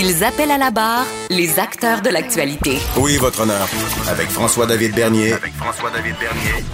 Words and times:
Ils 0.00 0.22
appellent 0.22 0.52
à 0.52 0.58
la 0.58 0.70
barre 0.70 1.06
les 1.28 1.58
acteurs 1.58 2.02
de 2.02 2.08
l'actualité. 2.08 2.78
Oui, 2.98 3.16
votre 3.16 3.40
honneur. 3.40 3.66
Avec 4.08 4.28
François-David 4.28 4.94
Bernier. 4.94 5.32
Avec 5.32 5.52
François-David 5.54 6.14
Bernier. 6.20 6.64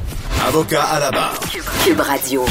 Avocat 0.47 0.83
à 0.83 1.01
la 1.01 1.11
barre. 1.11 1.41
Cube 1.83 2.01
Radio. 2.01 2.45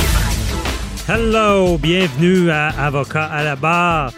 Hello, 1.08 1.78
bienvenue 1.78 2.50
à 2.50 2.70
Avocat 2.70 3.26
à 3.26 3.44
la 3.44 3.56
barre. 3.56 4.14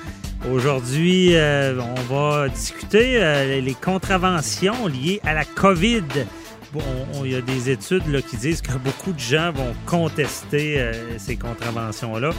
Aujourd'hui, 0.50 1.36
euh, 1.36 1.78
on 1.82 2.14
va 2.14 2.48
discuter 2.48 3.18
euh, 3.22 3.60
les 3.60 3.74
contraventions 3.74 4.88
liées 4.88 5.20
à 5.26 5.34
la 5.34 5.44
COVID. 5.44 6.06
Bon, 6.72 6.82
il 7.26 7.32
y 7.32 7.36
a 7.36 7.42
des 7.42 7.70
études 7.70 8.08
là, 8.08 8.22
qui 8.22 8.38
disent 8.38 8.62
que 8.62 8.72
beaucoup 8.78 9.12
de 9.12 9.20
gens 9.20 9.52
vont 9.52 9.76
contester 9.86 10.76
euh, 10.78 11.18
ces 11.18 11.36
contraventions-là. 11.36 12.30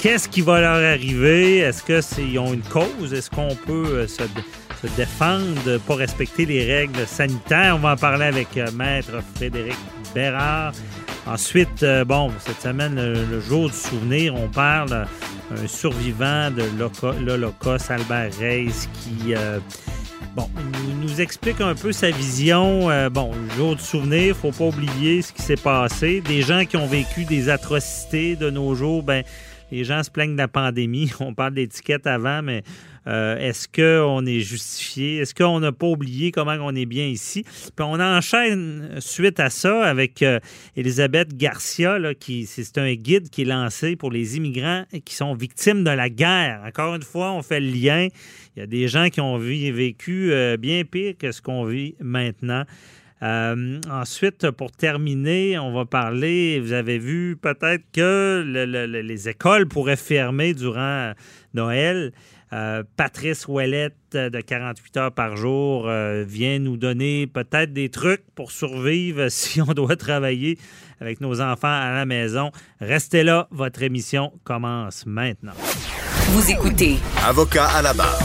Qu'est-ce 0.00 0.30
qui 0.30 0.40
va 0.40 0.62
leur 0.62 0.76
arriver? 0.76 1.58
Est-ce 1.58 1.82
qu'ils 1.82 2.38
ont 2.38 2.54
une 2.54 2.62
cause? 2.62 3.12
Est-ce 3.12 3.28
qu'on 3.28 3.54
peut 3.54 4.06
se, 4.06 4.22
se, 4.22 4.96
défendre 4.96 5.76
pour 5.86 5.98
respecter 5.98 6.46
les 6.46 6.64
règles 6.64 7.06
sanitaires? 7.06 7.76
On 7.76 7.80
va 7.80 7.92
en 7.92 7.96
parler 7.96 8.24
avec 8.24 8.48
Maître 8.74 9.22
Frédéric 9.34 9.76
Bérard. 10.14 10.72
Ensuite, 11.26 11.84
bon, 12.06 12.30
cette 12.38 12.62
semaine, 12.62 12.94
le, 12.96 13.40
jour 13.40 13.68
du 13.68 13.76
souvenir, 13.76 14.34
on 14.34 14.48
parle 14.48 15.06
un 15.54 15.66
survivant 15.66 16.50
de 16.50 16.64
l'Holocauste, 17.22 17.90
Albert 17.90 18.30
Reyes, 18.40 18.88
qui 18.94 19.34
bon, 20.34 20.48
nous, 21.02 21.20
explique 21.20 21.60
un 21.60 21.74
peu 21.74 21.92
sa 21.92 22.10
vision. 22.10 22.88
bon, 23.10 23.32
le 23.34 23.54
jour 23.54 23.76
du 23.76 23.82
souvenir, 23.82 24.34
faut 24.34 24.50
pas 24.50 24.64
oublier 24.64 25.20
ce 25.20 25.34
qui 25.34 25.42
s'est 25.42 25.56
passé. 25.56 26.22
Des 26.22 26.40
gens 26.40 26.64
qui 26.64 26.78
ont 26.78 26.86
vécu 26.86 27.26
des 27.26 27.50
atrocités 27.50 28.34
de 28.34 28.48
nos 28.48 28.74
jours, 28.74 29.02
ben 29.02 29.24
les 29.70 29.84
gens 29.84 30.02
se 30.02 30.10
plaignent 30.10 30.32
de 30.32 30.38
la 30.38 30.48
pandémie. 30.48 31.12
On 31.20 31.34
parle 31.34 31.54
d'étiquette 31.54 32.06
avant, 32.06 32.42
mais 32.42 32.62
euh, 33.06 33.38
est-ce 33.38 33.66
qu'on 33.66 34.26
est 34.26 34.40
justifié? 34.40 35.18
Est-ce 35.18 35.34
qu'on 35.34 35.60
n'a 35.60 35.72
pas 35.72 35.86
oublié 35.86 36.32
comment 36.32 36.56
on 36.60 36.74
est 36.74 36.86
bien 36.86 37.06
ici? 37.06 37.44
Puis 37.44 37.86
on 37.86 37.98
enchaîne 37.98 38.96
suite 38.98 39.40
à 39.40 39.48
ça 39.48 39.84
avec 39.84 40.22
euh, 40.22 40.38
Elisabeth 40.76 41.34
Garcia, 41.36 41.98
qui 42.14 42.44
c'est 42.46 42.76
un 42.76 42.92
guide 42.94 43.30
qui 43.30 43.42
est 43.42 43.46
lancé 43.46 43.96
pour 43.96 44.10
les 44.10 44.36
immigrants 44.36 44.84
qui 45.04 45.14
sont 45.14 45.34
victimes 45.34 45.82
de 45.82 45.90
la 45.90 46.10
guerre. 46.10 46.62
Encore 46.66 46.94
une 46.94 47.02
fois, 47.02 47.32
on 47.32 47.42
fait 47.42 47.60
le 47.60 47.70
lien. 47.70 48.08
Il 48.54 48.60
y 48.60 48.62
a 48.62 48.66
des 48.66 48.86
gens 48.86 49.08
qui 49.08 49.20
ont 49.20 49.38
vécu 49.38 50.32
euh, 50.32 50.56
bien 50.56 50.84
pire 50.84 51.14
que 51.18 51.32
ce 51.32 51.40
qu'on 51.40 51.64
vit 51.64 51.94
maintenant. 52.00 52.64
Ensuite, 53.22 54.50
pour 54.50 54.72
terminer, 54.72 55.58
on 55.58 55.72
va 55.72 55.84
parler, 55.84 56.60
vous 56.60 56.72
avez 56.72 56.98
vu 56.98 57.36
peut-être 57.36 57.84
que 57.92 58.42
les 58.44 59.28
écoles 59.28 59.68
pourraient 59.68 59.96
fermer 59.96 60.54
durant 60.54 61.12
Noël. 61.54 62.12
Euh, 62.52 62.82
Patrice 62.96 63.46
Ouellette 63.46 63.94
euh, 64.16 64.28
de 64.28 64.40
48 64.40 64.96
heures 64.96 65.12
par 65.12 65.36
jour 65.36 65.84
euh, 65.86 66.24
vient 66.26 66.58
nous 66.58 66.76
donner 66.76 67.28
peut-être 67.28 67.72
des 67.72 67.90
trucs 67.90 68.24
pour 68.34 68.50
survivre 68.50 69.28
si 69.30 69.60
on 69.60 69.72
doit 69.72 69.94
travailler 69.94 70.58
avec 71.00 71.20
nos 71.20 71.40
enfants 71.40 71.68
à 71.68 71.92
la 71.92 72.06
maison. 72.06 72.50
Restez 72.80 73.22
là, 73.22 73.46
votre 73.52 73.84
émission 73.84 74.32
commence 74.42 75.06
maintenant. 75.06 75.52
Vous 76.30 76.50
écoutez. 76.50 76.96
Avocat 77.24 77.68
à 77.68 77.82
la 77.82 77.92
barre. 77.92 78.18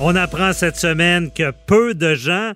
On 0.00 0.16
apprend 0.16 0.52
cette 0.52 0.76
semaine 0.76 1.30
que 1.32 1.50
peu 1.66 1.94
de 1.94 2.14
gens 2.14 2.52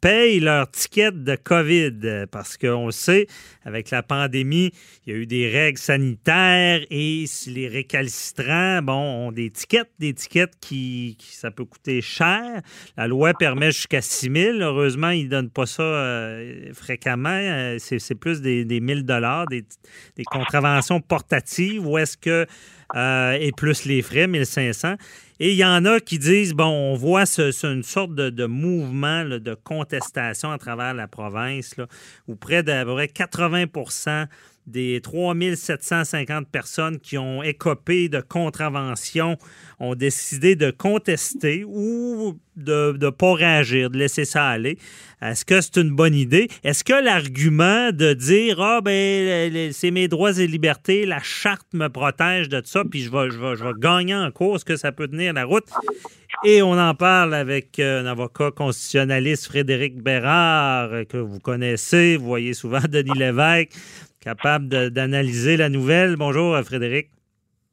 payent 0.00 0.40
leur 0.40 0.70
ticket 0.70 1.12
de 1.12 1.36
COVID 1.36 2.26
parce 2.30 2.56
qu'on 2.56 2.90
sait, 2.90 3.26
avec 3.64 3.90
la 3.90 4.02
pandémie, 4.02 4.72
il 5.06 5.12
y 5.12 5.16
a 5.16 5.18
eu 5.18 5.26
des 5.26 5.48
règles 5.48 5.78
sanitaires 5.78 6.80
et 6.90 7.24
les 7.46 7.68
récalcitrants, 7.68 8.82
bon, 8.82 8.92
ont 9.28 9.32
des 9.32 9.50
tickets, 9.50 9.90
des 9.98 10.14
tickets 10.14 10.52
qui, 10.60 11.16
ça 11.20 11.50
peut 11.50 11.64
coûter 11.64 12.00
cher. 12.00 12.62
La 12.96 13.06
loi 13.06 13.34
permet 13.34 13.72
jusqu'à 13.72 14.00
6 14.00 14.30
000. 14.32 14.58
Heureusement, 14.60 15.10
ils 15.10 15.24
ne 15.24 15.30
donnent 15.30 15.50
pas 15.50 15.66
ça 15.66 15.82
euh, 15.82 16.72
fréquemment. 16.72 17.28
Euh, 17.30 17.76
c'est 17.78 18.14
plus 18.14 18.40
des, 18.40 18.64
des 18.64 18.80
1000 18.80 19.04
dollars, 19.04 19.46
des, 19.46 19.64
des 20.16 20.24
contraventions 20.24 21.00
portatives 21.00 21.86
ou 21.86 21.98
est-ce 21.98 22.16
que 22.16 22.46
euh, 22.96 23.36
et 23.38 23.52
plus 23.52 23.84
les 23.84 24.02
frais, 24.02 24.26
1500. 24.26 24.94
Et 25.40 25.52
il 25.52 25.56
y 25.56 25.64
en 25.64 25.84
a 25.84 26.00
qui 26.00 26.18
disent, 26.18 26.52
bon, 26.52 26.64
on 26.64 26.96
voit 26.96 27.24
une 27.62 27.84
sorte 27.84 28.12
de, 28.14 28.46
mouvement 28.46 29.24
de 29.24 29.54
contestation 29.54 30.50
à 30.50 30.58
travers 30.58 30.94
la 30.94 31.06
province, 31.06 31.76
où 32.26 32.34
près 32.34 32.64
d'à 32.64 32.84
peu 32.84 32.94
près 32.94 33.08
80 33.08 33.66
des 34.68 35.00
3750 35.00 36.48
personnes 36.48 36.98
qui 36.98 37.18
ont 37.18 37.42
écopé 37.42 38.08
de 38.08 38.20
contraventions 38.20 39.36
ont 39.80 39.94
décidé 39.94 40.56
de 40.56 40.70
contester 40.70 41.64
ou 41.66 42.38
de 42.56 42.96
ne 43.00 43.10
pas 43.10 43.34
réagir, 43.34 43.90
de 43.90 43.98
laisser 43.98 44.24
ça 44.24 44.48
aller. 44.48 44.78
Est-ce 45.22 45.44
que 45.44 45.60
c'est 45.60 45.76
une 45.76 45.90
bonne 45.90 46.14
idée? 46.14 46.48
Est-ce 46.64 46.84
que 46.84 46.92
l'argument 46.92 47.90
de 47.92 48.12
dire 48.12 48.60
Ah, 48.60 48.80
ben, 48.80 49.72
c'est 49.72 49.90
mes 49.90 50.08
droits 50.08 50.38
et 50.38 50.46
libertés, 50.46 51.06
la 51.06 51.20
charte 51.22 51.66
me 51.72 51.88
protège 51.88 52.48
de 52.48 52.60
ça, 52.64 52.84
puis 52.84 53.02
je 53.02 53.10
vais, 53.10 53.30
je 53.30 53.38
vais, 53.38 53.56
je 53.56 53.64
vais 53.64 53.72
gagner 53.78 54.14
en 54.14 54.30
cours, 54.30 54.56
est-ce 54.56 54.64
que 54.64 54.76
ça 54.76 54.92
peut 54.92 55.08
tenir 55.08 55.32
la 55.32 55.44
route? 55.44 55.66
Et 56.44 56.62
on 56.62 56.78
en 56.78 56.94
parle 56.94 57.34
avec 57.34 57.78
euh, 57.78 58.02
un 58.02 58.06
avocat 58.06 58.50
constitutionnaliste, 58.50 59.46
Frédéric 59.46 60.00
Bérard, 60.00 60.90
que 61.08 61.16
vous 61.16 61.40
connaissez. 61.40 62.16
Vous 62.16 62.26
voyez 62.26 62.54
souvent 62.54 62.80
Denis 62.88 63.18
Lévesque 63.18 63.72
capable 64.28 64.90
d'analyser 64.90 65.56
la 65.56 65.70
nouvelle. 65.70 66.16
Bonjour, 66.16 66.54
euh, 66.54 66.62
Frédéric. 66.62 67.08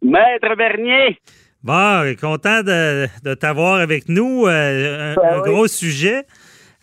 Maître 0.02 0.56
Bernier. 0.56 1.20
Bon, 1.62 2.16
content 2.16 2.62
de, 2.64 3.34
t'avoir 3.34 3.82
avec 3.82 4.08
nous. 4.08 4.48
Euh, 4.48 5.12
un, 5.12 5.16
ben 5.16 5.42
gros 5.42 5.68
sujet. 5.68 6.24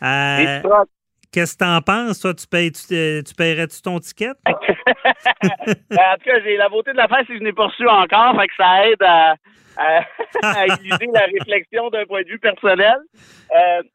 Euh, 0.02 0.60
qu'est-ce 1.32 1.56
que 1.56 1.64
tu 1.64 1.70
en 1.70 1.80
penses? 1.80 2.20
Toi, 2.20 2.34
tu, 2.34 2.46
payes, 2.46 2.70
tu, 2.72 3.34
paierais-tu 3.34 3.80
ton 3.80 3.98
ticket? 3.98 4.32
Ben, 5.90 5.98
en 6.12 6.16
tout 6.16 6.24
cas, 6.26 6.40
j'ai 6.44 6.56
la 6.56 6.68
beauté 6.68 6.92
de 6.92 6.96
la 6.96 7.08
fête 7.08 7.26
si 7.26 7.36
je 7.36 7.42
n'ai 7.42 7.52
pas 7.52 7.66
reçu 7.66 7.88
encore, 7.88 8.38
fait 8.38 8.48
que 8.48 8.54
ça 8.56 8.86
aide 8.86 9.02
à, 9.02 9.34
à, 9.76 10.04
la 10.42 11.26
réflexion 11.38 11.88
d'un 11.90 12.04
point 12.04 12.22
de 12.22 12.28
vue 12.28 12.38
personnel. 12.38 12.98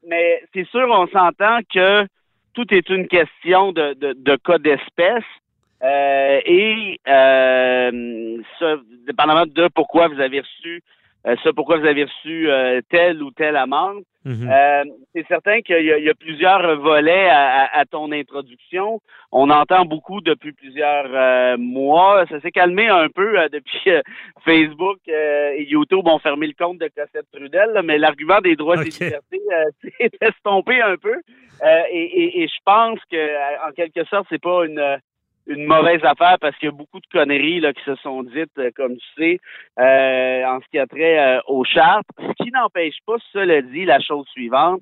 mais 0.07 0.43
c'est 0.53 0.67
sûr, 0.67 0.87
on 0.89 1.07
s'entend 1.07 1.59
que 1.73 2.05
tout 2.53 2.73
est 2.73 2.89
une 2.89 3.07
question 3.07 3.71
de, 3.71 3.93
de, 3.93 4.13
de 4.13 4.35
cas 4.43 4.57
d'espèce. 4.57 5.23
Euh, 5.83 6.39
et 6.43 6.99
euh, 7.07 8.37
ça, 8.59 8.75
dépendamment 9.05 9.45
de 9.45 9.67
pourquoi 9.73 10.07
vous 10.07 10.19
avez 10.19 10.39
reçu 10.39 10.81
euh, 11.27 11.35
ça, 11.43 11.51
pourquoi 11.53 11.77
vous 11.77 11.85
avez 11.85 12.05
reçu 12.05 12.49
euh, 12.49 12.81
telle 12.89 13.21
ou 13.21 13.31
telle 13.31 13.57
amende. 13.57 14.03
Mhm. 14.25 14.49
c'est 15.15 15.25
certain 15.29 15.61
qu'il 15.61 15.85
y, 15.85 16.09
a 16.09 16.13
plusieurs 16.13 16.77
volets 16.81 17.29
à, 17.29 17.85
ton 17.89 18.11
introduction. 18.11 18.99
On 19.31 19.49
entend 19.49 19.85
beaucoup 19.85 20.19
depuis 20.19 20.51
plusieurs 20.51 21.57
mois. 21.57 22.25
Ça 22.27 22.41
s'est 22.41 22.51
calmé 22.51 22.89
un 22.89 23.07
peu 23.07 23.37
depuis 23.53 23.89
Facebook 24.43 24.97
et 25.07 25.65
YouTube 25.69 26.05
ont 26.07 26.19
fermé 26.19 26.47
le 26.47 26.53
compte 26.61 26.79
de 26.79 26.89
Cossette 26.93 27.31
Trudel, 27.31 27.79
mais 27.85 27.97
l'argument 27.97 28.41
des 28.41 28.57
droits 28.57 28.75
et 28.75 28.89
des 28.89 29.05
libertés 29.05 29.41
s'est 29.97 30.11
estompé 30.19 30.81
un 30.81 30.97
peu. 30.97 31.15
Et, 31.89 32.03
et, 32.03 32.43
et, 32.43 32.47
je 32.49 32.59
pense 32.65 32.99
que, 33.09 33.65
en 33.65 33.71
quelque 33.71 34.03
sorte, 34.09 34.27
c'est 34.29 34.41
pas 34.41 34.65
une 34.65 34.99
une 35.47 35.65
mauvaise 35.65 36.03
affaire 36.03 36.37
parce 36.39 36.55
qu'il 36.57 36.67
y 36.67 36.69
a 36.69 36.75
beaucoup 36.75 36.99
de 36.99 37.07
conneries 37.11 37.59
là, 37.59 37.73
qui 37.73 37.83
se 37.83 37.95
sont 37.95 38.23
dites, 38.23 38.57
euh, 38.57 38.69
comme 38.75 38.95
tu 38.97 39.07
sais, 39.17 39.39
euh, 39.79 40.45
en 40.45 40.59
ce 40.59 40.65
qui 40.69 40.79
a 40.79 40.85
trait 40.85 41.19
euh, 41.19 41.39
aux 41.47 41.63
chartes. 41.63 42.07
Ce 42.19 42.43
qui 42.43 42.51
n'empêche 42.51 42.97
pas, 43.05 43.15
cela 43.33 43.61
dit, 43.61 43.85
la 43.85 43.99
chose 43.99 44.27
suivante, 44.27 44.81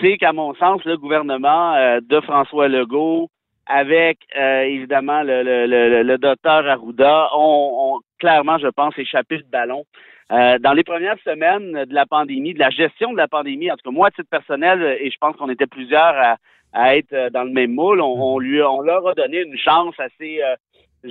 c'est 0.00 0.16
qu'à 0.18 0.32
mon 0.32 0.54
sens, 0.54 0.84
le 0.84 0.96
gouvernement 0.96 2.00
de 2.00 2.20
François 2.20 2.68
Legault, 2.68 3.28
avec 3.66 4.18
évidemment 4.34 5.22
le, 5.22 5.42
le, 5.42 6.02
le, 6.02 6.18
docteur 6.18 6.66
Arruda, 6.66 7.28
ont, 7.36 8.00
clairement, 8.18 8.58
je 8.58 8.68
pense, 8.68 8.98
échappé 8.98 9.36
le 9.36 9.44
ballon. 9.44 9.84
dans 10.30 10.72
les 10.74 10.82
premières 10.84 11.18
semaines 11.22 11.84
de 11.84 11.94
la 11.94 12.06
pandémie, 12.06 12.54
de 12.54 12.58
la 12.58 12.70
gestion 12.70 13.12
de 13.12 13.18
la 13.18 13.28
pandémie, 13.28 13.70
en 13.70 13.76
tout 13.76 13.88
cas 13.88 13.94
moi, 13.94 14.08
à 14.08 14.10
titre 14.10 14.28
personnel, 14.30 14.96
et 15.00 15.10
je 15.10 15.18
pense 15.20 15.36
qu'on 15.36 15.50
était 15.50 15.66
plusieurs 15.66 16.16
à, 16.16 16.36
à 16.74 16.96
être 16.96 17.12
euh, 17.12 17.30
dans 17.30 17.44
le 17.44 17.50
même 17.50 17.72
moule. 17.72 18.00
On, 18.00 18.38
lui, 18.38 18.60
on 18.62 18.80
leur 18.80 19.06
a 19.06 19.14
donné 19.14 19.42
une 19.42 19.56
chance 19.56 19.94
assez. 19.98 20.42
Euh, 20.42 20.56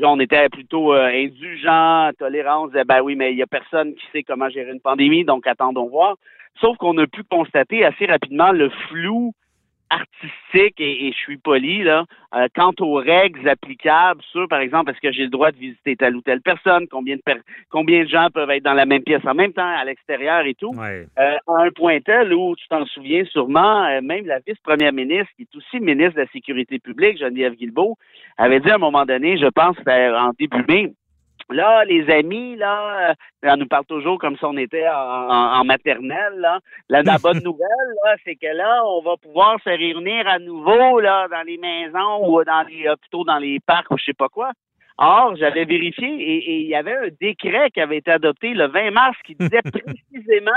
on 0.04 0.20
était 0.20 0.50
plutôt 0.50 0.94
euh, 0.94 1.08
indulgents, 1.08 2.12
tolérants. 2.20 2.66
On 2.66 2.68
disait, 2.68 2.84
ben 2.84 3.02
oui, 3.02 3.16
mais 3.16 3.32
il 3.32 3.38
y 3.38 3.44
a 3.44 3.48
personne 3.48 3.96
qui 3.96 4.06
sait 4.12 4.24
comment 4.24 4.50
gérer 4.50 4.72
une 4.72 4.82
pandémie, 4.82 5.24
donc 5.24 5.48
attendons 5.48 5.88
voir. 5.88 6.16
Sauf 6.60 6.78
qu'on 6.78 6.98
a 6.98 7.08
pu 7.08 7.24
constater 7.24 7.84
assez 7.84 8.06
rapidement 8.06 8.52
le 8.52 8.70
flou 8.90 9.34
artistique 9.94 10.80
et, 10.80 11.12
je 11.12 11.18
suis 11.18 11.38
poli 11.38 11.84
là. 11.84 12.06
Euh, 12.36 12.48
quant 12.56 12.74
aux 12.80 12.96
règles 12.96 13.48
applicables 13.48 14.22
sur, 14.32 14.48
par 14.48 14.60
exemple, 14.60 14.92
est-ce 14.92 15.00
que 15.00 15.12
j'ai 15.12 15.24
le 15.24 15.30
droit 15.30 15.52
de 15.52 15.58
visiter 15.58 15.96
telle 15.96 16.16
ou 16.16 16.22
telle 16.22 16.42
personne, 16.42 16.88
combien 16.88 17.16
de 17.16 17.22
combien 17.70 18.04
de 18.04 18.10
gens 18.10 18.30
peuvent 18.34 18.50
être 18.50 18.64
dans 18.64 18.74
la 18.74 18.86
même 18.86 19.04
pièce 19.04 19.22
en 19.26 19.36
même 19.36 19.54
temps 19.54 19.62
à 19.62 19.86
l'extérieur 19.86 20.46
et 20.46 20.56
tout? 20.56 20.72
Ouais. 20.76 21.06
Euh, 21.20 21.38
à 21.48 21.64
un 21.64 21.70
point 21.72 22.00
tel 22.00 22.34
où 22.34 22.56
tu 22.56 22.68
t'en 22.68 22.86
souviens 22.86 23.24
sûrement, 23.26 23.86
euh, 23.86 24.02
même 24.02 24.26
la 24.26 24.40
vice-première 24.40 24.94
ministre, 24.94 25.32
qui 25.36 25.44
est 25.44 25.56
aussi 25.56 25.80
ministre 25.80 26.16
de 26.16 26.22
la 26.22 26.28
Sécurité 26.28 26.80
publique, 26.80 27.20
Geneviève 27.20 27.54
Guilbeault, 27.54 27.98
avait 28.38 28.60
dit 28.60 28.72
à 28.72 28.76
un 28.76 28.80
moment 28.80 29.06
donné, 29.06 29.38
je 29.38 29.48
pense 29.48 29.78
en 29.88 30.32
début 30.40 30.64
mai, 30.68 30.94
Là, 31.50 31.86
les 31.86 32.10
amis, 32.10 32.56
là, 32.56 33.10
euh, 33.10 33.14
on 33.44 33.58
nous 33.58 33.68
parle 33.68 33.86
toujours 33.86 34.18
comme 34.18 34.38
si 34.38 34.46
on 34.46 34.58
était 34.58 34.88
en, 34.88 35.64
maternelle. 35.66 36.36
Là. 36.38 36.60
La, 36.90 37.18
bonne 37.18 37.40
nouvelle, 37.44 37.94
là, 38.06 38.16
c'est 38.24 38.36
que 38.36 38.48
là, 38.48 38.84
on 38.86 39.02
va 39.02 39.18
pouvoir 39.18 39.58
se 39.64 39.70
réunir 39.70 40.28
à 40.28 40.40
nouveau 40.40 41.00
là, 41.00 41.28
dans 41.30 41.46
les 41.46 41.58
maisons 41.58 42.28
ou 42.28 42.44
dans 42.44 42.66
les 42.68 42.88
hôpitaux, 42.88 43.24
dans 43.24 43.40
les 43.40 43.60
parcs 43.60 43.92
ou 43.92 43.98
je 43.98 44.06
sais 44.06 44.14
pas 44.14 44.30
quoi. 44.30 44.52
Or, 44.98 45.36
j'avais 45.38 45.66
vérifié 45.66 46.08
et, 46.08 46.62
il 46.62 46.68
y 46.68 46.76
avait 46.76 46.94
un 46.94 47.08
décret 47.20 47.72
qui 47.74 47.82
avait 47.82 47.98
été 47.98 48.12
adopté 48.12 48.54
le 48.54 48.68
20 48.68 48.92
mars 48.92 49.18
qui 49.26 49.36
disait 49.36 49.62
précisément 49.64 50.52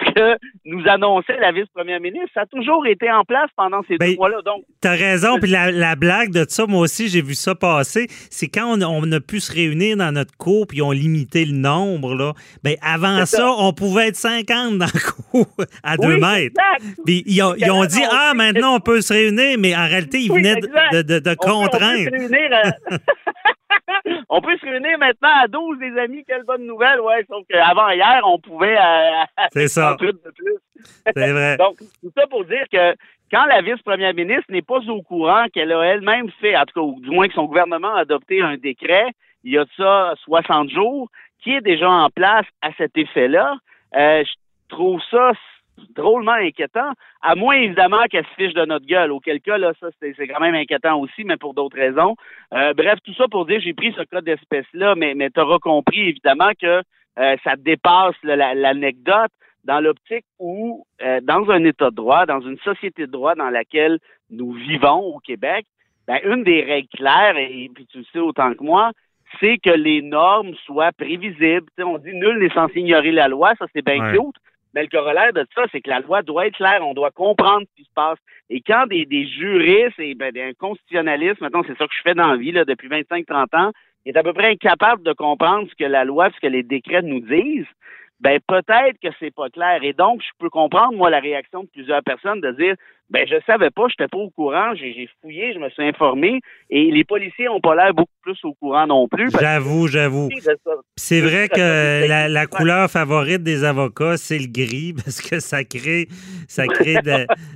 que 0.00 0.36
nous 0.64 0.82
annonçait 0.88 1.38
la 1.38 1.52
vice-première 1.52 2.00
ministre. 2.00 2.30
Ça 2.34 2.42
a 2.42 2.46
toujours 2.46 2.86
été 2.86 3.10
en 3.10 3.24
place 3.24 3.48
pendant 3.56 3.82
ces 3.82 3.96
deux 3.96 4.06
ben, 4.06 4.16
mois-là. 4.16 4.42
Donc, 4.44 4.64
t'as 4.80 4.96
raison. 4.96 5.38
Puis 5.38 5.50
la, 5.50 5.96
blague 5.96 6.30
de 6.30 6.44
ça, 6.48 6.66
moi 6.66 6.80
aussi, 6.80 7.08
j'ai 7.08 7.22
vu 7.22 7.34
ça 7.34 7.54
passer. 7.54 8.06
C'est 8.30 8.48
quand 8.48 8.76
on, 8.82 9.12
a 9.12 9.20
pu 9.20 9.38
se 9.38 9.52
réunir 9.52 9.96
dans 9.96 10.12
notre 10.12 10.36
cour 10.36 10.66
puis 10.66 10.82
on 10.82 10.90
limité 10.90 11.44
le 11.44 11.56
nombre. 11.56 12.14
Là. 12.14 12.32
Ben, 12.64 12.74
avant 12.82 13.24
ça, 13.24 13.52
on 13.58 13.72
pouvait 13.72 14.08
être 14.08 14.16
50 14.16 14.78
dans 14.78 14.86
le 14.86 15.12
cours 15.12 15.56
à 15.84 15.96
deux 15.96 16.18
mètres. 16.18 16.60
Puis 17.04 17.22
ils 17.26 17.42
ont, 17.42 17.84
dit 17.84 18.02
ah 18.10 18.32
maintenant 18.34 18.76
on 18.76 18.80
peut 18.80 19.00
se 19.00 19.12
réunir, 19.12 19.58
mais 19.58 19.76
en 19.76 19.86
réalité 19.86 20.18
ils 20.18 20.32
venaient 20.32 20.56
de, 20.56 21.02
de, 21.02 21.18
de, 21.20 21.34
contraindre. 21.34 22.00
on 22.00 22.10
peut 22.10 22.18
se 22.18 22.32
réunir 22.32 22.72
maintenant 24.98 25.30
à 25.42 25.48
12, 25.48 25.78
les 25.80 25.98
amis. 25.98 26.24
Quelle 26.26 26.44
bonne 26.44 26.66
nouvelle. 26.66 27.00
Ouais, 27.00 27.24
sauf 27.28 27.44
qu'avant 27.48 27.88
hier, 27.90 28.20
on 28.24 28.38
pouvait. 28.38 28.76
Euh, 28.76 29.24
C'est 29.52 29.68
ça. 29.76 29.96
de 30.00 30.12
plus. 30.12 30.56
C'est 31.14 31.32
vrai. 31.32 31.56
Donc, 31.58 31.76
tout 31.78 32.12
ça 32.16 32.26
pour 32.28 32.44
dire 32.44 32.64
que 32.72 32.94
quand 33.30 33.44
la 33.46 33.62
vice-première 33.62 34.14
ministre 34.14 34.50
n'est 34.50 34.62
pas 34.62 34.78
au 34.88 35.02
courant 35.02 35.46
qu'elle 35.52 35.72
a 35.72 35.82
elle-même 35.82 36.30
fait, 36.40 36.56
en 36.56 36.64
tout 36.64 36.94
cas, 36.94 37.00
du 37.00 37.10
moins 37.10 37.28
que 37.28 37.34
son 37.34 37.44
gouvernement 37.46 37.94
a 37.94 38.00
adopté 38.00 38.40
un 38.40 38.56
décret, 38.56 39.06
il 39.44 39.52
y 39.52 39.58
a 39.58 39.64
de 39.64 39.70
ça 39.76 40.14
60 40.24 40.70
jours, 40.70 41.08
qui 41.42 41.52
est 41.54 41.60
déjà 41.60 41.88
en 41.88 42.08
place 42.10 42.46
à 42.62 42.72
cet 42.78 42.96
effet-là, 42.96 43.56
euh, 43.96 44.24
je 44.24 44.32
trouve 44.68 45.00
ça 45.10 45.32
drôlement 45.94 46.32
inquiétant, 46.32 46.92
à 47.22 47.34
moins 47.34 47.56
évidemment 47.56 48.04
qu'elle 48.10 48.26
se 48.26 48.34
fiche 48.34 48.54
de 48.54 48.64
notre 48.64 48.86
gueule, 48.86 49.12
auquel 49.12 49.40
cas, 49.40 49.58
là, 49.58 49.72
ça, 49.80 49.88
c'est 50.00 50.28
quand 50.28 50.40
même 50.40 50.54
inquiétant 50.54 50.98
aussi, 50.98 51.24
mais 51.24 51.36
pour 51.36 51.54
d'autres 51.54 51.76
raisons. 51.76 52.16
Euh, 52.54 52.74
bref, 52.74 52.98
tout 53.04 53.14
ça 53.14 53.26
pour 53.28 53.46
dire, 53.46 53.60
j'ai 53.60 53.74
pris 53.74 53.92
ce 53.96 54.02
cas 54.02 54.20
d'espèce-là, 54.20 54.94
mais, 54.94 55.14
mais 55.14 55.30
tu 55.30 55.40
auras 55.40 55.58
compris 55.58 56.08
évidemment 56.08 56.50
que 56.60 56.82
euh, 57.18 57.36
ça 57.44 57.56
dépasse 57.56 58.16
l'anecdote 58.22 59.32
dans 59.64 59.80
l'optique 59.80 60.24
où, 60.38 60.86
euh, 61.02 61.20
dans 61.22 61.50
un 61.50 61.64
État 61.64 61.90
de 61.90 61.96
droit, 61.96 62.26
dans 62.26 62.40
une 62.40 62.58
société 62.58 63.06
de 63.06 63.10
droit 63.10 63.34
dans 63.34 63.50
laquelle 63.50 63.98
nous 64.30 64.52
vivons 64.52 65.00
au 65.00 65.18
Québec, 65.18 65.66
ben, 66.06 66.20
une 66.24 66.44
des 66.44 66.62
règles 66.62 66.88
claires, 66.88 67.36
et, 67.36 67.68
puis 67.74 67.86
tu 67.86 67.98
le 67.98 68.04
sais 68.12 68.20
autant 68.20 68.54
que 68.54 68.62
moi, 68.62 68.92
c'est 69.40 69.58
que 69.58 69.70
les 69.70 70.02
normes 70.02 70.54
soient 70.64 70.92
prévisibles. 70.92 71.66
on 71.78 71.98
dit 71.98 72.14
nul 72.14 72.38
n'est 72.38 72.54
censé 72.54 72.80
ignorer 72.80 73.10
la 73.10 73.26
loi, 73.26 73.54
ça 73.58 73.66
c'est 73.74 73.84
bien 73.84 74.12
cute, 74.12 74.36
mais 74.76 74.82
le 74.82 74.88
corollaire 74.88 75.32
de 75.32 75.46
ça, 75.54 75.62
c'est 75.72 75.80
que 75.80 75.88
la 75.88 76.00
loi 76.00 76.20
doit 76.20 76.46
être 76.46 76.56
claire, 76.56 76.86
on 76.86 76.92
doit 76.92 77.10
comprendre 77.10 77.62
ce 77.62 77.76
qui 77.76 77.88
se 77.88 77.94
passe. 77.94 78.18
Et 78.50 78.60
quand 78.60 78.86
des, 78.86 79.06
des 79.06 79.26
juristes 79.26 79.98
et 79.98 80.14
ben, 80.14 80.30
un 80.36 80.52
constitutionnaliste, 80.52 81.40
maintenant 81.40 81.62
c'est 81.66 81.78
ça 81.78 81.86
que 81.86 81.94
je 81.96 82.02
fais 82.02 82.14
dans 82.14 82.28
la 82.28 82.36
vie 82.36 82.52
là, 82.52 82.66
depuis 82.66 82.88
25-30 82.88 83.56
ans, 83.56 83.72
est 84.04 84.16
à 84.18 84.22
peu 84.22 84.34
près 84.34 84.50
incapable 84.50 85.02
de 85.02 85.14
comprendre 85.14 85.66
ce 85.70 85.74
que 85.74 85.88
la 85.88 86.04
loi, 86.04 86.28
ce 86.30 86.40
que 86.40 86.46
les 86.46 86.62
décrets 86.62 87.00
nous 87.00 87.20
disent, 87.20 87.66
ben 88.20 88.38
peut-être 88.46 88.98
que 89.02 89.08
c'est 89.20 89.34
pas 89.34 89.50
clair. 89.50 89.80
Et 89.82 89.92
donc, 89.92 90.22
je 90.22 90.30
peux 90.38 90.50
comprendre, 90.50 90.96
moi, 90.96 91.10
la 91.10 91.20
réaction 91.20 91.64
de 91.64 91.68
plusieurs 91.68 92.02
personnes 92.02 92.40
de 92.40 92.52
dire 92.52 92.74
ben 93.08 93.24
je 93.28 93.36
savais 93.46 93.70
pas, 93.70 93.86
j'étais 93.88 94.08
pas 94.08 94.18
au 94.18 94.30
courant, 94.30 94.74
j'ai 94.74 95.08
fouillé, 95.20 95.52
je 95.54 95.58
me 95.60 95.70
suis 95.70 95.84
informé, 95.84 96.40
et 96.70 96.90
les 96.90 97.04
policiers 97.04 97.48
ont 97.48 97.60
pas 97.60 97.76
l'air 97.76 97.94
beaucoup 97.94 98.10
plus 98.20 98.36
au 98.44 98.52
courant 98.54 98.86
non 98.86 99.06
plus. 99.06 99.30
J'avoue, 99.30 99.86
j'avoue. 99.86 100.28
C'est 100.96 101.20
vrai 101.20 101.48
que 101.48 102.28
la, 102.28 102.46
couleur 102.46 102.90
favorite 102.90 103.44
des 103.44 103.62
avocats, 103.62 104.16
c'est 104.16 104.38
le 104.38 104.48
gris, 104.48 104.92
parce 105.04 105.20
que 105.20 105.38
ça 105.38 105.62
crée, 105.62 106.08
ça 106.48 106.66
crée 106.66 106.96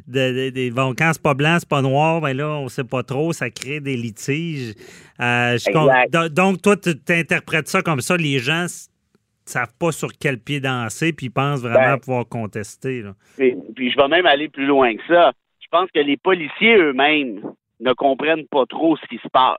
des 0.07 0.71
bon, 0.71 0.95
quand 0.97 1.11
c'est 1.13 1.23
pas 1.23 1.35
blanc, 1.35 1.57
c'est 1.59 1.69
pas 1.69 1.83
noir, 1.83 2.21
ben 2.21 2.37
là, 2.37 2.49
on 2.49 2.69
sait 2.69 2.85
pas 2.85 3.03
trop, 3.03 3.33
ça 3.33 3.51
crée 3.51 3.81
des 3.81 3.97
litiges. 3.97 4.75
Euh, 5.21 5.59
donc, 6.31 6.63
toi, 6.63 6.77
tu 6.77 6.93
interprètes 7.09 7.69
ça 7.69 7.83
comme 7.83 8.01
ça, 8.01 8.17
les 8.17 8.39
gens 8.39 8.67
savent 9.51 9.75
pas 9.79 9.93
sur 9.93 10.11
quel 10.19 10.39
pied 10.39 10.61
danser, 10.61 11.13
puis 11.13 11.27
ils 11.27 11.31
pensent 11.31 11.63
vraiment 11.63 11.95
ben, 11.95 11.99
pouvoir 11.99 12.29
contester. 12.29 13.03
Puis, 13.37 13.91
je 13.91 13.97
vais 13.97 14.09
même 14.09 14.27
aller 14.27 14.49
plus 14.49 14.67
loin 14.67 14.95
que 14.97 15.03
ça. 15.09 15.33
Je 15.61 15.69
pense 15.71 15.91
que 15.91 16.01
les 16.01 16.17
policiers 16.17 16.77
eux-mêmes 16.77 17.43
ne 17.81 17.93
comprennent 17.93 18.47
pas 18.49 18.67
trop 18.67 18.97
ce 18.97 19.07
qui 19.07 19.19
se 19.19 19.29
passe. 19.29 19.59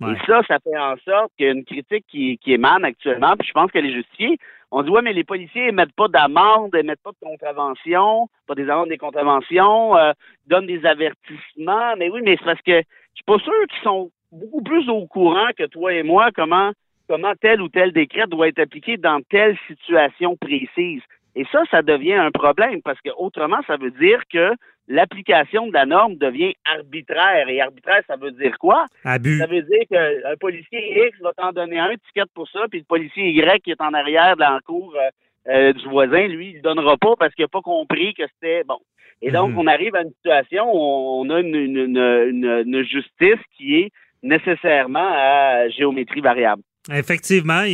Et 0.00 0.14
ça, 0.26 0.42
ça 0.46 0.58
fait 0.60 0.78
en 0.78 0.94
sorte 1.04 1.32
qu'il 1.36 1.46
y 1.46 1.48
a 1.48 1.52
une 1.52 1.64
critique 1.64 2.04
qui, 2.08 2.38
émane 2.46 2.84
actuellement, 2.84 3.34
puis 3.36 3.48
je 3.48 3.52
pense 3.52 3.70
qu'elle 3.72 3.86
est 3.86 3.94
justifiée. 3.94 4.38
On 4.70 4.82
dit, 4.82 4.90
ouais, 4.90 5.02
mais 5.02 5.12
les 5.12 5.24
policiers 5.24 5.68
émettent 5.68 5.94
pas 5.96 6.06
d'amende, 6.06 6.74
émettent 6.76 7.02
pas 7.02 7.10
de 7.10 7.26
contravention, 7.26 8.28
pas 8.46 8.54
des 8.54 8.68
amendes, 8.70 8.90
des 8.90 8.98
contraventions, 8.98 9.96
euh, 9.96 10.12
donnent 10.46 10.66
des 10.66 10.84
avertissements. 10.86 11.96
Mais 11.96 12.10
oui, 12.10 12.20
mais 12.22 12.36
c'est 12.38 12.44
parce 12.44 12.62
que 12.62 12.78
je 12.78 13.14
suis 13.14 13.24
pas 13.26 13.38
sûr 13.38 13.66
qu'ils 13.70 13.82
sont 13.82 14.10
beaucoup 14.30 14.62
plus 14.62 14.88
au 14.88 15.06
courant 15.06 15.48
que 15.56 15.64
toi 15.64 15.92
et 15.92 16.02
moi 16.02 16.28
comment 16.34 16.72
comment 17.08 17.32
tel 17.40 17.60
ou 17.60 17.68
tel 17.68 17.92
décret 17.92 18.26
doit 18.28 18.48
être 18.48 18.60
appliqué 18.60 18.96
dans 18.96 19.20
telle 19.30 19.56
situation 19.66 20.36
précise. 20.36 21.02
Et 21.34 21.44
ça, 21.52 21.62
ça 21.70 21.82
devient 21.82 22.14
un 22.14 22.30
problème 22.30 22.82
parce 22.82 23.00
que 23.00 23.10
autrement, 23.16 23.60
ça 23.66 23.76
veut 23.76 23.90
dire 23.92 24.22
que 24.32 24.52
l'application 24.88 25.66
de 25.66 25.72
la 25.72 25.86
norme 25.86 26.16
devient 26.16 26.54
arbitraire. 26.64 27.48
Et 27.48 27.60
arbitraire, 27.60 28.02
ça 28.06 28.16
veut 28.16 28.32
dire 28.32 28.58
quoi? 28.58 28.86
Abus. 29.04 29.38
Ça 29.38 29.46
veut 29.46 29.62
dire 29.62 29.84
qu'un 29.90 30.36
policier 30.40 31.06
X 31.08 31.20
va 31.20 31.32
t'en 31.34 31.52
donner 31.52 31.78
un 31.78 31.94
ticket 32.06 32.28
pour 32.34 32.48
ça, 32.48 32.60
puis 32.70 32.80
le 32.80 32.84
policier 32.84 33.30
Y 33.30 33.62
qui 33.62 33.70
est 33.70 33.80
en 33.80 33.94
arrière 33.94 34.36
de 34.36 34.42
l'encours 34.42 34.94
euh, 34.96 35.10
euh, 35.52 35.72
du 35.72 35.88
voisin, 35.88 36.26
lui, 36.26 36.50
il 36.50 36.56
ne 36.56 36.62
donnera 36.62 36.96
pas 36.96 37.14
parce 37.18 37.34
qu'il 37.34 37.44
n'a 37.44 37.48
pas 37.48 37.60
compris 37.60 38.14
que 38.14 38.24
c'était 38.34 38.64
bon. 38.64 38.78
Et 39.20 39.30
donc, 39.30 39.50
mhm. 39.50 39.58
on 39.58 39.66
arrive 39.66 39.94
à 39.94 40.02
une 40.02 40.12
situation 40.12 40.70
où 40.72 41.22
on 41.22 41.30
a 41.30 41.40
une, 41.40 41.54
une 41.54 42.82
justice 42.84 43.40
qui 43.56 43.80
est 43.80 43.90
nécessairement 44.22 45.10
à 45.12 45.68
géométrie 45.68 46.20
variable. 46.20 46.62
Effectivement, 46.90 47.64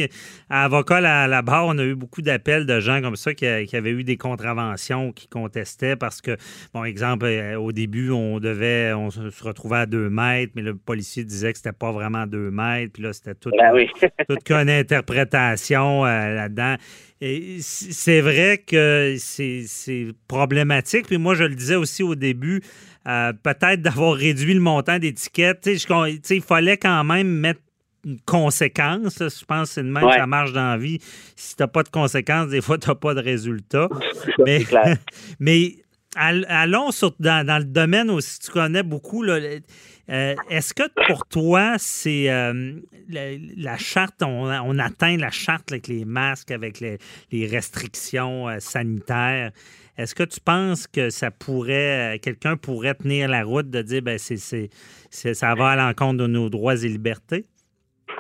à 0.50 0.64
avocat 0.64 0.96
à 0.96 1.26
la 1.26 1.42
barre, 1.42 1.66
on 1.66 1.78
a 1.78 1.84
eu 1.84 1.94
beaucoup 1.94 2.22
d'appels 2.22 2.66
de 2.66 2.80
gens 2.80 3.00
comme 3.00 3.16
ça 3.16 3.34
qui, 3.34 3.46
avaient 3.46 3.90
eu 3.90 4.04
des 4.04 4.16
contraventions, 4.16 5.12
qui 5.12 5.28
contestaient 5.28 5.96
parce 5.96 6.20
que, 6.20 6.36
bon, 6.72 6.84
exemple, 6.84 7.26
euh, 7.26 7.58
au 7.58 7.72
début, 7.72 8.10
on 8.10 8.40
devait, 8.40 8.92
on 8.92 9.10
se 9.10 9.44
retrouvait 9.44 9.78
à 9.78 9.86
deux 9.86 10.10
mètres, 10.10 10.52
mais 10.56 10.62
le 10.62 10.74
policier 10.74 11.24
disait 11.24 11.52
que 11.52 11.58
c'était 11.58 11.72
pas 11.72 11.92
vraiment 11.92 12.26
deux 12.26 12.50
mètres, 12.50 12.92
puis 12.92 13.02
là, 13.02 13.12
c'était 13.12 13.34
tout, 13.34 13.50
ben 13.50 13.72
toute 14.28 14.42
qu'une 14.44 14.70
interprétation 14.70 16.04
euh, 16.04 16.34
là-dedans. 16.34 16.76
C'est 17.60 18.20
vrai 18.20 18.58
que 18.58 19.16
c'est 19.18 20.08
problématique. 20.28 21.06
Puis 21.06 21.16
moi, 21.16 21.34
je 21.34 21.44
le 21.44 21.54
disais 21.54 21.76
aussi 21.76 22.02
au 22.02 22.14
début, 22.14 22.60
euh, 23.06 23.32
peut-être 23.32 23.80
d'avoir 23.80 24.14
réduit 24.14 24.54
le 24.54 24.60
montant 24.60 24.98
d'étiquettes. 24.98 25.68
Il 26.30 26.42
fallait 26.42 26.76
quand 26.76 27.04
même 27.04 27.28
mettre 27.28 27.60
une 28.04 28.20
conséquence. 28.20 29.18
Je 29.18 29.44
pense 29.44 29.68
que 29.68 29.74
c'est 29.74 29.82
de 29.82 29.88
même 29.88 30.04
que 30.04 30.14
ça 30.14 30.26
marche 30.26 30.52
dans 30.52 30.70
la 30.70 30.78
vie. 30.78 30.98
Si 31.36 31.56
tu 31.56 31.62
n'as 31.62 31.68
pas 31.68 31.82
de 31.82 31.88
conséquences, 31.88 32.48
des 32.48 32.60
fois, 32.60 32.78
tu 32.78 32.88
n'as 32.88 32.94
pas 32.94 33.14
de 33.14 33.20
résultat. 33.20 33.88
mais, 34.38 34.64
mais 35.40 35.84
allons 36.16 36.90
dans, 37.18 37.58
le 37.58 37.64
domaine 37.64 38.10
aussi, 38.10 38.38
tu 38.40 38.50
connais 38.50 38.82
beaucoup. 38.82 39.24
Euh, 39.24 40.34
est-ce 40.50 40.74
que 40.74 40.82
pour 41.06 41.26
toi, 41.26 41.74
c'est 41.78 42.30
euh, 42.30 42.74
la, 43.08 43.78
charte, 43.78 44.22
on, 44.22 44.78
atteint 44.78 45.16
la 45.16 45.30
charte 45.30 45.72
avec 45.72 45.88
les 45.88 46.04
masques, 46.04 46.50
avec 46.50 46.80
les, 46.80 47.46
restrictions 47.46 48.48
euh, 48.48 48.58
sanitaires? 48.58 49.50
Est-ce 49.96 50.14
que 50.14 50.24
tu 50.24 50.40
penses 50.40 50.86
que 50.88 51.08
ça 51.10 51.30
pourrait, 51.30 52.18
quelqu'un 52.20 52.56
pourrait 52.56 52.94
tenir 52.94 53.28
la 53.28 53.44
route 53.44 53.70
de 53.70 53.80
dire, 53.80 54.02
ben 54.02 54.18
c'est, 54.18 54.70
ça 55.10 55.54
va 55.54 55.70
à 55.70 55.76
l'encontre 55.76 56.18
de 56.18 56.26
nos 56.26 56.50
droits 56.50 56.74
et 56.74 56.88
libertés? 56.88 57.46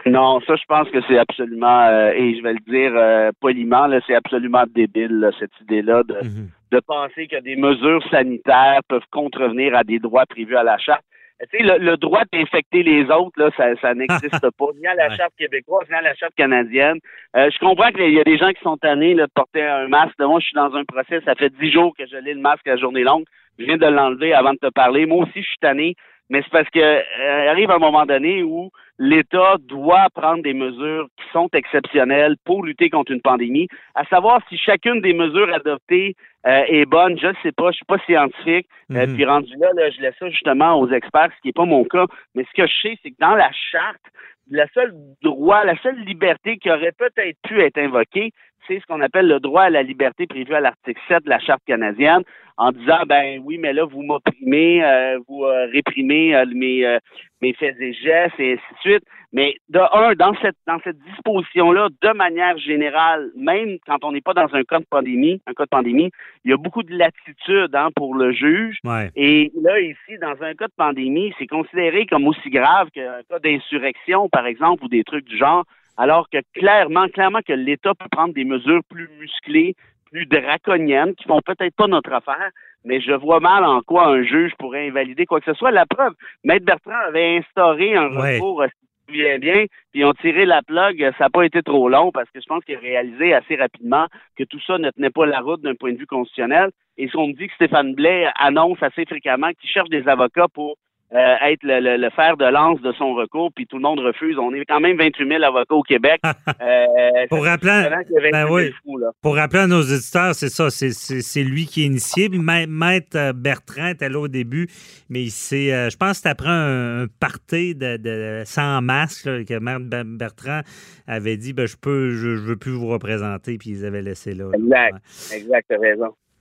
Non, 0.06 0.40
ça, 0.46 0.56
je 0.56 0.64
pense 0.68 0.88
que 0.90 0.98
c'est 1.08 1.18
absolument, 1.18 1.86
euh, 1.86 2.12
et 2.12 2.36
je 2.36 2.42
vais 2.42 2.52
le 2.52 2.60
dire 2.70 2.92
euh, 2.94 3.30
poliment, 3.40 3.88
c'est 4.06 4.14
absolument 4.14 4.64
débile, 4.74 5.30
cette 5.38 5.58
idée-là 5.62 6.02
de, 6.02 6.14
mhm. 6.14 6.48
de 6.72 6.80
penser 6.80 7.26
que 7.26 7.40
des 7.40 7.56
mesures 7.56 8.06
sanitaires 8.10 8.80
peuvent 8.88 9.06
contrevenir 9.10 9.74
à 9.74 9.82
des 9.82 9.98
droits 9.98 10.26
prévus 10.26 10.56
à 10.56 10.62
la 10.62 10.76
charte. 10.76 11.04
Tu 11.50 11.58
sais, 11.58 11.78
le, 11.78 11.96
droit 11.96 12.22
d'infecter 12.32 12.82
les 12.82 13.10
autres, 13.10 13.38
là, 13.38 13.50
ça, 13.56 13.74
ça 13.80 13.94
n'existe 13.94 14.30
pas, 14.58 14.66
ni 14.78 14.86
à 14.86 14.94
la 14.94 15.14
charte 15.16 15.32
québécoise, 15.38 15.88
ni 15.88 15.94
à 15.94 16.02
la 16.02 16.14
charte 16.14 16.34
canadienne. 16.36 16.98
Euh, 17.36 17.50
je 17.50 17.58
comprends 17.58 17.90
qu'il 17.90 18.12
y 18.12 18.20
a 18.20 18.24
des 18.24 18.38
gens 18.38 18.50
qui 18.50 18.62
sont 18.62 18.76
tannés 18.76 19.14
de 19.14 19.26
porter 19.34 19.62
un 19.62 19.88
masque. 19.88 20.18
Moi, 20.20 20.38
je 20.40 20.46
suis 20.46 20.54
dans 20.54 20.74
un 20.74 20.84
procès, 20.84 21.20
ça 21.24 21.34
fait 21.34 21.50
dix 21.50 21.72
jours 21.72 21.94
que 21.98 22.06
je 22.06 22.16
lis 22.16 22.34
le 22.34 22.40
masque 22.40 22.66
à 22.66 22.72
la 22.72 22.76
journée 22.76 23.02
longue. 23.02 23.24
je 23.58 23.64
viens 23.64 23.76
de 23.76 23.86
l'enlever 23.86 24.32
avant 24.32 24.52
de 24.52 24.58
te 24.58 24.70
parler. 24.70 25.06
Moi 25.06 25.24
aussi, 25.24 25.42
je 25.42 25.48
suis 25.48 25.58
tanné, 25.60 25.96
mais 26.30 26.42
c'est 26.42 26.50
parce 26.50 26.70
que 26.70 26.78
euh, 26.78 27.50
arrive 27.50 27.70
un 27.70 27.78
moment 27.78 28.06
donné 28.06 28.42
où 28.42 28.70
l'État 28.98 29.56
doit 29.60 30.06
prendre 30.14 30.42
des 30.42 30.54
mesures 30.54 31.08
qui 31.16 31.24
sont 31.32 31.48
exceptionnelles 31.52 32.36
pour 32.44 32.64
lutter 32.64 32.90
contre 32.90 33.12
une 33.12 33.20
pandémie. 33.20 33.68
À 33.94 34.04
savoir 34.06 34.40
si 34.48 34.56
chacune 34.56 35.00
des 35.00 35.14
mesures 35.14 35.52
adoptées 35.52 36.14
euh, 36.46 36.62
est 36.68 36.84
bonne, 36.86 37.18
je 37.18 37.28
ne 37.28 37.34
sais 37.42 37.52
pas, 37.52 37.70
je 37.70 37.76
suis 37.76 37.84
pas 37.86 37.98
scientifique. 38.06 38.66
Euh, 38.92 39.06
Mhm. 39.06 39.14
puis 39.14 39.24
rendu 39.24 39.52
là, 39.58 39.68
là, 39.74 39.90
je 39.90 40.00
laisse 40.00 40.14
ça 40.18 40.28
justement 40.28 40.78
aux 40.78 40.90
experts, 40.90 41.30
ce 41.36 41.40
qui 41.40 41.48
n'est 41.48 41.52
pas 41.52 41.64
mon 41.64 41.84
cas. 41.84 42.04
Mais 42.34 42.44
ce 42.44 42.62
que 42.62 42.66
je 42.66 42.74
sais, 42.82 42.98
c'est 43.02 43.10
que 43.10 43.16
dans 43.18 43.34
la 43.34 43.50
charte, 43.52 44.02
le 44.50 44.64
seul 44.74 44.92
droit, 45.22 45.64
la 45.64 45.76
seule 45.82 45.98
liberté 46.04 46.58
qui 46.58 46.70
aurait 46.70 46.92
peut-être 46.92 47.38
pu 47.44 47.60
être 47.62 47.78
invoquée, 47.78 48.30
c'est 48.66 48.80
ce 48.80 48.86
qu'on 48.86 49.00
appelle 49.00 49.26
le 49.26 49.40
droit 49.40 49.62
à 49.62 49.70
la 49.70 49.82
liberté 49.82 50.26
prévu 50.26 50.54
à 50.54 50.60
l'article 50.60 51.00
7 51.08 51.24
de 51.24 51.30
la 51.30 51.38
Charte 51.38 51.62
canadienne, 51.66 52.22
en 52.56 52.70
disant, 52.70 53.02
ben 53.06 53.40
oui, 53.44 53.58
mais 53.58 53.72
là, 53.72 53.84
vous 53.84 54.02
m'opprimez, 54.02 54.84
euh, 54.84 55.18
vous 55.28 55.44
euh, 55.44 55.66
réprimez 55.72 56.36
euh, 56.36 56.44
mes, 56.54 56.98
mes 57.42 57.52
faits 57.54 57.76
et 57.80 57.92
gestes, 57.92 58.38
et 58.38 58.52
ainsi 58.52 58.74
de 58.74 58.78
suite. 58.80 59.04
Mais 59.32 59.56
de 59.68 59.80
un, 59.80 60.14
dans 60.14 60.34
cette, 60.40 60.56
dans 60.68 60.78
cette 60.84 60.98
disposition-là, 61.00 61.88
de 62.00 62.16
manière 62.16 62.56
générale, 62.58 63.32
même 63.36 63.78
quand 63.84 64.04
on 64.04 64.12
n'est 64.12 64.20
pas 64.20 64.34
dans 64.34 64.48
un 64.54 64.62
cas 64.62 64.78
de 64.78 64.86
pandémie, 64.88 65.42
un 65.48 65.54
cas 65.54 65.64
de 65.64 65.70
pandémie, 65.70 66.10
il 66.44 66.52
y 66.52 66.54
a 66.54 66.56
beaucoup 66.56 66.84
de 66.84 66.96
latitude 66.96 67.74
hein, 67.74 67.88
pour 67.96 68.14
le 68.14 68.30
juge. 68.30 68.78
Ouais. 68.84 69.10
Et 69.16 69.50
là, 69.60 69.80
ici, 69.80 70.18
dans 70.20 70.40
un 70.40 70.54
cas 70.54 70.68
de 70.68 70.74
pandémie, 70.76 71.34
c'est 71.38 71.48
considéré 71.48 72.06
comme 72.06 72.28
aussi 72.28 72.48
grave 72.50 72.90
qu'un 72.94 73.22
cas 73.28 73.40
d'insurrection, 73.40 74.28
par 74.28 74.46
exemple, 74.46 74.84
ou 74.84 74.88
des 74.88 75.02
trucs 75.02 75.24
du 75.24 75.36
genre, 75.36 75.64
alors 75.96 76.28
que 76.30 76.38
clairement, 76.54 77.08
clairement 77.08 77.40
que 77.46 77.52
l'État 77.52 77.94
peut 77.94 78.08
prendre 78.10 78.34
des 78.34 78.44
mesures 78.44 78.82
plus 78.88 79.08
musclées, 79.20 79.74
plus 80.10 80.26
draconiennes, 80.26 81.14
qui 81.14 81.24
font 81.24 81.40
peut-être 81.40 81.74
pas 81.74 81.86
notre 81.86 82.12
affaire, 82.12 82.50
mais 82.84 83.00
je 83.00 83.12
vois 83.12 83.40
mal 83.40 83.64
en 83.64 83.80
quoi 83.80 84.08
un 84.08 84.22
juge 84.22 84.52
pourrait 84.58 84.88
invalider 84.88 85.26
quoi 85.26 85.40
que 85.40 85.46
ce 85.52 85.58
soit. 85.58 85.70
La 85.70 85.86
preuve, 85.86 86.12
Maître 86.44 86.64
Bertrand 86.66 86.92
avait 87.08 87.38
instauré 87.38 87.96
un 87.96 88.08
Ouais. 88.14 88.36
recours, 88.36 88.62
euh, 88.62 88.66
si 88.68 89.06
te 89.06 89.12
souviens 89.12 89.38
bien, 89.38 89.64
puis 89.92 90.00
ils 90.00 90.04
ont 90.04 90.12
tiré 90.14 90.44
la 90.44 90.62
plug, 90.62 91.00
ça 91.18 91.24
n'a 91.24 91.30
pas 91.30 91.44
été 91.44 91.62
trop 91.62 91.88
long, 91.88 92.12
parce 92.12 92.30
que 92.30 92.40
je 92.40 92.46
pense 92.46 92.64
qu'il 92.64 92.76
a 92.76 92.80
réalisé 92.80 93.34
assez 93.34 93.56
rapidement 93.56 94.06
que 94.36 94.44
tout 94.44 94.60
ça 94.66 94.78
ne 94.78 94.90
tenait 94.90 95.10
pas 95.10 95.26
la 95.26 95.40
route 95.40 95.62
d'un 95.62 95.74
point 95.74 95.92
de 95.92 95.98
vue 95.98 96.06
constitutionnel. 96.06 96.70
Et 96.96 97.08
ce 97.08 97.12
qu'on 97.12 97.28
me 97.28 97.32
dit 97.32 97.48
que 97.48 97.54
Stéphane 97.54 97.94
Blais 97.94 98.28
annonce 98.38 98.82
assez 98.82 99.04
fréquemment 99.04 99.50
qu'il 99.60 99.68
cherche 99.70 99.88
des 99.88 100.06
avocats 100.06 100.46
pour 100.52 100.76
euh, 101.14 101.34
être 101.46 101.62
le, 101.62 101.80
le- 101.80 101.96
le 101.96 102.10
fer 102.10 102.36
de 102.36 102.44
lance 102.46 102.80
de 102.82 102.92
son 102.92 103.14
recours, 103.14 103.50
puis 103.54 103.66
tout 103.66 103.76
le 103.76 103.82
monde 103.82 104.00
refuse. 104.00 104.36
On 104.38 104.52
est 104.54 104.64
quand 104.64 104.80
même 104.80 104.96
28 104.96 105.28
000 105.28 105.42
avocats 105.42 105.74
au 105.74 105.82
Québec. 105.82 106.20
Euh, 106.60 107.26
Pour 107.30 107.44
rappeler, 107.44 107.70
fait 107.70 107.88
vraiment 107.88 108.02
qu'il 108.04 108.12
y 108.14 108.18
a 108.18 108.20
28 108.20 108.32
ben 108.32 108.42
000 108.46 108.54
oui. 108.54 108.72
fous, 108.84 108.98
là. 108.98 109.10
Pour 109.22 109.36
rappeler 109.36 109.60
à 109.60 109.66
nos 109.66 109.80
auditeurs, 109.82 110.34
c'est 110.34 110.48
ça, 110.48 110.70
c'est- 110.70 110.90
c'est 110.92 111.20
c'est 111.20 111.42
lui 111.42 111.66
qui 111.66 111.82
est 111.82 111.86
initié. 111.86 112.28
Maître 112.28 113.32
Bertrand 113.32 113.88
était 113.88 114.08
là 114.08 114.18
au 114.20 114.28
début, 114.28 114.68
mais 115.10 115.22
il 115.22 115.30
s'est, 115.30 115.72
euh, 115.72 115.90
je 115.90 115.96
pense 115.96 116.20
que 116.20 116.28
après 116.28 116.48
un, 116.48 117.02
un 117.02 117.06
party 117.20 117.74
de, 117.74 117.96
de- 117.96 118.42
sans 118.44 118.80
masque 118.82 119.26
là, 119.26 119.44
que 119.44 119.58
Maître 119.58 119.80
Ber- 119.84 120.04
Bertrand 120.04 120.60
avait 121.06 121.36
dit 121.36 121.52
ben, 121.52 121.66
je 121.66 121.76
peux, 121.76 122.10
je, 122.10 122.36
je 122.36 122.42
veux 122.42 122.56
plus 122.56 122.72
vous 122.72 122.88
représenter, 122.88 123.58
puis 123.58 123.70
ils 123.70 123.84
avaient 123.84 124.02
laissé 124.02 124.34
là. 124.34 124.44
là. 124.44 124.58
Exact. 124.58 124.92
Ouais. 125.30 125.36
Exact, 125.38 125.66
t'as 125.68 125.78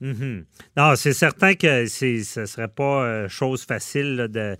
raison. 0.00 0.14
Mhm. 0.14 0.44
Non, 0.76 0.96
c'est 0.96 1.12
certain 1.12 1.54
que 1.54 1.86
ce 1.86 2.46
serait 2.46 2.68
pas 2.68 3.04
euh, 3.04 3.28
chose 3.28 3.64
facile 3.64 4.28
de, 4.30 4.56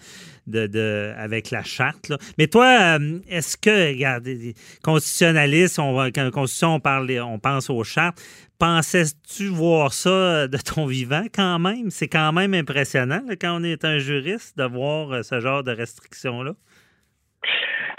de, 0.46 0.66
de- 0.66 1.12
avec 1.16 1.50
la 1.50 1.62
charte. 1.62 2.12
Mais 2.38 2.46
toi, 2.46 2.98
euh, 2.98 3.18
est-ce 3.28 3.56
que, 3.56 3.88
regarde, 3.92 4.24
les 4.26 4.54
constitutionnalistes, 4.82 5.78
on 5.78 5.94
quand 6.12 6.30
constitution, 6.30 6.74
on 6.76 6.80
parle, 6.80 7.10
on 7.20 7.38
pense 7.38 7.70
aux 7.70 7.84
chartes. 7.84 8.20
Pensais-tu 8.58 9.48
voir 9.48 9.92
ça 9.92 10.10
euh, 10.10 10.46
de 10.48 10.56
ton 10.58 10.86
vivant 10.86 11.24
quand 11.34 11.58
même? 11.58 11.90
C'est 11.90 12.08
quand 12.08 12.32
même 12.32 12.54
impressionnant 12.54 13.22
quand 13.40 13.60
on 13.60 13.64
est 13.64 13.84
un 13.84 13.98
juriste 13.98 14.56
de 14.56 14.64
voir 14.64 15.24
ce 15.24 15.40
genre 15.40 15.62
de 15.64 15.72
restrictions-là. 15.72 16.52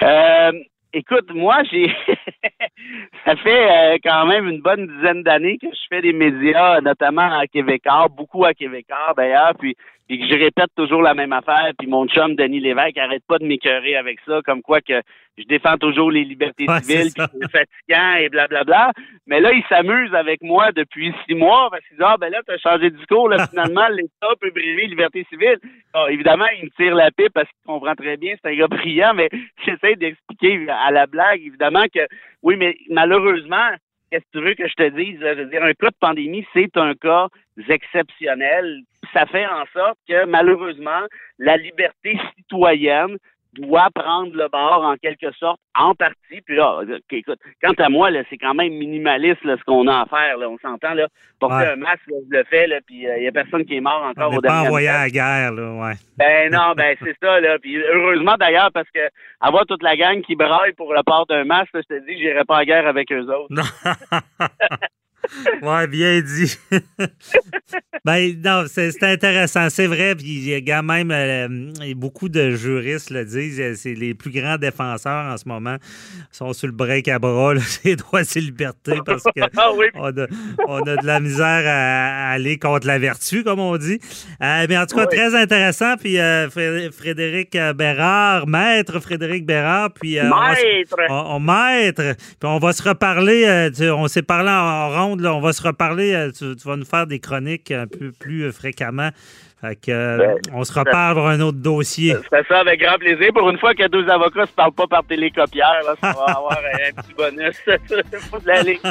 Euh, 0.01 0.51
écoute, 0.95 1.31
moi, 1.33 1.61
j'ai. 1.69 1.87
ça 3.25 3.35
fait 3.35 3.95
euh, 3.95 3.97
quand 4.03 4.25
même 4.25 4.47
une 4.47 4.61
bonne 4.61 4.87
dizaine 4.87 5.23
d'années 5.23 5.57
que 5.57 5.67
je 5.67 5.81
fais 5.89 6.01
des 6.01 6.13
médias, 6.13 6.81
notamment 6.81 7.37
à 7.37 7.45
Québécois, 7.47 8.07
beaucoup 8.09 8.45
à 8.45 8.53
Québécois 8.53 9.13
d'ailleurs, 9.15 9.53
puis, 9.59 9.75
puis 10.07 10.19
que 10.19 10.27
je 10.27 10.39
répète 10.39 10.69
toujours 10.75 11.01
la 11.01 11.13
même 11.13 11.33
affaire. 11.33 11.71
Puis 11.77 11.87
mon 11.87 12.07
chum 12.07 12.35
Denis 12.35 12.59
Lévesque 12.59 12.97
arrête 12.97 13.23
pas 13.27 13.39
de 13.39 13.45
m'écœurer 13.45 13.95
avec 13.95 14.19
ça, 14.25 14.41
comme 14.45 14.61
quoi 14.61 14.81
que 14.81 15.01
je 15.37 15.43
défends 15.45 15.77
toujours 15.77 16.11
les 16.11 16.23
libertés 16.23 16.65
Ouais, 16.67 16.81
civiles, 16.81 17.11
puis 17.13 17.25
c'est 17.41 17.51
fatigant 17.51 18.15
et 18.19 18.29
blablabla. 18.29 18.91
Mais 19.27 19.41
là, 19.41 19.51
il 19.51 19.63
s'amuse 19.67 20.13
avec 20.13 20.41
moi 20.41 20.71
depuis 20.71 21.13
six 21.25 21.35
mois 21.35 21.69
parce 21.69 21.83
qu'il 21.87 21.97
dit 21.97 22.03
Ah 22.05 22.15
ben 22.19 22.29
là, 22.29 22.39
t'as 22.45 22.57
changé 22.57 22.89
de 22.89 22.97
discours, 22.97 23.29
là, 23.29 23.47
finalement, 23.47 23.87
l'État 23.91 24.33
peut 24.39 24.51
brimer 24.51 24.83
les 24.83 24.87
libertés 24.87 25.25
civiles. 25.29 25.59
Bon, 25.93 26.07
évidemment, 26.07 26.45
il 26.57 26.65
me 26.65 26.69
tire 26.71 26.95
la 26.95 27.11
pipe 27.11 27.33
parce 27.33 27.47
qu'il 27.49 27.65
comprend 27.65 27.95
très 27.95 28.17
bien, 28.17 28.35
c'est 28.41 28.51
un 28.51 28.55
gars 28.55 28.67
brillant, 28.67 29.13
mais 29.13 29.29
j'essaie 29.65 29.95
d'expliquer 29.95 30.67
à 30.69 30.91
la 30.91 31.07
blague, 31.07 31.41
évidemment, 31.45 31.85
que 31.93 32.07
oui, 32.43 32.55
mais 32.57 32.77
malheureusement, 32.89 33.71
qu'est-ce 34.11 34.23
que 34.25 34.39
tu 34.39 34.43
veux 34.43 34.55
que 34.55 34.67
je 34.67 34.73
te 34.73 34.89
dise? 34.89 35.19
Je 35.19 35.41
veux 35.41 35.49
dire, 35.49 35.63
un 35.63 35.73
cas 35.73 35.89
de 35.89 35.95
pandémie, 35.99 36.45
c'est 36.53 36.75
un 36.77 36.93
cas 36.93 37.27
exceptionnel. 37.67 38.81
Ça 39.13 39.25
fait 39.25 39.45
en 39.45 39.65
sorte 39.73 39.97
que 40.07 40.25
malheureusement, 40.25 41.01
la 41.39 41.57
liberté 41.57 42.19
citoyenne 42.37 43.17
doit 43.55 43.89
prendre 43.93 44.35
le 44.35 44.47
bord 44.49 44.83
en 44.83 44.95
quelque 44.97 45.31
sorte, 45.33 45.59
en 45.75 45.95
partie. 45.95 46.41
Puis 46.45 46.55
là, 46.55 46.79
ok, 46.81 47.01
écoute, 47.11 47.39
quant 47.61 47.73
à 47.77 47.89
moi, 47.89 48.11
là, 48.11 48.21
c'est 48.29 48.37
quand 48.37 48.53
même 48.53 48.73
minimaliste 48.73 49.43
là, 49.43 49.55
ce 49.57 49.63
qu'on 49.63 49.87
a 49.87 50.01
à 50.01 50.05
faire. 50.05 50.37
Là, 50.37 50.49
on 50.49 50.57
s'entend 50.59 50.93
là. 50.93 51.07
Porter 51.39 51.55
Ouais. 51.55 51.71
un 51.71 51.75
masque, 51.77 52.07
là, 52.07 52.17
je 52.29 52.37
le 52.37 52.43
fais, 52.45 52.67
là, 52.67 52.77
puis 52.85 53.05
il 53.05 53.23
y 53.23 53.27
a 53.27 53.31
personne 53.31 53.65
qui 53.65 53.75
est 53.77 53.81
mort 53.81 54.03
encore 54.03 54.31
On 54.31 54.37
au 54.37 54.41
n'est 54.41 54.47
pas 54.47 54.61
envoyé 54.63 54.87
à 54.87 55.03
la 55.03 55.09
guerre, 55.09 55.51
là, 55.53 55.71
ouais. 55.71 55.93
Ben 56.17 56.51
non, 56.51 56.73
ben 56.75 56.95
c'est 57.03 57.15
ça, 57.21 57.39
là. 57.39 57.57
Puis 57.59 57.77
heureusement 57.77 58.35
d'ailleurs, 58.39 58.71
parce 58.73 58.89
que 58.93 58.99
avoir 59.39 59.65
toute 59.65 59.83
la 59.83 59.95
gang 59.95 60.21
qui 60.21 60.35
braille 60.35 60.73
pour 60.73 60.93
le 60.93 61.01
port 61.03 61.25
d'un 61.27 61.43
masque, 61.45 61.71
je 61.73 61.79
te 61.81 61.99
dis 62.05 62.13
que 62.13 62.19
j'irai 62.19 62.43
pas 62.45 62.59
en 62.59 62.63
guerre 62.63 62.87
avec 62.87 63.11
eux 63.11 63.25
autres. 63.31 63.53
ouais, 65.61 65.87
bien 65.87 66.21
dit. 66.21 66.57
ben, 68.05 68.35
non, 68.43 68.65
c'est 68.67 69.03
intéressant, 69.03 69.69
c'est 69.69 69.87
vrai. 69.87 70.15
Puis, 70.15 70.25
il 70.27 70.47
y 70.49 70.53
a 70.53 70.61
quand 70.61 70.83
même 70.83 71.11
euh, 71.11 71.71
et 71.83 71.95
beaucoup 71.95 72.29
de 72.29 72.51
juristes 72.51 73.09
le 73.09 73.25
disent, 73.25 73.59
euh, 73.59 73.73
c'est 73.75 73.93
les 73.93 74.13
plus 74.13 74.31
grands 74.31 74.57
défenseurs 74.57 75.33
en 75.33 75.37
ce 75.37 75.47
moment 75.47 75.77
sont 76.31 76.53
sur 76.53 76.67
le 76.67 76.73
break 76.73 77.07
à 77.07 77.19
bras, 77.19 77.53
là, 77.53 77.61
droits 77.95 78.21
et 78.21 78.39
libertés, 78.39 78.99
parce 79.05 79.23
que 79.23 79.41
Ah 79.57 79.71
oui, 79.75 79.85
on 79.95 80.07
a, 80.09 80.27
on 80.67 80.81
a 80.81 80.95
de 80.97 81.05
la 81.05 81.19
misère 81.19 81.63
à, 81.65 82.29
à 82.29 82.31
aller 82.33 82.57
contre 82.59 82.87
la 82.87 82.99
vertu, 82.99 83.43
comme 83.43 83.59
on 83.59 83.77
dit. 83.77 83.99
Euh, 84.41 84.65
mais 84.69 84.77
en 84.77 84.85
tout 84.85 84.95
cas, 84.95 85.07
Oui. 85.09 85.15
très 85.17 85.35
intéressant. 85.35 85.95
Puis 85.97 86.19
euh, 86.19 86.49
Fré- 86.49 86.91
Frédéric 86.91 87.57
Bérard, 87.75 88.47
maître 88.47 88.99
Frédéric 88.99 89.45
Bérard, 89.45 89.91
puis 89.93 90.19
euh, 90.19 90.23
maître! 90.23 90.95
on, 91.09 91.35
on- 91.35 91.39
maître, 91.39 92.15
puis 92.17 92.49
on 92.49 92.59
va 92.59 92.73
se 92.73 92.83
reparler. 92.83 93.43
euh, 93.45 93.69
tu- 93.71 93.89
on 93.89 94.07
s'est 94.07 94.21
parlé 94.23 94.49
en, 94.49 94.53
en 94.53 94.89
ronde, 94.89 95.14
là, 95.21 95.33
on 95.33 95.41
va 95.41 95.53
se 95.53 95.61
reparler. 95.61 96.13
euh, 96.13 96.31
tu, 96.31 96.55
tu 96.55 96.67
vas 96.67 96.77
nous 96.77 96.85
faire 96.85 97.07
des 97.07 97.19
chroniques 97.19 97.71
un 97.71 97.87
peu 97.87 98.11
plus 98.11 98.43
euh, 98.43 98.51
fréquemment. 98.51 99.09
Fait 99.61 99.75
que, 99.75 99.91
euh, 99.91 100.17
Ben, 100.17 100.37
on 100.53 100.63
se 100.63 100.77
reparle 100.77 101.15
pour 101.15 101.27
un 101.27 101.39
autre 101.39 101.57
dossier. 101.57 102.15
Je 102.31 102.43
ça 102.47 102.59
avec 102.59 102.79
grand 102.81 102.97
plaisir. 102.97 103.31
Pour 103.33 103.49
une 103.49 103.57
fois 103.57 103.73
que 103.73 103.87
deux 103.87 104.07
avocats 104.09 104.45
se 104.45 104.51
parlent 104.51 104.73
pas 104.73 104.87
par 104.87 105.03
télécopière, 105.05 105.81
là, 105.85 105.95
ça 106.01 106.11
va 106.11 106.33
avoir 106.33 106.59
un, 106.59 107.01
petit 107.01 107.13
bonus. 107.13 107.55
Faut 108.29 108.39
de 108.39 108.47
l'aller. 108.47 108.79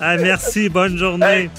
Ah, 0.00 0.16
merci, 0.16 0.68
bonne 0.68 0.96
journée. 0.96 1.50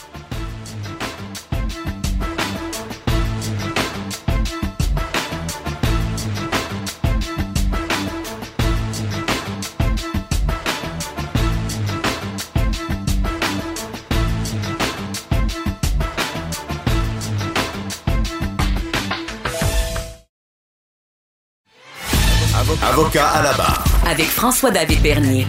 Avocat 22.87 23.27
à 23.29 23.41
la 23.41 23.53
barre. 23.53 23.83
Avec 24.05 24.27
François-David 24.27 25.01
Bernier. 25.01 25.47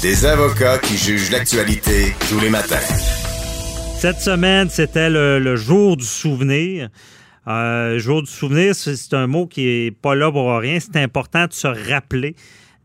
Des 0.00 0.24
avocats 0.24 0.78
qui 0.78 0.96
jugent 0.96 1.32
l'actualité 1.32 2.14
tous 2.28 2.38
les 2.38 2.50
matins. 2.50 2.78
Cette 3.98 4.20
semaine, 4.20 4.70
c'était 4.70 5.10
le, 5.10 5.40
le 5.40 5.56
jour 5.56 5.96
du 5.96 6.04
souvenir. 6.04 6.88
Euh, 7.48 7.98
jour 7.98 8.22
du 8.22 8.30
souvenir, 8.30 8.76
c'est 8.76 9.12
un 9.12 9.26
mot 9.26 9.48
qui 9.48 9.66
est 9.66 9.90
pas 9.90 10.14
là 10.14 10.30
pour 10.30 10.56
rien. 10.56 10.78
C'est 10.78 11.02
important 11.02 11.46
de 11.46 11.52
se 11.52 11.66
rappeler 11.66 12.36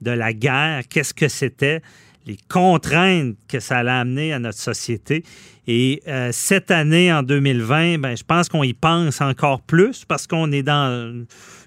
de 0.02 0.10
la 0.10 0.34
guerre, 0.34 0.82
qu'est-ce 0.90 1.14
que 1.14 1.28
c'était, 1.28 1.84
les 2.26 2.38
contraintes 2.50 3.36
que 3.48 3.60
ça 3.60 3.78
allait 3.78 3.92
amener 3.92 4.34
à 4.34 4.40
notre 4.40 4.58
société. 4.58 5.24
Et 5.68 6.02
euh, 6.08 6.32
cette 6.32 6.72
année, 6.72 7.14
en 7.14 7.22
2020, 7.22 8.00
ben, 8.00 8.18
je 8.18 8.24
pense 8.24 8.50
qu'on 8.50 8.64
y 8.64 8.74
pense 8.74 9.22
encore 9.22 9.62
plus 9.62 10.04
parce 10.04 10.26
qu'on 10.26 10.52
est 10.52 10.64
dans 10.64 11.26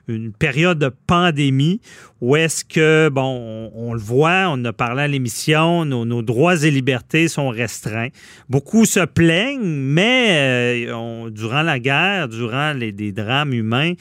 une 0.09 0.32
période 0.32 0.78
de 0.78 0.90
pandémie 1.06 1.80
où 2.21 2.37
est-ce 2.37 2.64
que, 2.64 3.09
bon, 3.09 3.71
on, 3.75 3.94
le 3.94 4.00
voit, 4.00 4.47
on 4.49 4.64
a 4.64 4.73
parlé 4.73 5.02
à 5.02 5.09
l'émission, 5.09 5.85
nos, 5.85 6.23
droits 6.23 6.62
et 6.62 6.71
libertés 6.71 7.28
sont 7.28 7.49
restreints. 7.49 8.11
Beaucoup 8.49 8.85
se 8.85 9.04
plaignent, 9.04 9.61
mais 9.62 10.87
euh, 10.88 11.30
durant 11.30 11.62
la 11.62 11.78
guerre, 11.78 12.28
durant 12.28 12.73
les, 12.73 12.92
des 12.92 13.12
drames 13.12 13.52
humains, 13.52 13.94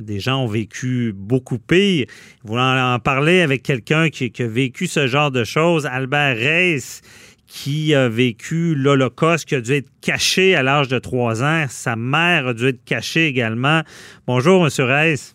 des 0.00 0.20
gens 0.20 0.44
ont 0.44 0.46
vécu 0.46 1.12
beaucoup 1.14 1.58
pire. 1.58 2.06
Vous 2.44 2.56
en 2.56 2.98
parler 2.98 3.40
avec 3.40 3.62
quelqu'un 3.62 4.10
qui, 4.10 4.30
qui, 4.30 4.42
a 4.42 4.46
vécu 4.46 4.86
ce 4.86 5.06
genre 5.06 5.30
de 5.30 5.44
choses, 5.44 5.86
Albert 5.86 6.36
Reis, 6.36 7.00
qui 7.48 7.94
a 7.94 8.08
vécu 8.08 8.74
l'Holocauste, 8.74 9.48
qui 9.48 9.54
a 9.54 9.60
dû 9.60 9.72
être 9.72 9.88
caché 10.02 10.54
à 10.54 10.62
l'âge 10.62 10.88
de 10.88 10.98
trois 10.98 11.42
ans. 11.42 11.64
Sa 11.68 11.96
mère 11.96 12.48
a 12.48 12.54
dû 12.54 12.68
être 12.68 12.84
cachée 12.84 13.26
également. 13.26 13.80
Bonjour, 14.26 14.66
M. 14.66 14.70
Reis. 14.78 15.34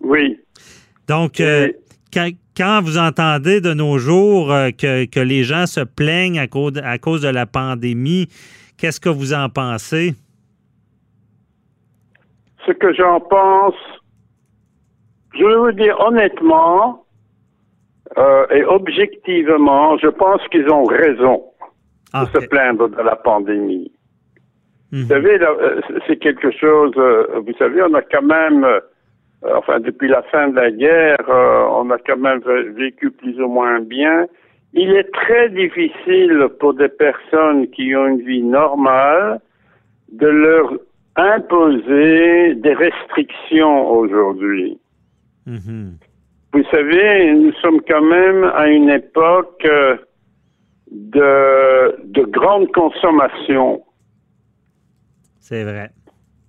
Oui. 0.00 0.38
Donc, 1.08 1.40
euh, 1.40 1.68
quand, 2.56 2.80
vous 2.82 2.96
entendez 2.96 3.60
de 3.60 3.74
nos 3.74 3.98
jours 3.98 4.52
euh, 4.52 4.70
que, 4.70 5.20
les 5.20 5.42
gens 5.42 5.66
se 5.66 5.80
plaignent 5.80 6.38
à 6.38 6.46
cause, 6.46 6.78
à 6.82 6.98
cause 6.98 7.22
de 7.22 7.28
la 7.28 7.46
pandémie, 7.46 8.28
qu'est-ce 8.78 9.00
que 9.00 9.08
vous 9.08 9.34
en 9.34 9.48
pensez? 9.48 10.14
Ce 12.66 12.70
que 12.70 12.94
j'en 12.94 13.20
pense, 13.20 13.74
je 15.34 15.44
vais 15.44 15.56
vous 15.56 15.72
dire 15.72 15.98
honnêtement, 15.98 17.01
euh, 18.18 18.46
et 18.50 18.64
objectivement, 18.64 19.96
je 19.98 20.08
pense 20.08 20.46
qu'ils 20.48 20.68
ont 20.70 20.84
raison 20.84 21.44
de 22.14 22.40
se 22.40 22.46
plaindre 22.46 22.88
de 22.88 23.02
la 23.02 23.16
pandémie. 23.16 23.90
Vous 24.92 24.98
mhm. 24.98 25.06
savez, 25.06 25.40
euh, 25.40 25.80
c'est 26.06 26.16
quelque 26.16 26.50
chose, 26.50 26.92
euh, 26.98 27.40
vous 27.46 27.54
savez, 27.58 27.82
on 27.82 27.94
a 27.94 28.02
quand 28.02 28.22
même, 28.22 28.66
enfin, 29.56 29.80
depuis 29.80 30.08
la 30.08 30.22
fin 30.24 30.48
de 30.48 30.56
la 30.56 30.70
guerre, 30.70 31.24
on 31.28 31.90
a 31.90 31.98
quand 31.98 32.18
même 32.18 32.42
vécu 32.76 33.10
plus 33.10 33.40
ou 33.40 33.48
moins 33.48 33.80
bien. 33.80 34.26
Il 34.74 34.90
est 34.92 35.10
très 35.12 35.48
difficile 35.50 36.48
pour 36.60 36.74
des 36.74 36.88
personnes 36.88 37.68
qui 37.70 37.94
ont 37.94 38.06
une 38.08 38.22
vie 38.22 38.42
normale 38.42 39.40
de 40.12 40.26
leur 40.26 40.72
imposer 41.16 42.54
des 42.54 42.74
restrictions 42.74 43.90
aujourd'hui. 43.90 44.78
Mhm. 45.46 45.96
Vous 46.52 46.64
savez, 46.70 47.32
nous 47.34 47.52
sommes 47.62 47.80
quand 47.88 48.02
même 48.02 48.44
à 48.44 48.68
une 48.68 48.90
époque 48.90 49.64
euh, 49.64 49.96
de, 50.90 51.96
de 52.04 52.22
grande 52.24 52.70
consommation. 52.72 53.82
C'est 55.40 55.64
vrai. 55.64 55.90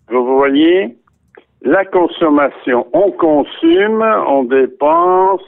Vous 0.09 0.25
voyez, 0.25 0.97
la 1.61 1.85
consommation, 1.85 2.87
on 2.91 3.11
consomme, 3.11 4.01
on 4.27 4.43
dépense, 4.43 5.41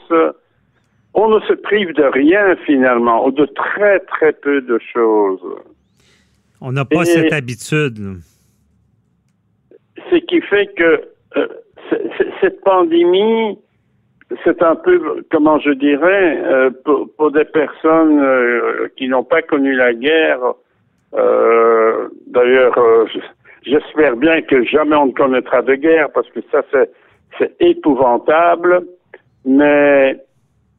on 1.13 1.29
ne 1.29 1.39
se 1.41 1.53
prive 1.53 1.93
de 1.93 2.03
rien 2.03 2.55
finalement, 2.65 3.25
ou 3.25 3.31
de 3.31 3.45
très 3.45 4.00
très 4.00 4.31
peu 4.31 4.62
de 4.62 4.79
choses. 4.93 5.41
On 6.62 6.71
n'a 6.71 6.85
pas 6.85 7.03
cette 7.03 7.33
habitude. 7.33 8.21
Ce 10.09 10.15
qui 10.15 10.39
fait 10.41 10.67
que 10.77 11.09
euh, 11.35 11.47
cette 12.41 12.62
pandémie 12.62 13.57
c'est 14.44 14.62
un 14.63 14.75
peu, 14.75 15.24
comment 15.32 15.60
je 15.60 15.72
dirais, 15.72 16.41
euh, 16.44 16.70
pour, 17.17 17.32
des 17.32 17.46
personnes 17.46 18.20
euh, 18.20 18.88
qui 18.98 19.08
n'ont 19.08 19.24
pas 19.24 19.41
connu 19.41 19.74
la 19.74 19.94
guerre. 19.94 20.39
Euh, 21.13 22.10
d'ailleurs, 22.27 22.75
j'espère 23.63 24.15
bien 24.15 24.41
que 24.41 24.63
jamais 24.63 24.96
on 24.96 25.08
ne 25.08 25.12
connaîtra 25.12 25.62
de 25.62 25.75
guerre 25.75 26.10
parce 26.13 26.29
que 26.32 26.39
ça, 26.51 26.63
c'est 27.38 27.55
épouvantable. 27.60 28.86
Mais 29.46 30.17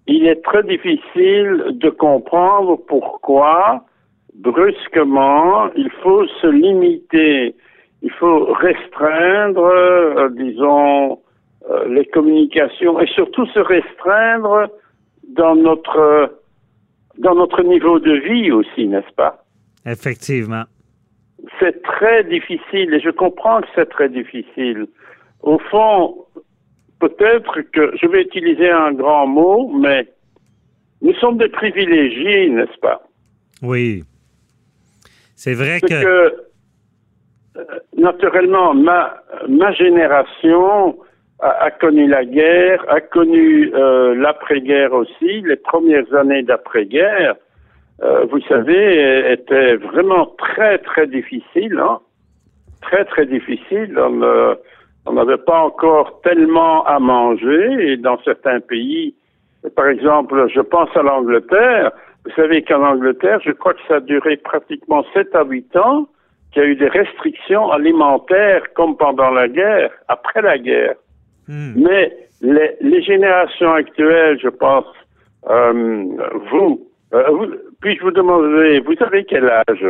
il 0.09 0.26
est 0.26 0.43
très 0.43 0.65
difficile 0.65 1.67
de 1.71 1.91
comprendre 1.91 2.79
pourquoi, 2.88 3.85
brusquement, 4.35 5.69
il 5.76 5.91
faut 6.03 6.26
se 6.26 6.49
limiter. 6.49 7.55
Il 8.03 8.11
faut 8.11 8.53
restreindre, 8.53 10.31
disons, 10.31 11.21
les 11.89 12.05
communications 12.07 13.00
et 13.00 13.07
surtout 13.09 13.47
se 13.47 13.59
restreindre 13.59 14.69
dans 15.29 15.57
notre 15.57 16.33
dans 17.19 17.35
notre 17.35 17.63
niveau 17.63 17.99
de 17.99 18.13
vie 18.13 18.50
aussi, 18.52 18.87
n'est-ce 18.87 19.13
pas? 19.15 19.45
Effectivement. 19.85 20.65
C'est 21.59 21.83
très 21.83 22.25
difficile 22.25 22.93
et 22.95 23.00
je 23.00 23.11
comprends 23.11 23.61
que 23.63 23.69
c'est 23.75 23.89
très 23.89 24.09
difficile. 24.09 24.87
Au 25.43 25.59
fond, 25.59 26.26
peut-être 27.00 27.63
que 27.73 27.93
je 27.97 28.07
vais 28.07 28.23
utiliser 28.23 28.71
un 28.71 28.93
grand 28.93 29.26
mot, 29.26 29.71
mais 29.75 30.07
nous 31.02 31.15
sommes 31.15 31.39
des 31.39 31.49
privilégiés, 31.49 32.49
n'est-ce 32.50 32.79
pas? 32.81 33.02
Oui. 33.63 34.05
C'est 35.35 35.55
vrai 35.55 35.81
que... 35.81 35.87
que 35.87 36.47
euh, 37.59 37.65
naturellement, 37.97 38.75
ma, 38.75 39.17
ma 39.49 39.73
génération 39.73 40.99
a, 41.40 41.70
connu 41.70 42.06
la 42.06 42.25
guerre, 42.25 42.84
a 42.88 43.00
connu 43.00 43.70
euh, 43.75 44.14
l'après-guerre 44.14 44.92
aussi, 44.94 45.42
les 45.42 45.56
premières 45.56 46.12
années 46.14 46.42
d'après-guerre, 46.42 47.36
euh, 48.02 48.25
vous 48.30 48.40
savez, 48.42 49.32
étaient 49.32 49.76
vraiment 49.76 50.26
très, 50.38 50.78
très 50.78 51.06
difficiles. 51.06 51.78
Hein? 51.78 52.00
Très, 52.82 53.04
très 53.04 53.26
difficiles. 53.26 53.99
On 53.99 55.12
n'avait 55.12 55.38
pas 55.38 55.60
encore 55.60 56.20
tellement 56.22 56.84
à 56.84 56.99
manger 56.99 57.92
et 57.92 57.96
dans 57.96 58.18
certains 58.22 58.60
pays, 58.60 59.14
par 59.75 59.88
exemple, 59.88 60.49
je 60.54 60.60
pense 60.60 60.94
à 60.96 61.02
l'Angleterre. 61.02 61.92
Vous 62.25 62.32
savez 62.32 62.62
qu'en 62.62 62.82
Angleterre, 62.82 63.40
je 63.44 63.52
crois 63.52 63.75
que 63.75 63.80
ça 63.88 63.96
a 63.96 64.00
duré 64.00 64.36
pratiquement 64.36 65.04
7 65.14 65.34
à 65.34 65.44
8 65.44 65.76
ans 65.76 66.08
qu'il 66.52 66.62
y 66.62 66.66
a 66.66 66.68
eu 66.68 66.76
des 66.76 66.88
restrictions 66.88 67.70
alimentaires 67.70 68.62
comme 68.75 68.96
pendant 68.96 69.30
la 69.30 69.49
guerre, 69.49 69.90
après 70.08 70.42
la 70.42 70.58
guerre. 70.58 70.96
Hmm. 71.49 71.75
Mais 71.76 72.17
les, 72.41 73.02
générations 73.02 73.73
actuelles, 73.73 74.39
je 74.43 74.49
pense, 74.49 74.87
euh, 75.49 76.04
vous, 76.50 76.89
euh, 77.15 77.28
vous 77.30 77.47
puis-je 77.80 78.02
vous 78.02 78.11
demander, 78.11 78.80
vous 78.80 78.95
avez 79.00 79.25
quel 79.25 79.49
âge? 79.49 79.87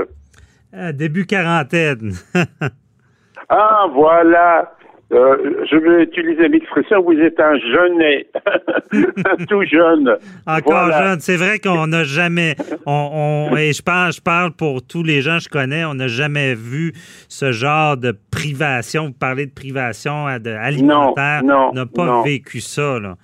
Euh, 0.74 0.92
Début 0.92 1.26
quarantaine. 1.26 2.12
ah, 3.48 3.86
voilà. 3.92 4.72
Euh, 5.12 5.64
je 5.70 5.76
vais 5.76 6.02
utiliser 6.02 6.48
l'expression, 6.48 7.00
vous 7.00 7.12
êtes 7.12 7.38
un 7.38 7.56
jeunet, 7.58 8.26
un 8.92 9.44
tout 9.48 9.62
jeune. 9.62 10.16
Encore 10.48 10.90
jeune. 10.90 11.20
C'est 11.20 11.36
vrai 11.36 11.60
qu'on 11.60 11.86
n'a 11.86 12.02
jamais, 12.02 12.56
on, 12.86 13.50
et 13.56 13.72
je 13.72 13.82
parle, 13.82 14.12
je 14.12 14.20
parle 14.20 14.50
pour 14.50 14.84
tous 14.84 15.04
les 15.04 15.20
gens 15.20 15.36
que 15.36 15.44
je 15.44 15.48
connais, 15.48 15.84
on 15.84 15.94
n'a 15.94 16.08
jamais 16.08 16.54
vu 16.54 16.92
ce 17.28 17.52
genre 17.52 17.96
de 17.96 18.14
privation. 18.32 19.06
Vous 19.06 19.12
parlez 19.12 19.46
de 19.46 19.54
privation 19.54 20.26
alimentaire. 20.26 21.44
Non, 21.44 21.68
on 21.70 21.74
n'a 21.74 21.86
pas 21.86 22.22
vécu 22.24 22.58
ça, 22.60 22.98
là. 22.98 23.14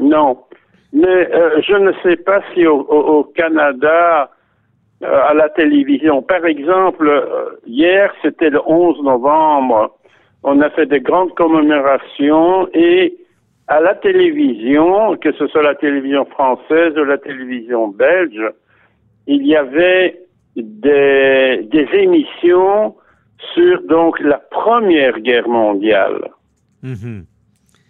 Non. 0.00 0.38
Mais 0.94 1.06
euh, 1.06 1.60
je 1.60 1.74
ne 1.74 1.92
sais 2.02 2.16
pas 2.16 2.40
si 2.54 2.66
au, 2.66 3.24
Canada, 3.36 4.30
euh, 5.02 5.20
à 5.28 5.34
la 5.34 5.50
télévision, 5.50 6.22
par 6.22 6.46
exemple, 6.46 7.52
hier, 7.66 8.10
c'était 8.22 8.48
le 8.48 8.60
11 8.66 9.02
novembre, 9.02 9.94
on 10.46 10.60
a 10.60 10.70
fait 10.70 10.86
de 10.86 10.98
grandes 10.98 11.34
commémorations 11.34 12.68
et 12.72 13.16
à 13.66 13.80
la 13.80 13.94
télévision, 13.94 15.16
que 15.16 15.32
ce 15.32 15.48
soit 15.48 15.62
la 15.62 15.74
télévision 15.74 16.24
française 16.24 16.96
ou 16.96 17.04
la 17.04 17.18
télévision 17.18 17.88
belge, 17.88 18.40
il 19.26 19.44
y 19.44 19.56
avait 19.56 20.20
des, 20.54 21.88
émissions 21.92 22.94
sur 23.54 23.82
donc 23.88 24.20
la 24.20 24.38
Première 24.38 25.18
Guerre 25.18 25.48
mondiale. 25.48 26.30
Mhm. 26.84 27.24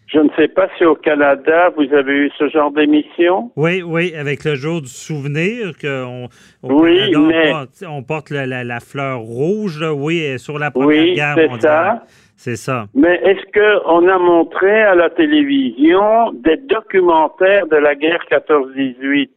Je 0.07 0.21
ne 0.21 0.29
sais 0.37 0.49
pas 0.49 0.69
si 0.79 0.85
au 0.85 0.95
Canada, 0.95 1.71
vous 1.77 1.93
avez 1.93 2.13
eu 2.13 2.31
ce 2.39 2.49
genre 2.49 2.71
d'émission. 2.71 3.51
Oui, 3.57 3.83
oui, 3.83 4.15
avec 4.15 4.45
le 4.45 4.55
jour 4.55 4.81
du 4.81 4.89
souvenir, 4.89 5.73
qu'on 5.79 6.29
oui, 6.63 7.13
mais... 7.19 7.53
on 7.87 8.03
porte, 8.03 8.31
la, 8.31 8.81
fleur 8.81 9.19
rouge, 9.19 9.85
oui, 9.95 10.39
sur 10.39 10.59
la 10.59 10.71
Première 10.71 11.15
Guerre 11.15 11.51
mondiale. 11.51 11.61
Ça. 11.61 12.07
C'est 12.37 12.57
ça. 12.57 12.85
Mais 12.95 13.19
est-ce 13.25 13.45
qu'on 13.53 14.07
a 14.09 14.19
montré 14.19 14.83
à 14.83 14.95
la 14.95 15.09
télévision 15.09 16.33
des 16.33 16.59
documentaires 16.59 17.67
de 17.67 17.77
la 17.77 17.95
guerre 17.95 18.23
14-18? 18.31 19.29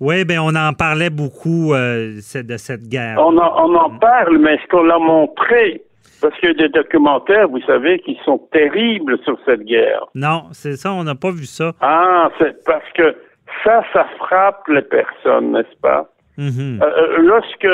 Oui, 0.00 0.24
bien, 0.24 0.42
on 0.42 0.54
en 0.54 0.72
parlait 0.72 1.10
beaucoup 1.10 1.74
euh, 1.74 2.14
de 2.14 2.56
cette 2.56 2.88
guerre. 2.88 3.16
On 3.18 3.36
en, 3.36 3.90
parle, 3.98 4.38
mais 4.38 4.54
est-ce 4.54 4.68
qu'on 4.68 4.84
l'a 4.84 4.98
montré? 4.98 5.82
Parce 6.20 6.38
qu'il 6.38 6.50
y 6.50 6.52
a 6.52 6.54
des 6.54 6.68
documentaires, 6.68 7.48
vous 7.48 7.60
savez, 7.62 7.98
qui 8.00 8.16
sont 8.24 8.38
terribles 8.52 9.18
sur 9.24 9.36
cette 9.44 9.62
guerre. 9.62 10.06
Non, 10.14 10.44
c'est 10.52 10.76
ça, 10.76 10.92
on 10.92 11.04
n'a 11.04 11.14
pas 11.14 11.30
vu 11.30 11.44
ça. 11.44 11.72
Ah, 11.80 12.30
c'est 12.38 12.64
parce 12.64 12.88
que 12.94 13.16
ça, 13.64 13.82
ça 13.92 14.06
frappe 14.18 14.66
les 14.68 14.82
personnes, 14.82 15.52
n'est-ce 15.52 15.80
pas? 15.80 16.08
Mhm. 16.36 16.80
Euh, 16.80 16.86
euh, 16.86 17.18
lorsque 17.18 17.68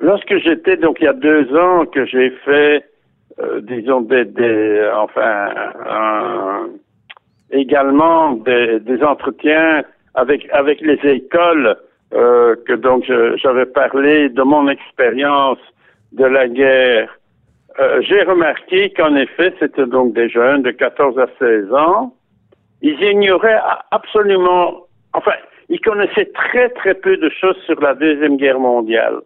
lorsque 0.00 0.36
j'étais 0.38 0.76
donc 0.76 0.98
il 1.00 1.04
y 1.04 1.08
a 1.08 1.12
deux 1.12 1.56
ans 1.56 1.86
que 1.86 2.04
j'ai 2.06 2.30
fait 2.44 2.84
disons 3.62 4.00
des, 4.02 4.24
des 4.24 4.90
enfin 4.94 5.48
un- 5.86 6.68
également 7.50 8.32
des, 8.32 8.80
des 8.80 9.02
entretiens 9.02 9.82
avec 10.14 10.48
avec 10.52 10.80
les 10.80 10.98
écoles 11.04 11.76
euh, 12.14 12.56
que 12.66 12.72
donc 12.74 13.04
j'avais 13.36 13.66
parlé 13.66 14.28
de 14.28 14.42
mon 14.42 14.68
expérience 14.68 15.58
de 16.12 16.24
la 16.24 16.48
guerre. 16.48 17.14
Euh, 17.80 18.00
j'ai 18.02 18.22
remarqué 18.22 18.90
qu'en 18.90 19.14
effet, 19.14 19.54
c'était 19.60 19.86
donc 19.86 20.14
des 20.14 20.28
jeunes 20.28 20.62
de 20.62 20.70
14 20.72 21.18
à 21.18 21.26
16 21.38 21.72
ans. 21.72 22.12
Ils 22.82 23.00
ignoraient 23.02 23.60
absolument, 23.90 24.86
enfin, 25.12 25.32
ils 25.68 25.80
connaissaient 25.80 26.30
très 26.34 26.70
très 26.70 26.94
peu 26.94 27.16
de 27.16 27.28
choses 27.28 27.56
sur 27.66 27.80
la 27.80 27.94
Deuxième 27.94 28.36
Guerre 28.36 28.58
mondiale. 28.58 29.18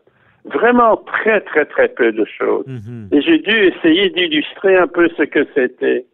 Vraiment 0.44 0.96
très 0.96 1.40
très 1.42 1.64
très 1.66 1.88
peu 1.88 2.10
de 2.12 2.24
choses. 2.38 2.66
Mhm. 2.66 3.08
Et 3.12 3.22
j'ai 3.22 3.38
dû 3.38 3.52
essayer 3.52 4.10
d'illustrer 4.10 4.76
un 4.76 4.88
peu 4.88 5.08
ce 5.16 5.22
que 5.22 5.46
c'était. 5.54 6.04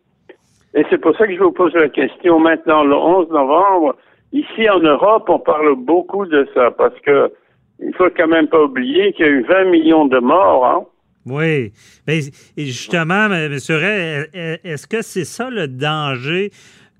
Et 0.74 0.84
c'est 0.90 0.98
pour 0.98 1.16
ça 1.16 1.26
que 1.26 1.34
je 1.34 1.38
vous 1.40 1.52
pose 1.52 1.72
la 1.74 1.88
question 1.88 2.38
maintenant, 2.38 2.84
le 2.84 2.94
11 2.94 3.28
novembre. 3.30 3.96
Ici 4.32 4.68
en 4.68 4.80
Europe, 4.80 5.24
on 5.30 5.38
parle 5.38 5.74
beaucoup 5.76 6.26
de 6.26 6.46
ça 6.54 6.70
parce 6.72 6.98
que 7.00 7.32
il 7.80 7.94
faut 7.94 8.10
quand 8.14 8.28
même 8.28 8.48
pas 8.48 8.62
oublier 8.62 9.12
qu'il 9.14 9.24
y 9.24 9.28
a 9.28 9.32
eu 9.32 9.44
20 9.44 9.64
millions 9.70 10.04
de 10.04 10.18
morts. 10.18 10.66
Hein. 10.66 10.84
Oui. 11.24 11.72
Mais 12.06 12.20
justement, 12.58 13.26
M. 13.32 13.56
Ray, 13.70 14.26
est- 14.34 14.60
est-ce 14.64 14.86
que 14.86 15.00
c'est 15.00 15.24
ça 15.24 15.48
le 15.48 15.68
danger 15.68 16.50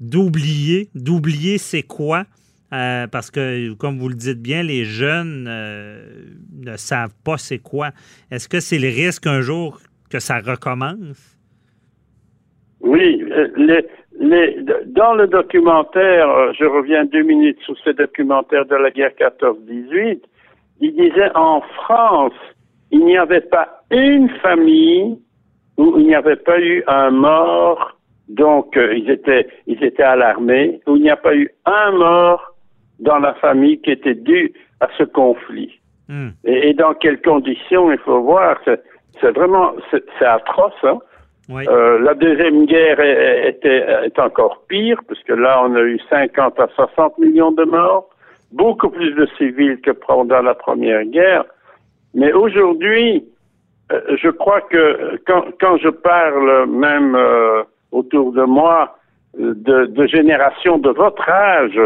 d'oublier? 0.00 0.88
D'oublier 0.94 1.58
c'est 1.58 1.82
quoi? 1.82 2.24
Euh, 2.72 3.06
parce 3.06 3.30
que, 3.30 3.72
comme 3.74 3.98
vous 3.98 4.08
le 4.08 4.14
dites 4.14 4.42
bien, 4.42 4.62
les 4.62 4.84
jeunes 4.84 5.46
euh, 5.48 6.02
ne 6.52 6.76
savent 6.76 7.14
pas 7.24 7.38
c'est 7.38 7.58
quoi. 7.58 7.90
Est-ce 8.30 8.48
que 8.48 8.60
c'est 8.60 8.78
le 8.78 8.88
risque 8.88 9.26
un 9.26 9.40
jour 9.40 9.78
que 10.10 10.18
ça 10.18 10.38
recommence? 10.38 11.36
Oui, 12.80 13.24
euh, 13.32 13.48
dans 14.86 15.14
le 15.14 15.26
documentaire, 15.26 16.52
je 16.54 16.64
reviens 16.64 17.06
deux 17.06 17.22
minutes 17.22 17.58
sur 17.64 17.76
ce 17.78 17.90
documentaire 17.90 18.66
de 18.66 18.76
la 18.76 18.90
guerre 18.90 19.12
14-18, 19.18 20.20
il 20.80 20.92
disait 20.92 21.30
en 21.34 21.62
France, 21.62 22.34
il 22.90 23.04
n'y 23.04 23.16
avait 23.16 23.40
pas 23.40 23.82
une 23.90 24.28
famille 24.42 25.18
où 25.78 25.94
il 25.98 26.06
n'y 26.06 26.14
avait 26.14 26.36
pas 26.36 26.60
eu 26.60 26.84
un 26.86 27.10
mort, 27.10 27.96
donc 28.28 28.76
ils 28.76 29.08
étaient 29.10 29.48
ils 29.66 29.82
étaient 29.82 30.02
alarmés, 30.02 30.80
où 30.86 30.96
il 30.96 31.02
n'y 31.02 31.10
a 31.10 31.16
pas 31.16 31.34
eu 31.34 31.48
un 31.64 31.92
mort 31.92 32.57
dans 32.98 33.18
la 33.18 33.34
famille 33.34 33.80
qui 33.80 33.90
était 33.90 34.14
dû 34.14 34.52
à 34.80 34.88
ce 34.96 35.04
conflit. 35.04 35.78
Hmm. 36.08 36.28
Et, 36.44 36.70
et 36.70 36.74
dans 36.74 36.94
quelles 36.94 37.20
conditions, 37.20 37.92
il 37.92 37.98
faut 37.98 38.20
voir, 38.22 38.58
c'est 38.64 39.30
vraiment, 39.30 39.72
c'est 39.90 40.04
c'est 40.18 40.26
atroce, 40.26 40.72
hein. 40.84 40.98
Oui. 41.50 41.64
Euh, 41.66 41.98
la 42.00 42.12
deuxième 42.12 42.66
guerre 42.66 43.00
est, 43.00 43.48
était, 43.48 43.86
est 44.04 44.18
encore 44.18 44.64
pire, 44.68 45.00
puisque 45.08 45.30
là, 45.30 45.62
on 45.64 45.74
a 45.76 45.80
eu 45.80 45.98
50 46.10 46.60
à 46.60 46.68
60 46.74 47.18
millions 47.18 47.52
de 47.52 47.64
morts, 47.64 48.10
beaucoup 48.52 48.90
plus 48.90 49.12
de 49.14 49.26
civils 49.38 49.80
que 49.80 49.92
pendant 49.92 50.42
la 50.42 50.54
première 50.54 51.04
guerre. 51.04 51.44
Mais 52.12 52.32
aujourd'hui, 52.32 53.24
euh, 53.92 54.00
je 54.20 54.28
crois 54.28 54.60
que 54.60 55.18
quand, 55.26 55.44
quand 55.58 55.78
je 55.78 55.88
parle 55.88 56.66
même 56.66 57.14
euh, 57.14 57.62
autour 57.92 58.32
de 58.32 58.42
moi 58.42 58.98
euh, 59.40 59.54
de, 59.54 59.86
de 59.86 60.06
générations 60.06 60.76
de 60.76 60.90
votre 60.90 61.26
âge, 61.30 61.80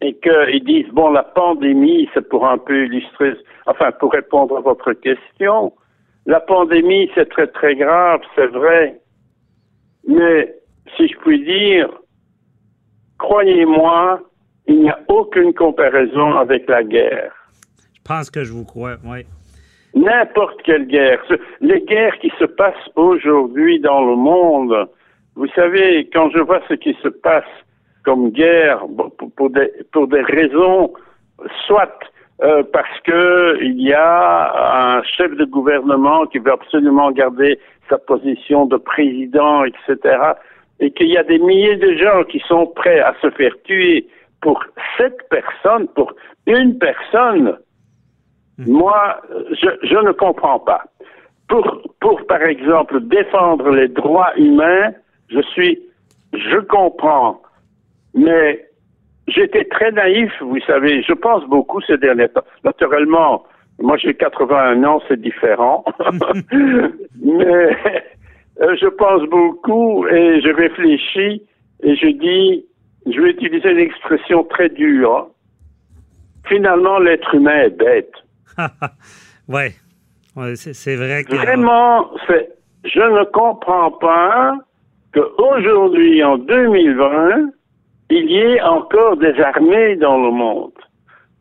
et 0.00 0.14
qu'ils 0.14 0.64
disent, 0.64 0.92
bon, 0.92 1.10
la 1.10 1.22
pandémie, 1.22 2.08
c'est 2.14 2.28
pour 2.28 2.46
un 2.46 2.58
peu 2.58 2.86
illustrer, 2.86 3.34
enfin, 3.66 3.90
pour 3.92 4.12
répondre 4.12 4.56
à 4.56 4.60
votre 4.60 4.92
question, 4.92 5.72
la 6.26 6.40
pandémie, 6.40 7.10
c'est 7.14 7.28
très, 7.28 7.46
très 7.46 7.74
grave, 7.74 8.20
c'est 8.34 8.46
vrai. 8.46 9.00
Mais, 10.06 10.54
si 10.96 11.08
je 11.08 11.16
puis 11.18 11.42
dire, 11.44 11.88
croyez-moi, 13.18 14.20
il 14.66 14.82
n'y 14.82 14.90
a 14.90 15.00
aucune 15.08 15.52
comparaison 15.54 16.36
avec 16.36 16.68
la 16.68 16.82
guerre. 16.84 17.32
Je 17.94 18.00
pense 18.04 18.30
que 18.30 18.44
je 18.44 18.52
vous 18.52 18.64
crois, 18.64 18.96
oui. 19.04 19.24
N'importe 19.94 20.62
quelle 20.62 20.86
guerre. 20.86 21.20
Les 21.60 21.80
guerres 21.80 22.18
qui 22.20 22.30
se 22.38 22.44
passent 22.44 22.88
aujourd'hui 22.94 23.80
dans 23.80 24.04
le 24.04 24.16
monde, 24.16 24.88
vous 25.34 25.48
savez, 25.54 26.08
quand 26.12 26.30
je 26.30 26.40
vois 26.40 26.60
ce 26.68 26.74
qui 26.74 26.96
se 27.02 27.08
passe 27.08 27.44
comme 28.08 28.30
guerre, 28.30 28.80
pour, 29.36 29.50
des, 29.50 29.70
pour 29.92 30.08
des 30.08 30.22
raisons, 30.22 30.94
soit 31.66 31.98
euh, 32.42 32.62
parce 32.72 32.98
que 33.04 33.58
il 33.60 33.82
y 33.82 33.92
a 33.92 34.96
un 34.96 35.02
chef 35.02 35.30
de 35.36 35.44
gouvernement 35.44 36.24
qui 36.24 36.38
veut 36.38 36.52
absolument 36.52 37.10
garder 37.10 37.58
sa 37.90 37.98
position 37.98 38.64
de 38.64 38.78
président, 38.78 39.62
etc., 39.64 39.98
et 40.80 40.90
qu'il 40.92 41.08
y 41.08 41.18
a 41.18 41.22
des 41.22 41.38
milliers 41.38 41.76
de 41.76 41.92
gens 41.98 42.24
qui 42.24 42.40
sont 42.48 42.66
prêts 42.68 43.00
à 43.00 43.14
se 43.20 43.28
faire 43.32 43.52
tuer 43.64 44.08
pour 44.40 44.64
cette 44.96 45.28
personne, 45.28 45.86
pour 45.88 46.14
une 46.46 46.78
personne, 46.78 47.58
moi, 48.56 49.20
je, 49.50 49.68
je 49.82 49.96
ne 49.96 50.12
comprends 50.12 50.60
pas. 50.60 50.82
Pour, 51.48 51.82
pour, 52.00 52.26
par 52.26 52.42
exemple, 52.42 53.00
défendre 53.02 53.68
les 53.70 53.88
droits 53.88 54.32
humains, 54.38 54.92
je 55.28 55.42
suis, 55.52 55.78
je 56.32 56.58
comprends, 56.60 57.42
mais 58.18 58.66
j'étais 59.28 59.64
très 59.64 59.92
naïf, 59.92 60.32
vous 60.40 60.60
savez, 60.66 61.02
je 61.02 61.12
pense 61.12 61.44
beaucoup 61.44 61.80
ces 61.82 61.96
derniers 61.96 62.28
temps. 62.28 62.44
Naturellement, 62.64 63.44
moi 63.78 63.96
j'ai 63.96 64.14
81 64.14 64.82
ans, 64.84 65.00
c'est 65.08 65.20
différent, 65.20 65.84
mais 66.52 67.76
euh, 68.60 68.76
je 68.80 68.88
pense 68.88 69.22
beaucoup 69.28 70.06
et 70.08 70.40
je 70.40 70.52
réfléchis 70.52 71.42
et 71.82 71.94
je 71.94 72.08
dis, 72.08 72.66
je 73.06 73.20
vais 73.20 73.30
utiliser 73.30 73.70
une 73.70 73.78
expression 73.78 74.42
très 74.44 74.68
dure. 74.68 75.28
Finalement, 76.46 76.98
l'être 76.98 77.34
humain 77.34 77.64
est 77.64 77.76
bête. 77.76 78.12
ouais. 79.48 79.72
Ouais, 80.36 80.56
c'est 80.56 80.96
vrai 80.96 81.24
que. 81.24 81.34
Vraiment, 81.34 82.10
c'est, 82.26 82.48
je 82.84 83.00
ne 83.00 83.24
comprends 83.24 83.90
pas 83.92 84.56
qu'aujourd'hui, 85.12 86.22
en 86.22 86.38
2020, 86.38 87.50
il 88.10 88.30
y 88.30 88.38
ait 88.38 88.60
encore 88.62 89.16
des 89.16 89.38
armées 89.40 89.96
dans 89.96 90.16
le 90.16 90.30
monde, 90.30 90.72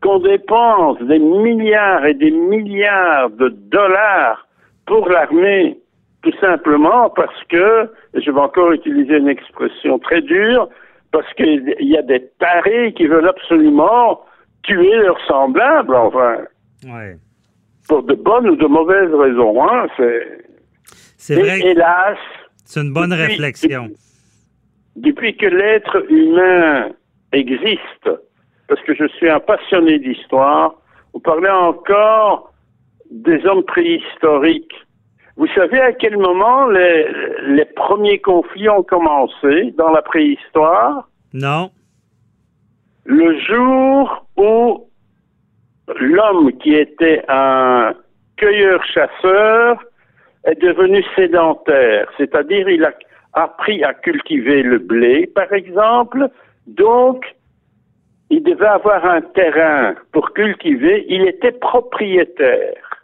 qu'on 0.02 0.20
dépense 0.20 1.00
des 1.02 1.20
milliards 1.20 2.06
et 2.06 2.14
des 2.14 2.32
milliards 2.32 3.30
de 3.32 3.50
dollars 3.50 4.48
pour 4.86 5.08
l'armée, 5.10 5.78
tout 6.24 6.34
simplement 6.40 7.10
parce 7.10 7.44
que, 7.50 7.90
et 8.14 8.22
je 8.22 8.32
vais 8.32 8.40
encore 8.40 8.72
utiliser 8.74 9.18
une 9.18 9.30
expression 9.30 9.98
très 10.00 10.22
dure, 10.22 10.70
parce 11.12 11.32
qu'il 11.36 11.74
y 11.80 11.98
a 11.98 12.02
des 12.02 12.28
tarés 12.40 12.94
qui 12.94 13.08
veulent 13.08 13.28
absolument 13.30 14.22
tuer 14.64 14.96
leurs 14.98 15.20
semblables, 15.28 15.96
enfin, 15.96 16.38
Ouais. 16.86 17.16
pour 17.88 18.04
de 18.04 18.14
bonnes 18.14 18.50
ou 18.50 18.56
de 18.56 18.68
mauvaises 18.68 19.14
raisons. 19.14 19.64
Hein, 19.68 19.88
c'est... 19.98 20.44
C'est 21.20 21.36
vrai 21.36 21.60
hélas, 21.62 22.18
c'est 22.66 22.82
une 22.82 22.94
bonne 22.94 23.10
depuis- 23.10 23.22
réflexion. 23.24 23.84
depuis 23.86 23.96
que 25.02 25.46
l'être 25.46 26.12
humain 26.12 26.90
existe, 27.32 28.10
parce 28.68 28.82
que 28.82 28.94
je 28.96 29.08
suis 29.08 29.30
un 29.30 29.40
passionné 29.40 30.00
d'histoire, 30.00 30.76
vous 31.14 31.20
parlez 31.20 31.50
encore 31.50 32.52
des 33.10 33.46
hommes 33.46 33.64
préhistoriques. 33.64 34.74
Vous 35.38 35.48
savez 35.56 35.80
à 35.80 35.94
quel 35.94 36.18
moment 36.18 36.68
les, 36.68 37.08
les 37.48 37.66
premiers 37.66 38.20
conflits 38.20 38.70
ont 38.70 38.84
commencé 38.84 39.72
dans 39.78 39.92
la 39.92 40.02
préhistoire? 40.02 41.08
Non? 41.34 41.70
Le 43.06 43.40
jour 43.40 44.26
où 44.36 44.90
l'homme 46.00 46.52
qui 46.58 46.74
était 46.74 47.24
un 47.30 47.94
cueilleur-chasseur 48.38 49.84
est 50.44 50.62
devenu 50.62 51.04
sédentaire, 51.16 52.10
c'est-à-dire 52.18 52.68
il 52.68 52.84
a 52.84 52.92
appris 53.38 53.84
à 53.84 53.94
cultiver 53.94 54.64
le 54.64 54.80
blé, 54.80 55.28
par 55.28 55.52
exemple, 55.54 56.30
donc 56.66 57.26
il 58.30 58.44
devait 58.44 58.68
avoir 58.68 59.06
un 59.06 59.22
terrain 59.22 59.96
pour 60.12 60.34
cultiver, 60.34 61.06
il 61.08 61.28
était 61.28 61.54
propriétaire. 61.54 63.04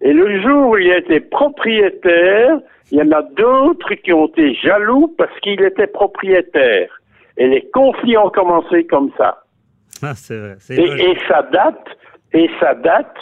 Et 0.00 0.12
le 0.12 0.40
jour 0.42 0.70
où 0.70 0.78
il 0.78 0.90
était 0.90 1.20
propriétaire, 1.20 2.60
il 2.90 2.98
y 2.98 3.02
en 3.02 3.12
a 3.12 3.22
d'autres 3.22 3.94
qui 3.94 4.12
ont 4.12 4.26
été 4.26 4.54
jaloux 4.54 5.14
parce 5.16 5.38
qu'il 5.40 5.62
était 5.62 5.86
propriétaire. 5.86 6.88
Et 7.36 7.48
les 7.48 7.68
conflits 7.72 8.16
ont 8.16 8.30
commencé 8.30 8.84
comme 8.84 9.10
ça. 9.16 9.42
Ah, 10.02 10.14
c'est 10.14 10.38
vrai. 10.38 10.56
C'est 10.58 10.76
Et, 10.76 11.18
ça 11.28 11.42
date, 11.52 11.86
et 12.32 12.50
ça 12.60 12.74
date, 12.74 13.16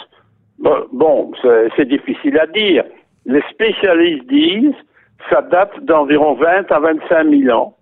bon, 0.91 1.31
c'est 1.75 1.87
difficile 1.87 2.37
à 2.39 2.47
dire. 2.47 2.83
Les 3.25 3.41
spécialistes 3.49 4.27
disent, 4.27 4.75
ça 5.29 5.41
date 5.41 5.71
d'environ 5.83 6.35
20 6.35 6.71
à 6.71 6.79
25 6.79 7.29
000 7.29 7.57
ans. 7.57 7.77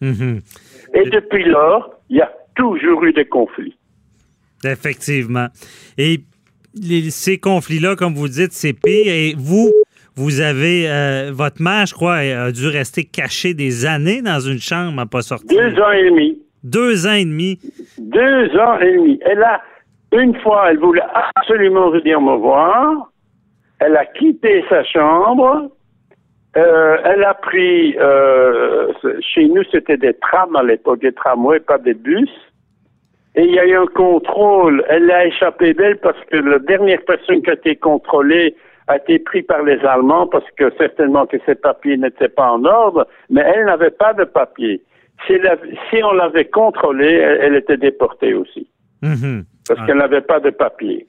Mhm. 0.00 0.40
Et 0.94 1.10
depuis 1.10 1.44
lors, 1.44 1.90
il 2.10 2.16
y 2.18 2.20
a 2.20 2.30
toujours 2.54 3.04
eu 3.04 3.12
des 3.12 3.24
conflits. 3.26 3.76
Effectivement. 4.64 5.46
Et 5.98 6.20
les- 6.74 7.10
ces 7.10 7.38
conflits-là, 7.38 7.96
comme 7.96 8.14
vous 8.14 8.28
dites, 8.28 8.52
c'est 8.52 8.72
pire. 8.72 9.06
Et 9.12 9.34
vous, 9.36 9.72
vous 10.16 10.40
avez, 10.40 10.88
euh, 10.90 11.30
votre 11.32 11.62
mère, 11.62 11.86
je 11.86 11.94
crois, 11.94 12.16
a 12.16 12.52
dû 12.52 12.66
rester 12.68 13.04
cachée 13.04 13.54
des 13.54 13.86
années 13.86 14.22
dans 14.22 14.40
une 14.40 14.58
chambre 14.60 15.00
à 15.00 15.06
pas 15.06 15.22
sortir. 15.22 15.48
Deux 15.58 15.80
ans 15.80 15.90
et 15.92 16.04
demi. 16.10 16.38
Deux 16.64 17.06
ans 17.06 17.12
et 17.12 17.24
demi. 17.24 17.58
Deux 17.98 18.56
ans 18.58 18.78
et 18.80 18.92
demi. 18.96 19.20
Elle 19.24 19.42
a, 19.42 19.60
une 20.12 20.34
fois, 20.40 20.70
elle 20.70 20.78
voulait 20.78 21.02
absolument 21.36 21.90
venir 21.90 22.20
me 22.20 22.36
voir. 22.36 23.10
Elle 23.78 23.96
a 23.96 24.06
quitté 24.06 24.64
sa 24.68 24.82
chambre. 24.84 25.70
Euh, 26.56 26.96
elle 27.04 27.22
a 27.24 27.34
pris, 27.34 27.96
euh, 27.98 28.92
chez 29.20 29.46
nous, 29.46 29.62
c'était 29.70 29.98
des 29.98 30.14
trams 30.14 30.56
à 30.56 30.62
l'époque, 30.62 31.00
des 31.00 31.12
tramways, 31.12 31.60
pas 31.60 31.78
des 31.78 31.94
bus. 31.94 32.30
Et 33.34 33.42
il 33.44 33.54
y 33.54 33.58
a 33.58 33.66
eu 33.66 33.76
un 33.76 33.86
contrôle. 33.86 34.82
Elle 34.88 35.10
a 35.10 35.26
échappé 35.26 35.74
d'elle 35.74 35.98
parce 35.98 36.18
que 36.30 36.36
la 36.38 36.58
dernière 36.58 37.00
personne 37.06 37.42
qui 37.42 37.50
a 37.50 37.54
été 37.54 37.76
contrôlée 37.76 38.56
a 38.88 38.96
été 38.96 39.18
prise 39.18 39.44
par 39.46 39.62
les 39.64 39.78
Allemands 39.84 40.26
parce 40.28 40.48
que 40.56 40.72
certainement 40.78 41.26
que 41.26 41.36
ses 41.44 41.56
papiers 41.56 41.98
n'étaient 41.98 42.30
pas 42.30 42.50
en 42.52 42.64
ordre, 42.64 43.06
mais 43.28 43.42
elle 43.42 43.66
n'avait 43.66 43.90
pas 43.90 44.14
de 44.14 44.24
papiers. 44.24 44.80
Si, 45.26 45.34
on 46.02 46.12
l'avait 46.12 46.44
contrôlée, 46.46 47.12
elle, 47.14 47.38
elle 47.42 47.56
était 47.56 47.76
déportée 47.76 48.32
aussi 48.34 48.66
Mhm. 49.02 49.44
parce 49.68 49.80
Ah. 49.82 49.86
qu'elle 49.86 49.98
n'avait 49.98 50.20
pas 50.22 50.40
de 50.40 50.50
papiers. 50.50 51.06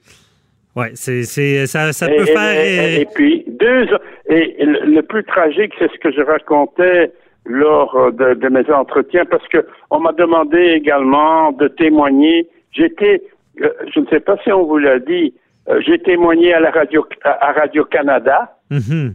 Ouais, 0.78 0.90
c'est, 0.94 1.22
c'est, 1.24 1.66
ça, 1.66 1.92
ça 1.92 2.06
Et, 2.10 2.16
peut 2.16 2.22
et- 2.22 2.26
faire. 2.26 2.64
et- 2.64 3.00
et 3.02 3.06
puis 3.14 3.44
deux 3.48 3.86
et 4.30 4.56
le, 4.64 5.00
plus 5.02 5.24
tragique, 5.24 5.72
c'est 5.78 5.90
ce 5.90 5.98
que 5.98 6.12
je 6.12 6.20
racontais 6.20 7.10
lors 7.46 7.94
euh, 7.96 8.10
de, 8.12 8.34
de 8.34 8.48
mes 8.48 8.70
entretiens, 8.70 9.24
parce 9.24 9.46
que 9.48 9.66
on 9.90 10.00
m'a 10.00 10.12
demandé 10.12 10.58
également 10.80 11.50
de 11.52 11.66
témoigner. 11.68 12.46
J'étais, 12.72 13.22
euh, 13.62 13.68
je 13.94 14.00
ne 14.00 14.06
sais 14.06 14.20
pas 14.20 14.36
si 14.44 14.52
on 14.52 14.64
vous 14.64 14.78
l'a 14.78 14.98
dit, 14.98 15.34
euh, 15.68 15.80
j'ai 15.84 15.98
témoigné 15.98 16.52
à 16.54 16.60
la 16.60 16.70
radio 16.70 17.06
à, 17.24 17.52
Radio 17.52 17.84
Canada 17.86 18.54
Mhm. 18.70 19.14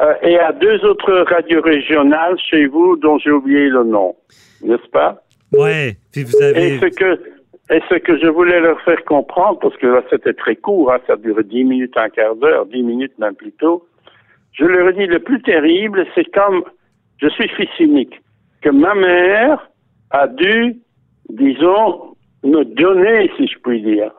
euh, 0.00 0.14
et 0.22 0.38
à 0.38 0.52
deux 0.52 0.82
autres 0.84 1.12
radios 1.30 1.60
régionales 1.60 2.36
chez 2.50 2.66
vous 2.66 2.96
dont 2.96 3.18
j'ai 3.18 3.30
oublié 3.30 3.68
le 3.68 3.84
nom, 3.84 4.16
n'est-ce 4.64 4.88
pas? 4.90 5.22
Ouais. 5.52 5.96
Puis 6.12 6.24
vous 6.24 6.42
avez. 6.42 6.76
Et 6.76 6.78
ce 6.78 6.86
que 6.86 7.20
et 7.70 7.80
ce 7.88 7.94
que 7.94 8.18
je 8.18 8.26
voulais 8.26 8.60
leur 8.60 8.80
faire 8.82 9.02
comprendre, 9.04 9.58
parce 9.60 9.76
que 9.76 9.86
là 9.86 10.02
c'était 10.10 10.34
très 10.34 10.56
court, 10.56 10.92
hein, 10.92 10.98
ça 11.06 11.16
dure 11.16 11.42
dix 11.44 11.64
minutes, 11.64 11.96
un 11.96 12.10
quart 12.10 12.36
d'heure, 12.36 12.66
dix 12.66 12.82
minutes 12.82 13.18
même 13.18 13.34
plus 13.34 13.52
tôt, 13.52 13.86
je 14.52 14.64
leur 14.64 14.88
ai 14.88 14.92
dit 14.92 15.06
le 15.06 15.20
plus 15.20 15.40
terrible, 15.42 16.06
c'est 16.14 16.30
comme 16.32 16.64
je 17.18 17.28
suis 17.28 17.48
fils 17.48 17.70
unique, 17.78 18.20
que 18.62 18.70
ma 18.70 18.94
mère 18.94 19.70
a 20.10 20.26
dû, 20.26 20.76
disons, 21.30 22.14
me 22.44 22.64
donner, 22.64 23.30
si 23.36 23.46
je 23.46 23.58
puis 23.58 23.80
dire, 23.80 24.10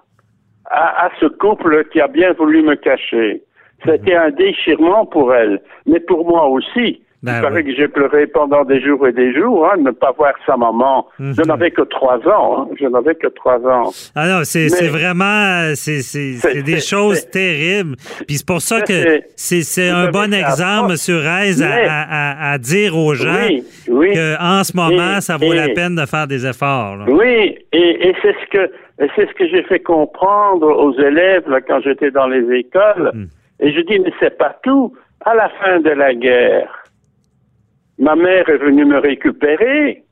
à, 0.65 1.05
à 1.05 1.11
ce 1.19 1.25
couple 1.25 1.85
qui 1.89 1.99
a 2.01 2.07
bien 2.07 2.33
voulu 2.33 2.63
me 2.63 2.75
cacher. 2.75 3.43
C'était 3.85 4.15
un 4.15 4.31
déchirement 4.31 5.05
pour 5.05 5.33
elle, 5.33 5.61
mais 5.85 5.99
pour 5.99 6.25
moi 6.25 6.47
aussi. 6.47 7.03
Ben 7.23 7.37
Il 7.37 7.41
paraît 7.41 7.63
oui. 7.63 7.71
que 7.73 7.75
j'ai 7.81 7.87
pleuré 7.87 8.27
pendant 8.27 8.65
des 8.65 8.81
jours 8.81 9.07
et 9.07 9.13
des 9.13 9.33
jours, 9.33 9.65
hein, 9.65 9.77
de 9.77 9.83
ne 9.83 9.91
pas 9.91 10.11
voir 10.11 10.33
sa 10.45 10.57
maman. 10.57 11.07
Mhm. 11.19 11.35
Je 11.37 11.41
n'avais 11.43 11.71
que 11.71 11.81
trois 11.83 12.17
ans, 12.27 12.63
hein, 12.63 12.67
je 12.77 12.85
n'avais 12.85 13.15
que 13.15 13.27
trois 13.27 13.59
ans. 13.65 13.91
Ah 14.13 14.27
non, 14.27 14.39
c'est, 14.43 14.67
vraiment. 14.89 15.71
C'est, 15.75 16.63
des 16.63 16.79
choses 16.81 17.25
terribles. 17.29 17.95
Puis 18.27 18.35
c'est 18.37 18.45
pour 18.45 18.61
ça 18.61 18.81
que 18.81 19.21
c'est- 19.37 19.89
un 19.89 20.09
bon 20.11 20.33
exemple. 20.33 20.91
M. 20.91 21.15
Reyes, 21.17 21.63
à, 21.63 21.71
à- 22.09 22.51
à- 22.51 22.57
dire 22.57 22.97
aux 22.97 23.13
gens 23.13 23.47
Oui, 23.47 23.63
oui. 23.89 24.13
qu'en 24.13 24.63
ce 24.63 24.75
moment, 24.75 25.17
Et- 25.17 25.21
ça 25.21 25.37
vaut 25.37 25.53
la 25.53 25.69
peine 25.69 25.95
de 25.95 26.05
faire 26.05 26.27
des 26.27 26.45
efforts. 26.45 26.97
là. 26.97 27.05
Oui, 27.07 27.57
et, 27.71 28.07
et 28.09 28.15
c'est 28.21 28.33
ce 28.43 28.49
que 28.51 28.71
c'est 29.15 29.27
ce 29.27 29.33
que 29.33 29.47
j'ai 29.47 29.63
fait 29.63 29.79
comprendre 29.79 30.67
aux 30.67 30.93
élèves 30.99 31.49
là, 31.49 31.61
quand 31.61 31.79
j'étais 31.81 32.11
dans 32.11 32.27
les 32.27 32.43
écoles. 32.59 33.11
Hmm. 33.13 33.25
Et 33.59 33.71
je 33.73 33.81
dis 33.81 33.99
mais 33.99 34.11
c'est 34.19 34.37
pas 34.37 34.57
tout. 34.63 34.93
À 35.25 35.33
la 35.35 35.49
fin 35.49 35.79
de 35.79 35.89
la 35.89 36.13
guerre, 36.13 36.82
ma 37.99 38.15
mère 38.15 38.49
est 38.49 38.57
venue 38.57 38.85
me 38.85 38.99
récupérer, 38.99 40.03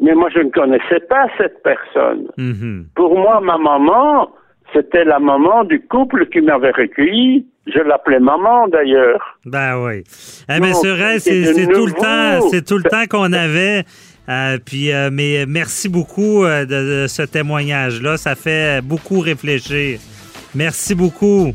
mais 0.00 0.14
moi 0.14 0.28
je 0.34 0.40
ne 0.40 0.50
connaissais 0.50 1.00
pas 1.08 1.26
cette 1.36 1.62
personne. 1.62 2.28
Mhm. 2.36 2.86
Pour 2.94 3.18
moi, 3.18 3.40
ma 3.40 3.58
maman, 3.58 4.30
c'était 4.72 5.04
la 5.04 5.18
maman 5.18 5.64
du 5.64 5.80
couple 5.80 6.26
qui 6.26 6.40
m'avait 6.40 6.70
recueilli. 6.70 7.46
Je 7.66 7.80
l'appelais 7.80 8.20
maman 8.20 8.68
d'ailleurs. 8.68 9.38
Ben 9.44 9.82
oui. 9.84 10.04
Eh, 10.48 10.54
Reyes, 10.54 11.20
c'est 11.20 11.44
c'est, 11.44 11.66
tout 11.66 11.86
le 11.86 11.92
temps, 11.92 12.48
c'est 12.50 12.64
tout 12.64 12.78
le 12.78 12.84
temps 12.84 13.04
qu'on 13.08 13.32
avait. 13.32 13.84
Euh, 14.28 14.58
puis, 14.62 14.92
euh, 14.92 15.08
mais 15.10 15.46
merci 15.46 15.88
beaucoup 15.88 16.44
euh, 16.44 16.64
de, 16.66 17.02
de 17.02 17.06
ce 17.06 17.22
témoignage-là. 17.22 18.16
Ça 18.18 18.34
fait 18.34 18.82
beaucoup 18.82 19.20
réfléchir. 19.20 20.00
Merci 20.54 20.94
beaucoup. 20.94 21.52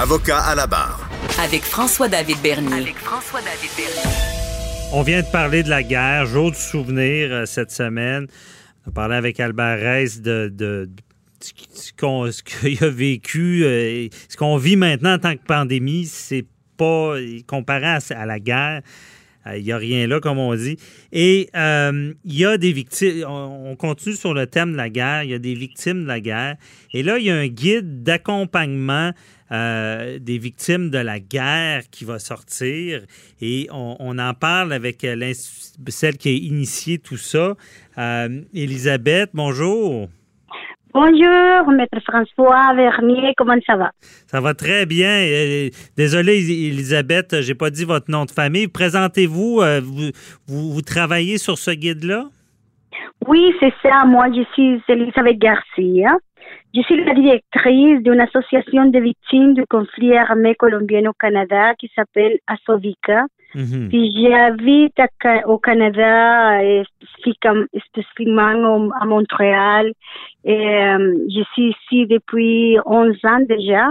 Avocat 0.00 0.38
à 0.38 0.54
la 0.54 0.66
barre. 0.66 1.08
Avec 1.42 1.62
François-David 1.62 2.38
Bernier. 2.42 2.94
On 4.92 5.02
vient 5.02 5.20
de 5.22 5.26
parler 5.30 5.62
de 5.62 5.68
la 5.68 5.82
guerre, 5.82 6.24
jour 6.26 6.50
du 6.52 6.58
souvenir 6.58 7.30
euh, 7.32 7.44
cette 7.46 7.70
semaine. 7.70 8.26
On 8.86 8.90
a 8.90 8.92
parlé 8.92 9.16
avec 9.16 9.38
Albert 9.40 9.78
Reyes 9.78 10.20
de, 10.20 10.48
de- 10.52 10.88
de 10.88 10.90
ce 11.74 11.92
qu'on- 11.98 12.30
ce 12.32 12.42
qu'il 12.42 12.82
a 12.82 12.88
vécu. 12.88 13.64
euh, 13.64 14.04
et 14.04 14.10
ce 14.28 14.36
qu'on 14.36 14.56
vit 14.56 14.76
maintenant 14.76 15.14
en 15.14 15.18
tant 15.18 15.34
que 15.36 15.44
pandémie, 15.46 16.06
c'est 16.06 16.46
pas 16.76 17.14
comparé 17.46 17.86
à, 17.86 17.98
à 18.16 18.26
la 18.26 18.38
guerre. 18.40 18.80
Euh, 19.50 19.58
Il 19.58 19.64
n'y 19.64 19.72
a 19.72 19.76
rien 19.76 20.06
là, 20.06 20.20
comme 20.20 20.38
on 20.38 20.54
dit. 20.54 20.76
Et 21.12 21.50
euh, 21.56 22.14
il 22.24 22.38
y 22.38 22.44
a 22.44 22.56
des 22.56 22.72
victimes. 22.72 23.24
On 23.26 23.60
on 23.70 23.76
continue 23.76 24.16
sur 24.16 24.34
le 24.34 24.46
thème 24.46 24.72
de 24.72 24.76
la 24.76 24.90
guerre. 24.90 25.22
Il 25.22 25.30
y 25.30 25.34
a 25.34 25.38
des 25.38 25.54
victimes 25.54 26.02
de 26.02 26.08
la 26.08 26.20
guerre. 26.20 26.56
Et 26.92 27.02
là, 27.02 27.18
il 27.18 27.24
y 27.24 27.30
a 27.30 27.36
un 27.36 27.46
guide 27.46 28.02
d'accompagnement 28.02 29.12
euh, 29.52 30.18
des 30.18 30.38
victimes 30.38 30.90
de 30.90 30.98
la 30.98 31.20
guerre 31.20 31.82
qui 31.90 32.04
va 32.04 32.18
sortir. 32.18 33.02
Et 33.40 33.68
on, 33.70 34.18
en 34.18 34.34
parle 34.34 34.72
avec 34.72 35.04
euh, 35.04 35.32
celle 35.88 36.16
qui 36.18 36.28
a 36.28 36.32
initié 36.32 36.98
tout 36.98 37.16
ça. 37.16 37.56
Euh, 37.98 38.42
Elisabeth, 38.54 39.30
bonjour. 39.34 40.08
Bonjour, 40.92 41.70
maître 41.72 42.00
François 42.04 42.74
Vernier, 42.74 43.32
comment 43.36 43.54
ça 43.64 43.76
va? 43.76 43.92
Ça 44.26 44.40
va 44.40 44.54
très 44.54 44.86
bien. 44.86 45.08
Euh, 45.08 45.68
Désolé, 45.96 46.38
Elisabeth, 46.38 47.40
j'ai 47.42 47.54
pas 47.54 47.70
dit 47.70 47.84
votre 47.84 48.10
nom 48.10 48.24
de 48.24 48.30
famille. 48.32 48.66
Présentez-vous. 48.66 49.60
euh, 49.60 49.80
Vous, 49.82 50.10
vous, 50.48 50.72
vous 50.72 50.82
travaillez 50.82 51.38
sur 51.38 51.58
ce 51.58 51.70
guide-là? 51.70 52.24
Oui, 53.28 53.52
c'est 53.60 53.72
ça, 53.82 54.04
moi 54.04 54.26
je 54.34 54.42
suis 54.54 54.82
Elisabeth 54.88 55.38
Garcia. 55.38 56.16
Je 56.74 56.80
suis 56.82 57.04
la 57.04 57.14
directrice 57.14 58.02
d'une 58.02 58.20
association 58.20 58.86
de 58.86 58.98
victimes 58.98 59.54
du 59.54 59.64
conflit 59.66 60.16
armé 60.16 60.54
colombien 60.56 61.08
au 61.08 61.12
Canada 61.12 61.74
qui 61.78 61.88
s'appelle 61.94 62.38
Asovica. 62.48 63.26
Puis 63.88 64.12
j'habite 64.22 64.94
au 65.46 65.58
Canada, 65.58 66.60
spécifiquement, 67.18 68.54
au- 68.76 68.92
à 69.00 69.04
Montréal. 69.06 69.92
Et 70.44 70.54
euh, 70.54 71.14
je 71.28 71.42
suis 71.52 71.70
ici 71.70 72.06
depuis 72.06 72.76
11 72.86 73.18
ans 73.24 73.40
déjà. 73.48 73.90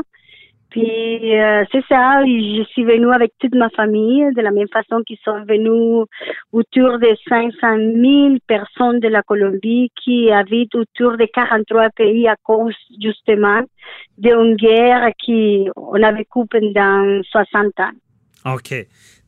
Puis 0.70 1.36
euh, 1.36 1.64
c'est 1.72 1.84
ça, 1.90 2.22
je 2.24 2.64
suis 2.70 2.84
venue 2.84 3.12
avec 3.12 3.32
toute 3.40 3.56
ma 3.56 3.70
famille, 3.72 4.24
de 4.36 4.42
la 4.42 4.52
même 4.52 4.68
façon 4.72 5.02
qu'ils 5.02 5.18
sont 5.26 5.44
venus 5.46 6.06
autour 6.54 7.00
de 7.00 7.10
500 7.28 7.78
000 7.78 8.36
personnes 8.46 9.00
de 9.00 9.08
la 9.08 9.24
Colombie 9.24 9.90
qui 10.04 10.30
habitent 10.32 10.76
autour 10.76 11.18
de 11.18 11.26
43 11.26 11.90
pays 11.96 12.28
à 12.28 12.36
cause 12.44 12.76
justement 13.02 13.62
d'une 14.20 14.56
guerre 14.58 15.10
qui 15.18 15.68
on 15.76 16.04
a 16.04 16.12
vécu 16.12 16.40
pendant 16.50 17.20
60 17.24 17.80
ans. 17.80 17.90
OK. 18.46 18.74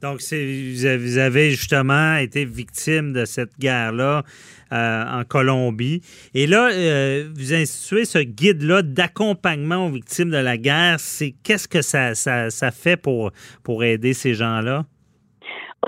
Donc, 0.01 0.21
c'est, 0.21 0.43
vous 0.43 0.85
avez- 0.85 0.97
vous 0.97 1.17
avez 1.17 1.51
justement 1.51 2.15
été 2.15 2.45
victime 2.45 3.13
de 3.13 3.25
cette 3.25 3.57
guerre-là 3.59 4.23
euh, 4.71 5.03
en 5.19 5.23
Colombie. 5.25 6.01
Et 6.33 6.47
là, 6.47 6.69
euh, 6.71 7.29
vous 7.35 7.53
instituez 7.53 8.05
ce 8.05 8.19
guide-là 8.19 8.81
d'accompagnement 8.81 9.85
aux 9.85 9.89
victimes 9.89 10.31
de 10.31 10.37
la 10.37 10.57
guerre. 10.57 10.99
C'est 10.99 11.35
qu'est-ce 11.43 11.67
que 11.67 11.81
ça, 11.81 12.15
ça, 12.15 12.49
ça 12.49 12.71
fait 12.71 12.97
pour, 12.97 13.31
pour 13.63 13.83
aider 13.83 14.13
ces 14.13 14.33
gens-là? 14.33 14.85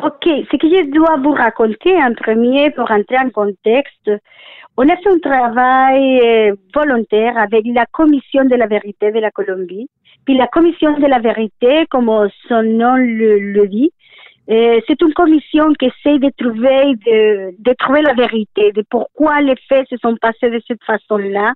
Ok, 0.03 0.25
ce 0.25 0.57
que 0.57 0.67
je 0.67 0.91
dois 0.93 1.17
vous 1.23 1.31
raconter 1.33 1.93
en 1.95 2.13
premier 2.13 2.71
pour 2.71 2.89
entrer 2.91 3.17
en 3.17 3.29
contexte, 3.29 4.11
on 4.75 4.89
a 4.89 4.97
fait 4.97 5.09
un 5.09 5.19
travail 5.19 6.19
euh, 6.23 6.55
volontaire 6.73 7.37
avec 7.37 7.63
la 7.73 7.85
Commission 7.85 8.43
de 8.45 8.55
la 8.55 8.65
vérité 8.67 9.11
de 9.11 9.19
la 9.19 9.29
Colombie. 9.31 9.87
Puis 10.25 10.37
la 10.37 10.47
Commission 10.47 10.97
de 10.97 11.05
la 11.05 11.19
vérité, 11.19 11.85
comme 11.89 12.09
son 12.47 12.63
nom 12.63 12.95
le, 12.95 13.39
le 13.39 13.67
dit, 13.67 13.91
c'est 14.47 15.01
une 15.01 15.13
commission 15.13 15.71
qui 15.73 15.85
essaie 15.85 16.19
de 16.19 16.29
trouver, 16.37 16.95
de, 16.95 17.55
de, 17.57 17.73
trouver 17.79 18.01
la 18.01 18.13
vérité, 18.13 18.71
de 18.73 18.83
pourquoi 18.89 19.41
les 19.41 19.55
faits 19.69 19.87
se 19.89 19.95
sont 19.97 20.17
passés 20.17 20.49
de 20.49 20.61
cette 20.67 20.83
façon-là, 20.83 21.53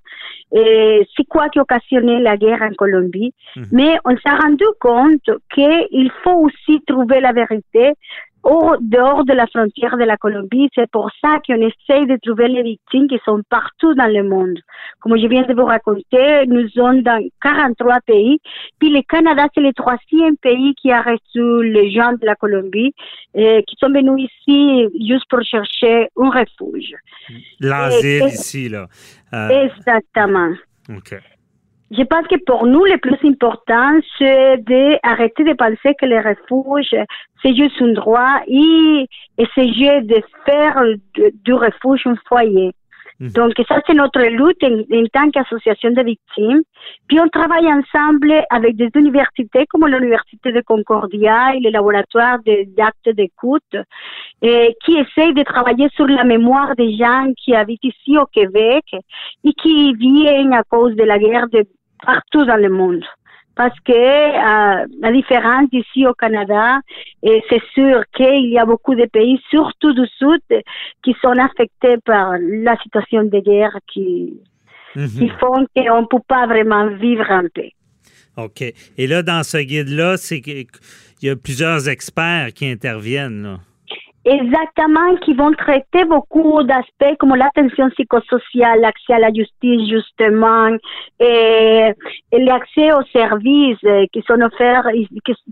et 0.55 1.05
c'est 1.15 1.27
quoi 1.27 1.49
qui 1.49 1.59
a 1.59 1.63
occasionné 1.63 2.19
la 2.19 2.37
guerre 2.37 2.61
en 2.61 2.73
Colombie. 2.73 3.33
Mhm. 3.55 3.65
Mais 3.71 3.97
on 4.05 4.15
s'est 4.15 4.37
rendu 4.41 4.63
compte 4.79 5.29
qu'il 5.53 6.11
faut 6.23 6.45
aussi 6.45 6.81
trouver 6.87 7.19
la 7.19 7.33
vérité 7.33 7.91
au 8.47 8.77
dehors 8.79 9.25
de 9.25 9.33
la 9.33 9.45
frontière 9.45 9.97
de 9.97 10.05
la 10.05 10.15
Colombie. 10.15 10.69
C'est 10.73 10.89
pour 10.89 11.11
ça 11.21 11.39
qu'on 11.45 11.55
essaye 11.55 12.07
de 12.07 12.17
trouver 12.23 12.47
les 12.47 12.63
victimes 12.63 13.09
qui 13.09 13.19
sont 13.25 13.41
partout 13.49 13.93
dans 13.93 14.07
le 14.07 14.23
monde. 14.23 14.57
Comme 15.01 15.17
je 15.17 15.27
viens 15.27 15.41
de 15.43 15.53
vous 15.53 15.65
raconter, 15.65 16.45
nous 16.47 16.67
sommes 16.69 17.01
dans 17.01 17.21
43 17.41 17.99
pays. 18.05 18.39
Puis 18.79 18.89
le 18.89 19.01
Canada, 19.01 19.47
c'est 19.53 19.59
le 19.61 19.73
troisième 19.73 20.37
pays 20.37 20.73
qui 20.75 20.91
a 20.93 21.01
reçu 21.01 21.71
les 21.73 21.91
gens 21.91 22.13
de 22.13 22.25
la 22.25 22.35
Colombie 22.35 22.93
et 23.35 23.63
qui 23.67 23.75
sont 23.79 23.89
venus 23.89 24.29
ici 24.29 24.87
juste 25.05 25.25
pour 25.29 25.41
chercher 25.41 26.07
un 26.17 26.29
refuge. 26.29 26.95
L'asile 27.59 28.27
ici, 28.27 28.69
là. 28.69 28.87
Euh, 29.33 29.65
Exactement. 29.65 30.53
OK. 30.89 31.19
Je 31.91 32.03
pense 32.03 32.27
que 32.27 32.35
pour 32.45 32.65
nous, 32.65 32.83
le 32.85 32.97
plus 32.97 33.17
important, 33.23 33.97
c'est 34.17 34.57
d'arrêter 34.57 35.43
de 35.43 35.53
penser 35.53 35.95
que 35.99 36.05
les 36.05 36.19
refuges, 36.19 36.95
c'est 37.41 37.55
juste 37.55 37.81
un 37.81 37.93
droit 37.93 38.41
et 38.47 39.07
essayer 39.37 40.01
de 40.01 40.21
faire 40.45 40.83
du 41.15 41.53
refuge 41.53 42.05
un 42.05 42.15
foyer. 42.27 42.73
Mhm. 43.19 43.29
Donc, 43.31 43.53
ça, 43.67 43.81
c'est 43.87 43.95
notre 43.95 44.21
lutte 44.21 44.63
en, 44.63 45.05
tant 45.11 45.31
qu'association 45.31 45.91
de 45.91 46.03
victimes. 46.03 46.61
Puis, 47.07 47.19
on 47.19 47.27
travaille 47.29 47.67
ensemble 47.67 48.31
avec 48.49 48.75
des 48.75 48.89
universités 48.93 49.65
comme 49.69 49.87
l'Université 49.87 50.51
de 50.51 50.61
Concordia 50.61 51.55
et 51.55 51.59
le 51.59 51.71
laboratoire 51.71 52.37
d'actes 52.77 53.09
d'écoute, 53.09 53.75
qui 54.41 54.93
essayent 54.93 55.33
de 55.33 55.43
travailler 55.43 55.89
sur 55.95 56.05
la 56.05 56.23
mémoire 56.23 56.75
des 56.75 56.95
gens 56.95 57.31
qui 57.43 57.55
habitent 57.55 57.83
ici 57.83 58.17
au 58.17 58.25
Québec 58.25 58.85
et 59.43 59.53
qui 59.53 59.93
viennent 59.95 60.53
à 60.53 60.63
cause 60.63 60.95
de 60.95 61.03
la 61.03 61.17
guerre 61.17 61.47
de 61.49 61.65
partout 62.03 62.45
dans 62.45 62.57
le 62.57 62.69
monde. 62.69 63.03
Parce 63.55 63.77
que 63.79 63.91
euh, 63.91 64.85
la 65.01 65.11
différence 65.11 65.67
ici 65.71 66.05
au 66.05 66.13
Canada, 66.13 66.79
et 67.23 67.43
c'est 67.49 67.63
sûr 67.73 68.03
qu'il 68.15 68.51
y 68.51 68.59
a 68.59 68.65
beaucoup 68.65 68.93
de 68.93 69.05
pays, 69.05 69.41
surtout 69.49 69.93
du 69.93 70.05
Sud, 70.19 70.41
qui 71.03 71.15
sont 71.21 71.37
affectés 71.39 71.97
par 72.05 72.33
la 72.39 72.77
situation 72.77 73.23
de 73.23 73.39
guerre 73.39 73.75
qui, 73.91 74.39
mhm. 74.95 75.07
qui 75.07 75.29
font 75.39 75.65
qu'on 75.75 76.01
ne 76.01 76.05
peut 76.05 76.23
pas 76.27 76.45
vraiment 76.45 76.87
vivre 76.87 77.25
en 77.31 77.43
paix. 77.51 77.73
OK. 78.37 78.61
Et 78.61 79.07
là, 79.07 79.23
dans 79.23 79.41
ce 79.41 79.57
guide-là, 79.57 80.17
c'est 80.17 80.41
qu'il 80.41 80.67
y 81.23 81.29
a 81.29 81.35
plusieurs 81.35 81.89
experts 81.89 82.53
qui 82.53 82.67
interviennent. 82.67 83.41
Là. 83.41 83.59
Exactement, 84.29 85.15
qui 85.21 85.33
vont 85.33 85.53
traiter 85.53 86.03
beaucoup 86.03 86.61
d'aspects 86.63 87.17
comme 87.17 87.33
l'attention 87.33 87.89
psychosociale, 87.91 88.81
l'accès 88.81 89.13
à 89.13 89.19
la 89.19 89.29
justice, 89.33 89.89
justement, 89.89 90.75
et, 91.21 91.93
l'accès 92.33 92.91
aux 92.91 93.05
services 93.13 93.77
euh, 93.85 94.05
qui 94.11 94.21
sont 94.27 94.41
offerts, 94.41 94.89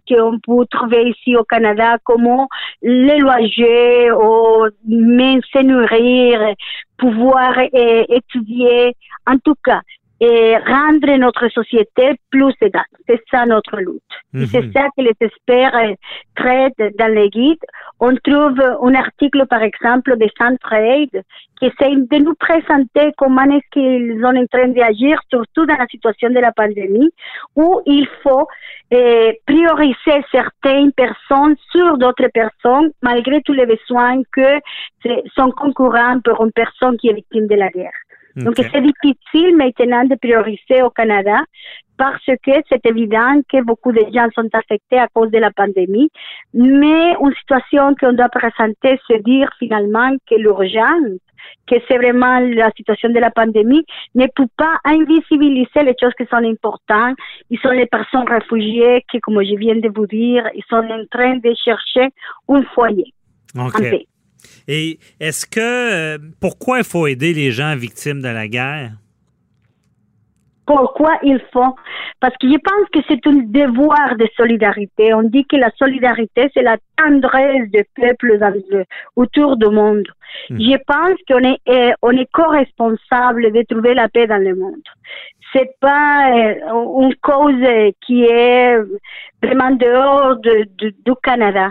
qu'on 0.09 0.39
peut 0.45 0.65
trouver 0.69 1.03
ici 1.09 1.37
au 1.37 1.45
Canada, 1.45 1.97
comme 2.03 2.47
les 2.81 3.19
loger, 3.19 4.11
ou 4.11 4.65
se 4.83 5.63
nourrir, 5.63 6.53
pouvoir 6.97 7.57
étudier. 8.09 8.93
En 9.25 9.37
tout 9.37 9.55
cas, 9.63 9.79
et 10.19 10.57
rendre 10.57 11.17
notre 11.17 11.49
société 11.49 12.13
plus 12.29 12.53
égale. 12.61 12.83
C'est 13.07 13.21
ça 13.29 13.45
notre 13.45 13.77
lutte. 13.77 14.01
C'est 14.49 14.63
mhm. 14.63 14.71
ça 14.73 14.87
que 14.95 15.01
les 15.01 15.15
experts 15.19 15.75
euh, 15.75 15.93
traitent 16.35 16.95
dans 16.97 17.13
les 17.13 17.29
guides. 17.29 17.65
On 17.99 18.15
trouve 18.15 18.59
un 18.61 18.95
article, 18.95 19.45
par 19.47 19.61
exemple, 19.61 20.17
de 20.17 20.27
Centraide 20.37 21.23
qui 21.59 21.65
essaie 21.65 21.95
de 21.95 22.17
nous 22.23 22.35
présenter 22.35 23.11
comment 23.17 23.43
est-ce 23.43 23.69
qu'ils 23.71 24.19
sont 24.21 24.35
en 24.35 24.45
train 24.47 24.67
d'agir, 24.69 25.19
surtout 25.29 25.65
dans 25.65 25.77
la 25.77 25.87
situation 25.87 26.29
de 26.29 26.39
la 26.39 26.51
pandémie, 26.51 27.09
où 27.55 27.81
il 27.85 28.07
faut 28.23 28.47
euh, 28.93 29.31
prioriser 29.45 30.25
certaines 30.31 30.91
personnes 30.91 31.55
sur 31.71 31.97
d'autres 31.97 32.27
personnes, 32.33 32.91
malgré 33.01 33.41
tous 33.41 33.53
les 33.53 33.65
besoins 33.65 34.21
que 34.31 34.59
sont 35.35 35.51
concurrents 35.51 36.19
pour 36.23 36.43
une 36.43 36.51
personne 36.51 36.97
qui 36.97 37.09
est 37.09 37.13
victime 37.13 37.47
de 37.47 37.55
la 37.55 37.69
guerre. 37.69 37.93
Donc, 38.35 38.55
c'est 38.57 38.81
difficile 38.81 39.55
maintenant 39.55 40.03
de 40.03 40.15
prioriser 40.15 40.81
au 40.83 40.89
Canada 40.89 41.41
parce 41.97 42.25
que 42.25 42.51
c'est 42.69 42.85
évident 42.85 43.41
que 43.49 43.63
beaucoup 43.63 43.91
de 43.91 44.01
gens 44.13 44.27
sont 44.35 44.49
affectés 44.53 44.99
à 44.99 45.07
cause 45.07 45.31
de 45.31 45.37
la 45.37 45.51
pandémie, 45.51 46.09
mais 46.53 47.15
une 47.21 47.33
situation 47.39 47.95
qu'on 47.95 48.13
doit 48.13 48.29
présenter, 48.29 48.99
c'est 49.07 49.23
dire 49.23 49.49
finalement 49.59 50.11
que 50.29 50.35
l'urgence, 50.35 51.19
que 51.67 51.75
c'est 51.87 51.97
vraiment 51.97 52.39
la 52.39 52.71
situation 52.75 53.09
de 53.09 53.19
la 53.19 53.31
pandémie, 53.31 53.85
ne 54.15 54.25
peut 54.35 54.47
pas 54.57 54.77
invisibiliser 54.83 55.83
les 55.83 55.95
choses 55.99 56.13
qui 56.17 56.25
sont 56.25 56.43
importantes. 56.43 57.15
Ils 57.49 57.59
sont 57.59 57.69
les 57.69 57.85
personnes 57.85 58.27
réfugiées 58.27 59.05
qui, 59.09 59.19
comme 59.19 59.41
je 59.43 59.55
viens 59.55 59.75
de 59.75 59.89
vous 59.95 60.07
dire, 60.07 60.43
ils 60.53 60.63
sont 60.69 60.75
en 60.75 61.05
train 61.09 61.37
de 61.37 61.53
chercher 61.63 62.09
un 62.49 62.63
foyer. 62.73 63.13
Okay. 63.57 64.07
Et 64.67 64.99
est-ce 65.19 65.45
que 65.45 65.59
euh, 65.59 66.17
pourquoi 66.39 66.79
il 66.79 66.83
faut 66.83 67.07
aider 67.07 67.33
les 67.33 67.51
gens 67.51 67.75
victimes 67.75 68.21
de 68.21 68.29
la 68.29 68.47
guerre? 68.47 68.91
Pourquoi 70.65 71.11
il 71.21 71.39
faut? 71.53 71.75
Parce 72.19 72.35
que 72.37 72.47
je 72.47 72.57
pense 72.57 72.89
que 72.91 72.99
c'est 73.07 73.27
un 73.27 73.43
devoir 73.43 74.15
de 74.17 74.27
solidarité. 74.35 75.13
On 75.13 75.21
dit 75.21 75.45
que 75.45 75.57
la 75.57 75.69
solidarité, 75.77 76.49
c'est 76.53 76.63
la 76.63 76.77
tendresse 76.97 77.69
des 77.69 77.85
peuples 77.95 78.39
autour 79.15 79.57
du 79.57 79.69
monde. 79.69 80.07
Hmm. 80.49 80.57
Je 80.59 80.77
pense 80.87 81.19
qu'on 81.27 81.43
est, 81.43 81.59
euh, 81.69 81.93
on 82.01 82.11
est 82.11 82.29
co-responsable 82.31 83.51
de 83.51 83.61
trouver 83.69 83.93
la 83.93 84.09
paix 84.09 84.25
dans 84.25 84.41
le 84.41 84.55
monde. 84.55 84.81
C'est 85.53 85.75
pas 85.79 86.31
euh, 86.31 87.01
une 87.01 87.15
cause 87.21 87.93
qui 88.05 88.23
est 88.23 88.77
vraiment 89.43 89.71
dehors 89.71 90.37
du 90.37 91.13
Canada 91.21 91.69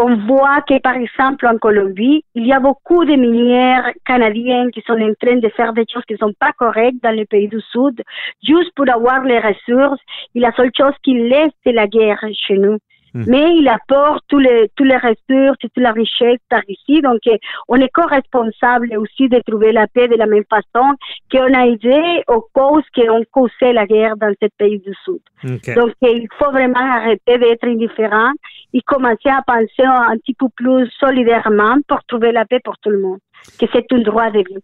on 0.00 0.16
voit 0.26 0.62
que, 0.62 0.80
par 0.80 0.94
exemple, 0.94 1.46
en 1.46 1.58
Colombie, 1.58 2.24
il 2.34 2.46
y 2.46 2.52
a 2.52 2.60
beaucoup 2.60 3.04
de 3.04 3.14
minières 3.14 3.90
canadiennes 4.06 4.70
qui 4.70 4.82
sont 4.86 4.94
en 4.94 5.14
train 5.20 5.36
de 5.36 5.48
faire 5.50 5.72
des 5.72 5.84
choses 5.92 6.04
qui 6.06 6.14
ne 6.14 6.18
sont 6.18 6.32
pas 6.38 6.52
correctes 6.52 7.02
dans 7.02 7.14
le 7.14 7.26
pays 7.26 7.48
du 7.48 7.60
Sud, 7.72 8.02
juste 8.42 8.72
pour 8.74 8.88
avoir 8.88 9.22
les 9.24 9.38
ressources. 9.38 10.00
Et 10.34 10.40
la 10.40 10.52
seule 10.52 10.70
chose 10.76 10.94
qui 11.02 11.14
laisse, 11.14 11.52
c'est 11.64 11.72
la 11.72 11.86
guerre 11.86 12.24
chez 12.32 12.56
nous. 12.56 12.78
Hmm. 13.12 13.24
Mais 13.26 13.56
il 13.56 13.68
apporte 13.68 14.24
tous 14.28 14.38
les, 14.38 14.70
tous 14.76 14.84
les 14.84 14.96
ressources, 14.96 15.58
toute 15.58 15.76
la 15.76 15.92
richesse 15.92 16.38
par 16.48 16.62
ici. 16.68 17.00
Donc, 17.02 17.18
euh, 17.26 17.36
on 17.68 17.76
est 17.76 17.88
co-responsable 17.88 18.96
aussi 18.96 19.28
de 19.28 19.40
trouver 19.40 19.72
la 19.72 19.86
paix 19.88 20.06
de 20.06 20.14
la 20.14 20.26
même 20.26 20.44
façon 20.48 20.94
qu'on 21.30 21.52
a 21.52 21.66
aidé 21.66 22.22
aux 22.28 22.46
causes 22.52 22.84
qui 22.94 23.08
ont 23.10 23.24
causé 23.32 23.72
la 23.72 23.86
guerre 23.86 24.16
dans 24.16 24.32
ce 24.40 24.46
pays 24.56 24.78
du 24.78 24.94
Sud. 25.04 25.20
Donc, 25.42 25.94
euh, 26.04 26.08
il 26.08 26.28
faut 26.38 26.52
vraiment 26.52 26.78
arrêter 26.78 27.38
d'être 27.38 27.66
indifférent 27.66 28.30
et 28.72 28.80
commencer 28.82 29.28
à 29.28 29.42
penser 29.46 29.84
un 29.84 30.16
petit 30.18 30.34
peu 30.34 30.46
plus 30.54 30.88
solidairement 30.98 31.76
pour 31.88 32.02
trouver 32.04 32.32
la 32.32 32.44
paix 32.44 32.60
pour 32.62 32.78
tout 32.78 32.90
le 32.90 33.00
monde, 33.00 33.18
que 33.58 33.66
c'est 33.72 33.92
un 33.92 33.98
droit 33.98 34.30
de 34.30 34.38
vie. 34.38 34.62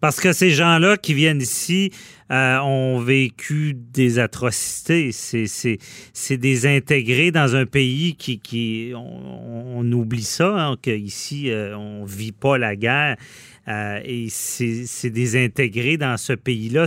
Parce 0.00 0.20
que 0.20 0.32
ces 0.32 0.50
gens-là 0.50 0.96
qui 0.96 1.14
viennent 1.14 1.40
ici 1.40 1.90
euh, 2.30 2.58
ont 2.58 2.98
vécu 2.98 3.74
des 3.74 4.18
atrocités. 4.18 5.12
C'est 5.12 6.36
désintégré 6.36 7.30
dans 7.30 7.56
un 7.56 7.64
pays 7.64 8.16
qui, 8.16 8.38
qui 8.38 8.92
on, 8.94 9.90
oublie 9.92 10.22
ça, 10.22 10.48
hein, 10.48 10.76
qu'ici, 10.80 11.50
euh, 11.50 11.74
on 11.76 12.02
ne 12.02 12.06
vit 12.06 12.32
pas 12.32 12.58
la 12.58 12.76
guerre. 12.76 13.16
Euh, 13.66 14.00
et 14.04 14.28
c'est 14.30 15.10
désintégré 15.10 15.96
dans 15.96 16.16
ce 16.18 16.34
pays-là. 16.34 16.84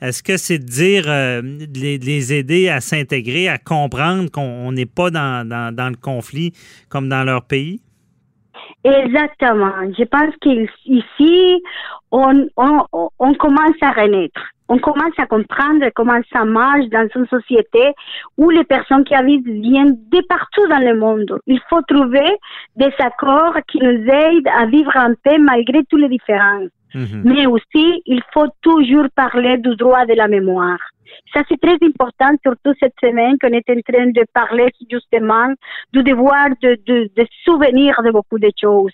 Est-ce 0.00 0.22
que 0.22 0.36
c'est 0.36 0.58
de 0.58 0.64
dire, 0.64 1.06
de 1.06 2.04
les, 2.04 2.32
aider 2.32 2.68
à 2.68 2.80
s'intégrer, 2.80 3.48
à 3.48 3.58
comprendre 3.58 4.30
qu'on 4.30 4.70
n'est 4.70 4.86
pas 4.86 5.10
dans, 5.10 5.46
dans, 5.48 5.88
le 5.88 5.96
conflit 5.96 6.52
comme 6.88 7.08
dans 7.08 7.24
leur 7.24 7.44
pays? 7.44 7.80
Exactement. 8.84 9.72
Je 9.98 10.04
pense 10.04 10.34
qu'ici, 10.40 11.62
on, 12.10 12.48
on, 12.56 13.08
on 13.18 13.34
commence 13.34 13.76
à 13.82 13.90
renaître. 13.90 14.40
On 14.68 14.78
commence 14.78 15.16
à 15.18 15.26
comprendre 15.26 15.84
comment 15.94 16.20
ça 16.32 16.44
marche 16.44 16.86
dans 16.86 17.08
une 17.14 17.26
société 17.28 17.92
où 18.36 18.50
les 18.50 18.64
personnes 18.64 19.04
qui 19.04 19.14
habitent 19.14 19.46
viennent 19.46 19.96
de 20.10 20.20
partout 20.28 20.66
dans 20.68 20.80
le 20.80 20.98
monde. 20.98 21.38
Il 21.46 21.60
faut 21.70 21.82
trouver 21.82 22.36
des 22.74 22.92
accords 22.98 23.56
qui 23.68 23.78
nous 23.78 24.04
aident 24.08 24.48
à 24.48 24.66
vivre 24.66 24.92
en 24.96 25.14
paix 25.22 25.38
malgré 25.38 25.84
toutes 25.84 26.00
les 26.00 26.08
différences. 26.08 26.70
Mhm. 26.94 27.22
Mais 27.24 27.46
aussi, 27.46 28.02
il 28.06 28.22
faut 28.32 28.48
toujours 28.62 29.06
parler 29.14 29.58
du 29.58 29.76
droit 29.76 30.06
de 30.06 30.14
la 30.14 30.28
mémoire. 30.28 30.78
Ça, 31.32 31.42
c'est 31.48 31.60
très 31.60 31.76
important, 31.82 32.30
surtout 32.42 32.74
cette 32.80 32.94
semaine 33.02 33.36
qu'on 33.38 33.48
est 33.48 33.68
en 33.70 33.80
train 33.80 34.06
de 34.06 34.24
parler 34.32 34.68
justement 34.90 35.48
du 35.92 36.02
devoir 36.02 36.48
de, 36.62 36.78
de, 36.86 37.10
de 37.16 37.26
souvenir 37.44 38.00
de 38.02 38.10
beaucoup 38.10 38.38
de 38.38 38.50
choses. 38.60 38.92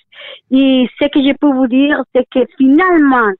Et 0.50 0.88
ce 1.00 1.08
que 1.08 1.20
je 1.20 1.34
peux 1.34 1.52
vous 1.52 1.66
dire, 1.66 2.02
c'est 2.14 2.26
que 2.30 2.40
finalement, 2.56 3.30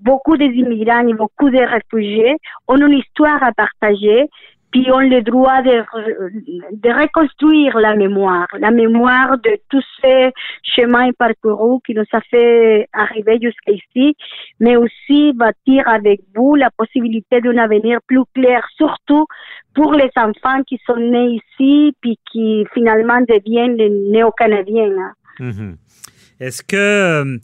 beaucoup 0.00 0.36
des 0.36 0.46
immigrants 0.46 1.06
et 1.06 1.14
beaucoup 1.14 1.50
des 1.50 1.64
réfugiés 1.64 2.36
ont 2.68 2.76
une 2.76 2.98
histoire 2.98 3.42
à 3.42 3.52
partager 3.52 4.28
puis 4.70 4.90
ont 4.90 5.00
le 5.00 5.22
droit 5.22 5.62
de, 5.62 5.82
reconstruire 7.02 7.78
la 7.78 7.96
mémoire, 7.96 8.46
la 8.58 8.70
mémoire 8.70 9.38
de 9.38 9.58
tous 9.68 9.84
ces 10.00 10.30
chemins 10.62 11.10
parcourus 11.18 11.80
qui 11.84 11.94
nous 11.94 12.04
a 12.12 12.20
fait 12.20 12.88
arriver 12.92 13.38
jusqu'ici, 13.42 14.16
mais 14.60 14.76
aussi 14.76 15.32
bâtir 15.34 15.88
avec 15.88 16.20
vous 16.34 16.54
la 16.54 16.70
possibilité 16.70 17.40
d'un 17.40 17.58
avenir 17.58 17.98
plus 18.06 18.24
clair, 18.34 18.64
surtout 18.76 19.26
pour 19.74 19.92
les 19.94 20.10
enfants 20.16 20.62
qui 20.66 20.78
sont 20.86 20.96
nés 20.96 21.40
ici, 21.40 21.94
puis 22.00 22.18
qui 22.30 22.64
finalement 22.72 23.20
deviennent 23.20 23.76
les 23.76 23.90
néo-canadiens. 23.90 24.92
hein. 24.98 25.12
Mhm. 25.40 25.76
Est-ce 26.38 26.62
que. 26.62 27.38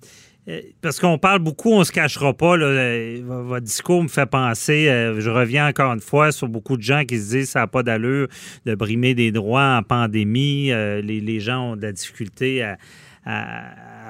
Euh, 0.49 0.61
Parce 0.81 1.01
qu'on 1.01 1.19
parle 1.19 1.41
beaucoup, 1.41 1.73
on 1.73 1.85
se 1.85 1.93
cachera 1.93 2.35
pas. 2.35 2.57
Là, 2.57 2.67
euh, 2.67 3.21
votre 3.25 3.65
discours 3.65 4.03
me 4.03 4.09
fait 4.09 4.27
penser, 4.27 4.89
euh, 4.89 5.21
je 5.21 5.31
reviens 5.31 5.69
encore 5.69 5.93
une 5.93 6.01
fois 6.01 6.33
sur 6.33 6.49
beaucoup 6.49 6.77
de 6.77 6.83
gens 6.83 7.05
qui 7.05 7.19
se 7.19 7.31
disent 7.31 7.51
ça 7.51 7.61
n'a 7.61 7.67
pas 7.67 7.83
d'allure 7.83 8.29
de 8.65 8.75
brimer 8.75 9.15
des 9.15 9.33
droits 9.33 9.77
en 9.77 9.83
pandémie. 9.83 10.69
les, 10.69 11.41
gens 11.41 11.73
ont 11.73 11.77
de 11.77 11.83
la 11.83 11.93
difficulté 11.93 12.63
à, 12.63 12.77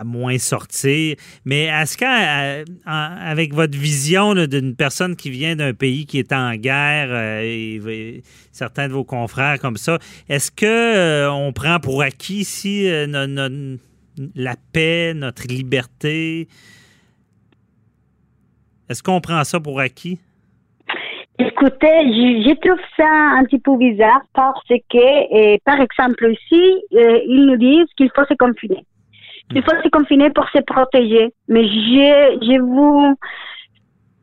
moins 0.05 0.37
sortir. 0.37 1.17
Mais 1.47 1.65
est-ce 1.65 1.97
qu'avec 1.97 3.55
votre 3.55 3.79
vision 3.79 4.35
d'une 4.35 4.77
personne 4.77 5.17
qui 5.17 5.31
vient 5.31 5.57
d'un 5.57 5.73
pays 5.73 6.05
qui 6.05 6.19
est 6.19 6.35
en 6.35 6.55
guerre, 6.55 7.41
et, 7.43 8.23
certains 8.57 8.89
de 8.89 8.93
vos 8.93 9.05
confrères 9.05 9.59
comme 9.61 9.77
ça, 9.77 9.99
est-ce 10.29 10.51
que 10.51 10.67
euh, 10.67 11.31
on 11.31 11.53
prend 11.53 11.79
pour 11.79 12.03
acquis 12.03 12.39
ici 12.39 12.89
euh, 12.89 13.07
no- 13.07 13.27
no- 13.27 13.79
la 14.35 14.55
paix, 14.73 15.13
notre 15.15 15.47
liberté? 15.47 16.49
Est-ce 18.89 19.03
qu'on 19.03 19.21
prend 19.21 19.43
ça 19.45 19.61
pour 19.61 19.81
acquis? 19.81 20.19
Écoutez, 21.39 21.87
je, 21.87 22.55
trouve 22.55 22.81
ça 22.97 23.09
un 23.09 23.45
petit 23.45 23.59
peu 23.59 23.77
bizarre 23.77 24.23
parce 24.33 24.69
que, 24.69 25.55
euh, 25.55 25.59
par 25.65 25.81
exemple, 25.81 26.33
ici, 26.33 26.83
euh, 26.95 27.21
ils 27.27 27.45
nous 27.45 27.57
disent 27.57 27.93
qu'il 27.97 28.11
faut 28.15 28.25
se 28.25 28.35
confiner. 28.35 28.87
Il 29.55 29.63
faut 29.63 29.77
se 29.83 29.89
confiner 29.91 30.31
pour 30.31 30.49
se 30.49 30.61
protéger. 30.63 31.33
Mais 31.49 31.65
je, 31.65 32.39
je 32.41 32.61
vous, 32.61 33.15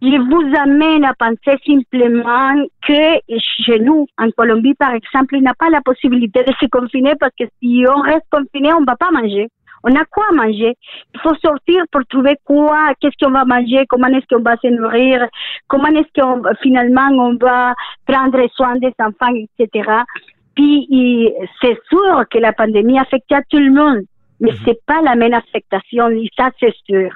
je 0.01 0.17
vous 0.17 0.55
amène 0.59 1.05
à 1.05 1.13
penser 1.13 1.57
simplement 1.65 2.65
que 2.81 3.37
chez 3.63 3.79
nous, 3.79 4.07
en 4.17 4.31
Colombie, 4.31 4.73
par 4.73 4.93
exemple, 4.93 5.35
il 5.37 5.43
n'a 5.43 5.53
pas 5.53 5.69
la 5.69 5.81
possibilité 5.81 6.43
de 6.43 6.53
se 6.59 6.65
confiner 6.65 7.13
parce 7.19 7.33
que 7.39 7.45
si 7.61 7.85
on 7.87 8.01
reste 8.01 8.25
confiné, 8.31 8.73
on 8.73 8.81
ne 8.81 8.85
va 8.85 8.95
pas 8.95 9.11
manger. 9.11 9.49
On 9.83 9.93
a 9.95 10.05
quoi 10.05 10.25
manger? 10.33 10.75
Il 11.13 11.19
faut 11.19 11.35
sortir 11.35 11.83
pour 11.91 12.05
trouver 12.05 12.37
quoi, 12.45 12.93
qu'est-ce 12.99 13.17
qu'on 13.23 13.31
va 13.31 13.43
manger, 13.43 13.85
comment 13.89 14.07
est-ce 14.07 14.25
qu'on 14.33 14.41
va 14.41 14.55
se 14.57 14.67
nourrir, 14.67 15.27
comment 15.67 15.89
est-ce 15.89 16.21
qu'on 16.21 16.41
finalement 16.61 17.09
on 17.11 17.35
va 17.35 17.73
prendre 18.05 18.39
soin 18.55 18.77
des 18.77 18.93
enfants, 18.99 19.33
etc. 19.35 19.89
Puis 20.55 21.33
c'est 21.61 21.77
sûr 21.89 22.23
que 22.29 22.37
la 22.37 22.53
pandémie 22.53 22.97
affecte 22.97 23.31
à 23.31 23.41
tout 23.49 23.59
le 23.59 23.71
monde, 23.71 24.03
mais 24.39 24.51
c'est 24.63 24.79
pas 24.85 25.01
la 25.01 25.15
même 25.15 25.33
affectation, 25.33 26.09
et 26.09 26.29
ça 26.37 26.49
c'est 26.59 26.75
sûr. 26.85 27.11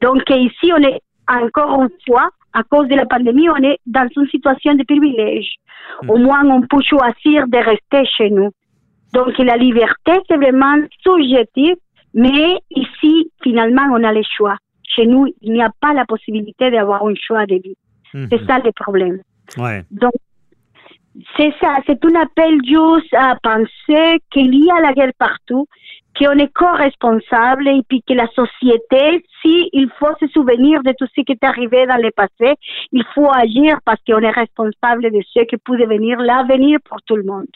Donc 0.00 0.22
ici 0.30 0.72
on 0.72 0.82
est 0.82 1.00
encore 1.28 1.82
une 1.82 1.90
fois 2.06 2.30
à 2.54 2.62
cause 2.62 2.88
de 2.88 2.94
la 2.94 3.04
pandémie, 3.04 3.50
on 3.50 3.56
est 3.56 3.78
dans 3.86 4.08
une 4.16 4.28
situation 4.28 4.74
de 4.74 4.84
privilège. 4.84 5.50
Au 6.08 6.16
moins 6.16 6.48
on 6.48 6.62
peut 6.62 6.82
choisir 6.82 7.46
de 7.48 7.58
rester 7.58 8.08
chez 8.16 8.30
nous. 8.30 8.50
Donc 9.12 9.36
la 9.38 9.56
liberté 9.56 10.12
c'est 10.28 10.36
vraiment 10.36 10.76
subjectif, 11.02 11.74
mais 12.16 12.58
ici 12.70 13.30
finalement 13.42 13.86
on 13.92 14.02
a 14.02 14.12
le 14.12 14.22
choix. 14.36 14.56
Chez 14.82 15.06
nous, 15.06 15.26
il 15.42 15.52
n'y 15.52 15.62
a 15.62 15.70
pas 15.80 15.92
la 15.92 16.06
possibilité 16.06 16.70
d'avoir 16.70 17.04
un 17.04 17.14
choix 17.14 17.46
de 17.46 17.56
vie. 17.56 17.76
C'est 18.12 18.46
ça 18.46 18.58
le 18.58 18.72
problème. 18.72 19.20
Ouais. 19.58 19.84
Donc, 19.90 20.14
c'est 21.36 21.52
ça, 21.60 21.76
c'est 21.86 22.02
un 22.04 22.20
appel 22.20 22.58
juste 22.64 23.12
à 23.12 23.36
penser 23.42 24.18
qu'il 24.30 24.54
y 24.54 24.70
a 24.70 24.80
la 24.80 24.92
guerre 24.92 25.12
partout, 25.18 25.66
qu'on 26.18 26.38
est 26.38 26.52
co-responsable 26.52 27.68
et 27.68 27.82
puis 27.88 28.02
que 28.06 28.14
la 28.14 28.26
société, 28.28 29.24
si 29.42 29.68
il 29.72 29.90
faut 29.98 30.14
se 30.20 30.26
souvenir 30.28 30.82
de 30.82 30.92
tout 30.98 31.06
ce 31.14 31.20
qui 31.22 31.32
est 31.32 31.44
arrivé 31.44 31.86
dans 31.86 32.02
le 32.02 32.10
passé, 32.10 32.54
il 32.92 33.04
faut 33.14 33.30
agir 33.32 33.78
parce 33.84 34.00
qu'on 34.06 34.20
est 34.20 34.30
responsable 34.30 35.10
de 35.10 35.20
ce 35.32 35.44
qui 35.44 35.56
peut 35.58 35.76
devenir 35.76 36.18
l'avenir 36.18 36.78
pour 36.88 37.02
tout 37.02 37.16
le 37.16 37.24
monde. 37.24 37.46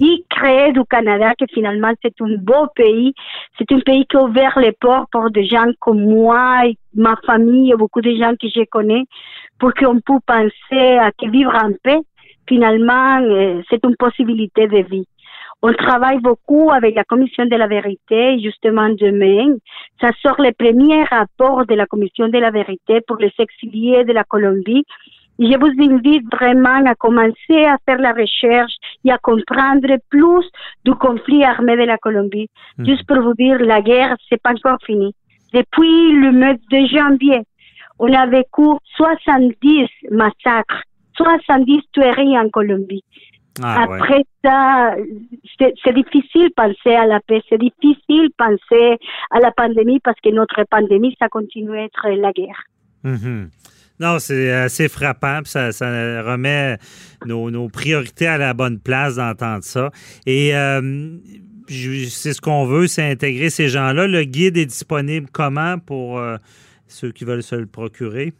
Et 0.00 0.24
créer 0.28 0.72
du 0.72 0.84
Canada, 0.88 1.32
que 1.38 1.44
finalement 1.52 1.92
c'est 2.02 2.14
un 2.20 2.36
beau 2.38 2.66
pays, 2.74 3.14
c'est 3.58 3.70
un 3.72 3.80
pays 3.80 4.06
qui 4.06 4.16
a 4.16 4.22
ouvert 4.22 4.58
les 4.58 4.72
portes 4.72 5.08
pour 5.12 5.30
des 5.30 5.46
gens 5.46 5.70
comme 5.80 6.02
moi, 6.02 6.66
et 6.66 6.76
ma 6.94 7.16
famille 7.24 7.72
et 7.72 7.76
beaucoup 7.76 8.00
de 8.00 8.14
gens 8.14 8.32
que 8.40 8.48
je 8.48 8.64
connais, 8.70 9.04
pour 9.58 9.72
qu'on 9.74 10.00
puisse 10.00 10.20
penser 10.26 10.98
à 10.98 11.10
vivre 11.28 11.54
en 11.54 11.72
paix, 11.82 12.00
finalement, 12.48 13.20
euh, 13.22 13.62
c'est 13.70 13.84
une 13.84 13.96
possibilité 13.96 14.66
de 14.66 14.82
vie. 14.88 15.06
On 15.62 15.72
travaille 15.72 16.20
beaucoup 16.20 16.70
avec 16.70 16.94
la 16.94 17.04
Commission 17.04 17.46
de 17.46 17.56
la 17.56 17.66
vérité. 17.66 18.38
Justement, 18.40 18.88
demain, 18.90 19.56
ça 20.00 20.10
sort 20.22 20.36
le 20.38 20.52
premier 20.52 21.02
rapport 21.04 21.64
de 21.66 21.74
la 21.74 21.86
Commission 21.86 22.28
de 22.28 22.38
la 22.38 22.50
vérité 22.50 23.00
pour 23.06 23.16
les 23.16 23.32
exiliés 23.38 24.04
de 24.04 24.12
la 24.12 24.24
Colombie. 24.24 24.84
Je 25.38 25.58
vous 25.58 25.92
invite 25.92 26.24
vraiment 26.32 26.84
à 26.86 26.94
commencer 26.94 27.64
à 27.64 27.78
faire 27.84 27.98
la 27.98 28.12
recherche 28.12 28.74
et 29.06 29.12
à 29.12 29.18
comprendre 29.18 29.96
plus 30.10 30.44
du 30.84 30.94
conflit 30.94 31.44
armé 31.44 31.76
de 31.76 31.84
la 31.84 31.98
Colombie. 31.98 32.48
Juste 32.78 33.06
pour 33.06 33.20
vous 33.20 33.34
dire, 33.34 33.58
la 33.58 33.80
guerre, 33.80 34.16
c'est 34.28 34.40
pas 34.40 34.50
encore 34.50 34.78
fini. 34.84 35.14
Depuis 35.52 36.12
le 36.12 36.32
mois 36.32 36.54
de 36.54 36.86
janvier, 36.86 37.42
on 37.98 38.12
a 38.12 38.26
vécu 38.26 38.66
70 38.96 39.88
massacres, 40.10 40.82
70 41.16 41.80
tueries 41.92 42.38
en 42.38 42.48
Colombie. 42.50 43.04
Ah, 43.62 43.86
ouais. 43.88 43.98
Après 43.98 44.24
ça, 44.44 44.94
c'est 45.58 45.94
difficile 45.94 46.50
penser 46.54 46.94
à 46.94 47.06
la 47.06 47.20
paix, 47.20 47.42
c'est 47.48 47.58
difficile 47.58 48.28
penser 48.36 48.98
à 49.30 49.40
la 49.40 49.50
pandémie 49.50 50.00
parce 50.00 50.20
que 50.20 50.30
notre 50.30 50.62
pandémie, 50.70 51.16
ça 51.18 51.28
continue 51.28 51.78
à 51.78 51.84
être 51.84 52.08
la 52.08 52.32
guerre. 52.32 52.64
Mhm. 53.02 53.48
Non, 54.00 54.18
c'est 54.18 54.50
assez 54.50 54.88
frappant. 54.88 55.40
puis 55.42 55.50
Ça, 55.50 55.72
ça 55.72 55.86
remet 56.22 56.76
nos, 57.26 57.68
priorités 57.68 58.26
à 58.26 58.38
la 58.38 58.54
bonne 58.54 58.78
place 58.78 59.16
d'entendre 59.16 59.64
ça. 59.64 59.90
Et 60.26 60.54
euh, 60.54 61.16
c'est 61.68 62.32
ce 62.32 62.40
qu'on 62.40 62.64
veut, 62.66 62.86
c'est 62.86 63.10
intégrer 63.10 63.50
ces 63.50 63.68
gens-là. 63.68 64.06
Le 64.06 64.24
guide 64.24 64.56
est 64.56 64.66
disponible 64.66 65.28
comment 65.32 65.78
pour 65.78 66.18
euh, 66.18 66.36
ceux 66.86 67.12
qui 67.12 67.24
veulent 67.24 67.42
se 67.42 67.56
le 67.56 67.66
procurer? 67.66 68.32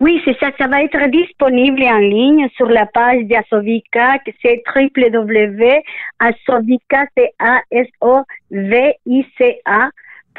Oui, 0.00 0.22
c'est 0.24 0.38
ça. 0.38 0.52
Ça 0.58 0.68
va 0.68 0.84
être 0.84 1.10
disponible 1.10 1.82
en 1.82 1.98
ligne 1.98 2.48
sur 2.56 2.66
la 2.66 2.86
page 2.86 3.24
d'Asovica, 3.24 4.18
c'est 4.42 4.62
www.asovica, 4.74 5.84
c'est 7.16 7.32
A-S-O-V-I-C-A, 7.40 7.90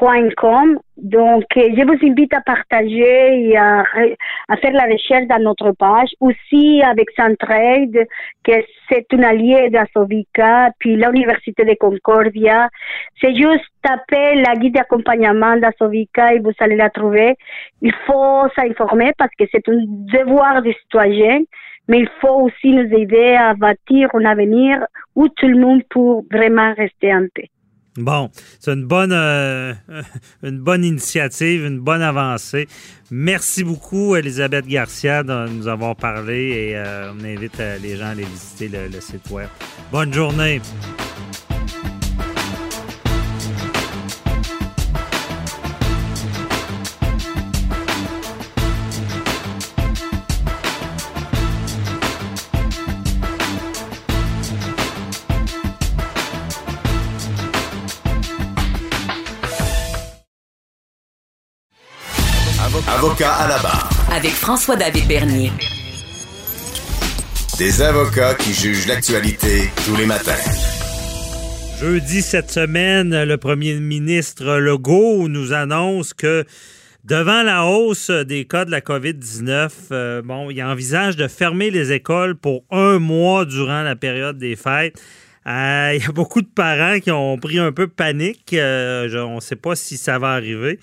Donc, 0.01 1.43
euh, 1.57 1.69
je 1.77 1.83
vous 1.85 2.09
invite 2.09 2.33
à 2.33 2.41
partager 2.41 3.49
et 3.49 3.57
à, 3.57 3.83
à 4.47 4.57
faire 4.57 4.71
la 4.71 4.85
recherche 4.85 5.27
dans 5.27 5.41
notre 5.41 5.71
page. 5.71 6.09
Aussi 6.19 6.81
avec 6.81 7.09
Centraide, 7.11 8.07
que 8.43 8.53
c'est 8.87 9.05
un 9.13 9.23
allié 9.23 9.69
d'Asovica, 9.69 10.71
puis 10.79 10.95
l'Université 10.95 11.65
de 11.65 11.75
Concordia. 11.75 12.69
C'est 13.19 13.35
juste 13.35 13.65
taper 13.81 14.35
la 14.35 14.55
guide 14.55 14.75
d'accompagnement 14.75 15.57
d'Asovica 15.57 16.33
et 16.33 16.39
vous 16.39 16.53
allez 16.59 16.77
la 16.77 16.89
trouver. 16.89 17.35
Il 17.81 17.93
faut 18.05 18.43
s'informer 18.57 19.11
parce 19.17 19.31
que 19.37 19.45
c'est 19.51 19.67
un 19.67 19.83
devoir 19.85 20.61
des 20.61 20.75
citoyens, 20.83 21.41
mais 21.87 21.99
il 21.99 22.09
faut 22.21 22.45
aussi 22.45 22.71
nous 22.71 22.93
aider 22.93 23.35
à 23.35 23.53
bâtir 23.53 24.09
un 24.13 24.25
avenir 24.25 24.85
où 25.15 25.27
tout 25.27 25.47
le 25.47 25.59
monde 25.59 25.81
peut 25.89 26.21
vraiment 26.31 26.73
rester 26.73 27.13
en 27.13 27.25
paix. 27.33 27.49
Bon, 27.99 28.29
c'est 28.59 28.71
une 28.71 28.85
bonne, 28.85 29.11
euh, 29.11 29.73
une 30.43 30.59
bonne 30.59 30.85
initiative, 30.85 31.65
une 31.65 31.79
bonne 31.79 32.01
avancée. 32.01 32.67
Merci 33.11 33.63
beaucoup, 33.63 34.15
Elisabeth 34.15 34.67
Garcia, 34.67 35.23
de 35.23 35.49
nous 35.49 35.67
avoir 35.67 35.95
parlé 35.95 36.49
et 36.49 36.77
euh, 36.77 37.11
on 37.11 37.23
invite 37.25 37.59
euh, 37.59 37.77
les 37.79 37.97
gens 37.97 38.05
à 38.05 38.09
aller 38.09 38.23
visiter 38.23 38.69
le, 38.69 38.87
le 38.87 39.01
site 39.01 39.29
web. 39.31 39.49
Bonne 39.91 40.13
journée. 40.13 40.61
Avocat 63.21 63.33
à 63.33 63.47
la 63.49 63.59
barre. 63.59 63.89
Avec 64.13 64.31
François-David 64.31 65.07
Bernier. 65.07 65.51
Des 67.57 67.81
avocats 67.81 68.35
qui 68.35 68.53
jugent 68.53 68.87
l'actualité 68.87 69.69
tous 69.85 69.95
les 69.97 70.05
matins. 70.05 70.31
Jeudi 71.81 72.21
cette 72.21 72.49
semaine, 72.49 73.23
le 73.23 73.37
premier 73.37 73.75
ministre 73.75 74.57
Legault 74.59 75.27
nous 75.27 75.53
annonce 75.53 76.13
que 76.13 76.45
Devant 77.05 77.43
la 77.43 77.65
hausse 77.65 78.09
des 78.09 78.45
cas 78.45 78.65
de 78.65 78.71
la 78.71 78.81
COVID-19, 78.81 80.21
bon, 80.21 80.49
il 80.49 80.61
envisage 80.61 81.15
de 81.15 81.27
fermer 81.27 81.71
les 81.71 81.93
écoles 81.93 82.35
pour 82.35 82.65
un 82.71 82.99
mois 82.99 83.45
durant 83.45 83.83
la 83.83 83.95
période 83.95 84.37
des 84.37 84.55
fêtes. 84.55 85.01
Il 85.45 86.01
y 86.03 86.05
a 86.05 86.11
beaucoup 86.13 86.41
de 86.41 86.47
parents 86.47 86.99
qui 86.99 87.09
ont 87.09 87.37
pris 87.37 87.57
un 87.57 87.71
peu 87.71 87.87
panique. 87.87 88.53
on 88.53 89.35
ne 89.35 89.39
sait 89.39 89.55
pas 89.55 89.75
si 89.75 89.97
ça 89.97 90.19
va 90.19 90.33
arriver. 90.33 90.77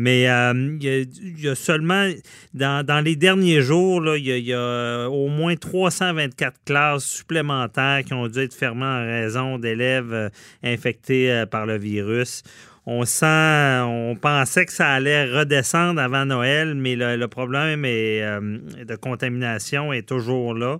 Mais 0.00 0.28
euh, 0.28 0.78
il, 0.80 1.40
y 1.40 1.48
a, 1.48 1.56
seulement, 1.56 2.08
dans, 2.54 3.04
les 3.04 3.16
derniers 3.16 3.62
jours, 3.62 4.14
il, 4.14 4.26
y 4.26 4.54
a, 4.54 5.08
au 5.08 5.26
moins 5.26 5.56
324 5.56 6.60
classes 6.64 7.04
supplémentaires 7.04 8.04
qui 8.06 8.14
ont 8.14 8.28
dû 8.28 8.38
être 8.38 8.54
fermées 8.54 8.84
en 8.84 9.04
raison 9.04 9.58
d'élèves 9.58 10.12
euh, 10.12 10.28
infectés 10.62 11.32
euh, 11.32 11.46
par 11.46 11.66
le 11.66 11.78
virus. 11.78 12.44
On 12.86 13.04
sent, 13.04 13.80
on 13.82 14.14
pensait 14.14 14.66
que 14.66 14.72
ça 14.72 14.88
allait 14.88 15.24
redescendre 15.24 16.00
avant 16.00 16.24
Noël, 16.24 16.76
mais 16.76 16.94
le, 16.94 17.26
problème 17.26 17.82
de 17.82 18.96
contamination 18.96 19.92
est 19.92 20.08
toujours 20.08 20.54
là. 20.54 20.78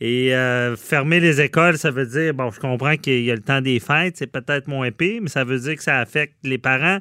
Et 0.00 0.32
fermer 0.78 1.20
les 1.20 1.42
écoles, 1.42 1.76
ça 1.76 1.90
veut 1.90 2.06
dire, 2.06 2.32
bon, 2.32 2.50
je 2.50 2.58
comprends 2.58 2.96
qu'il 2.96 3.22
y 3.22 3.30
a 3.30 3.34
le 3.34 3.42
temps 3.42 3.60
des 3.60 3.80
fêtes, 3.80 4.16
c'est 4.16 4.32
peut-être 4.32 4.66
moins 4.66 4.90
pire, 4.90 5.20
mais 5.20 5.28
ça 5.28 5.44
veut 5.44 5.58
dire 5.58 5.76
que 5.76 5.82
ça 5.82 5.98
affecte 5.98 6.36
les 6.42 6.56
parents 6.56 7.00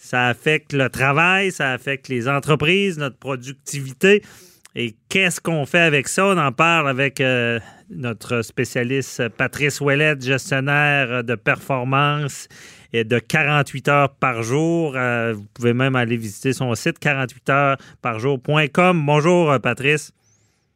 ça 0.00 0.28
affecte 0.28 0.72
le 0.72 0.88
travail, 0.88 1.52
ça 1.52 1.72
affecte 1.72 2.08
les 2.08 2.26
entreprises, 2.26 2.98
notre 2.98 3.18
productivité. 3.18 4.22
Et 4.74 4.94
qu'est-ce 5.10 5.42
qu'on 5.42 5.66
fait 5.66 5.80
avec 5.80 6.08
ça? 6.08 6.26
On 6.26 6.38
en 6.38 6.52
parle 6.52 6.88
avec 6.88 7.20
euh, 7.20 7.60
notre 7.90 8.40
spécialiste 8.40 9.28
Patrice 9.28 9.78
Ouellet, 9.80 10.14
gestionnaire 10.18 11.22
de 11.22 11.34
performance 11.34 12.48
et 12.94 13.04
de 13.04 13.18
48 13.18 13.88
heures 13.88 14.14
par 14.14 14.42
jour. 14.42 14.94
Euh, 14.96 15.34
vous 15.34 15.44
pouvez 15.52 15.74
même 15.74 15.94
aller 15.96 16.16
visiter 16.16 16.54
son 16.54 16.74
site 16.74 16.98
48 16.98 17.50
heures 17.50 17.76
par 18.00 18.18
jour.com. 18.18 19.04
Bonjour, 19.04 19.54
Patrice. 19.62 20.12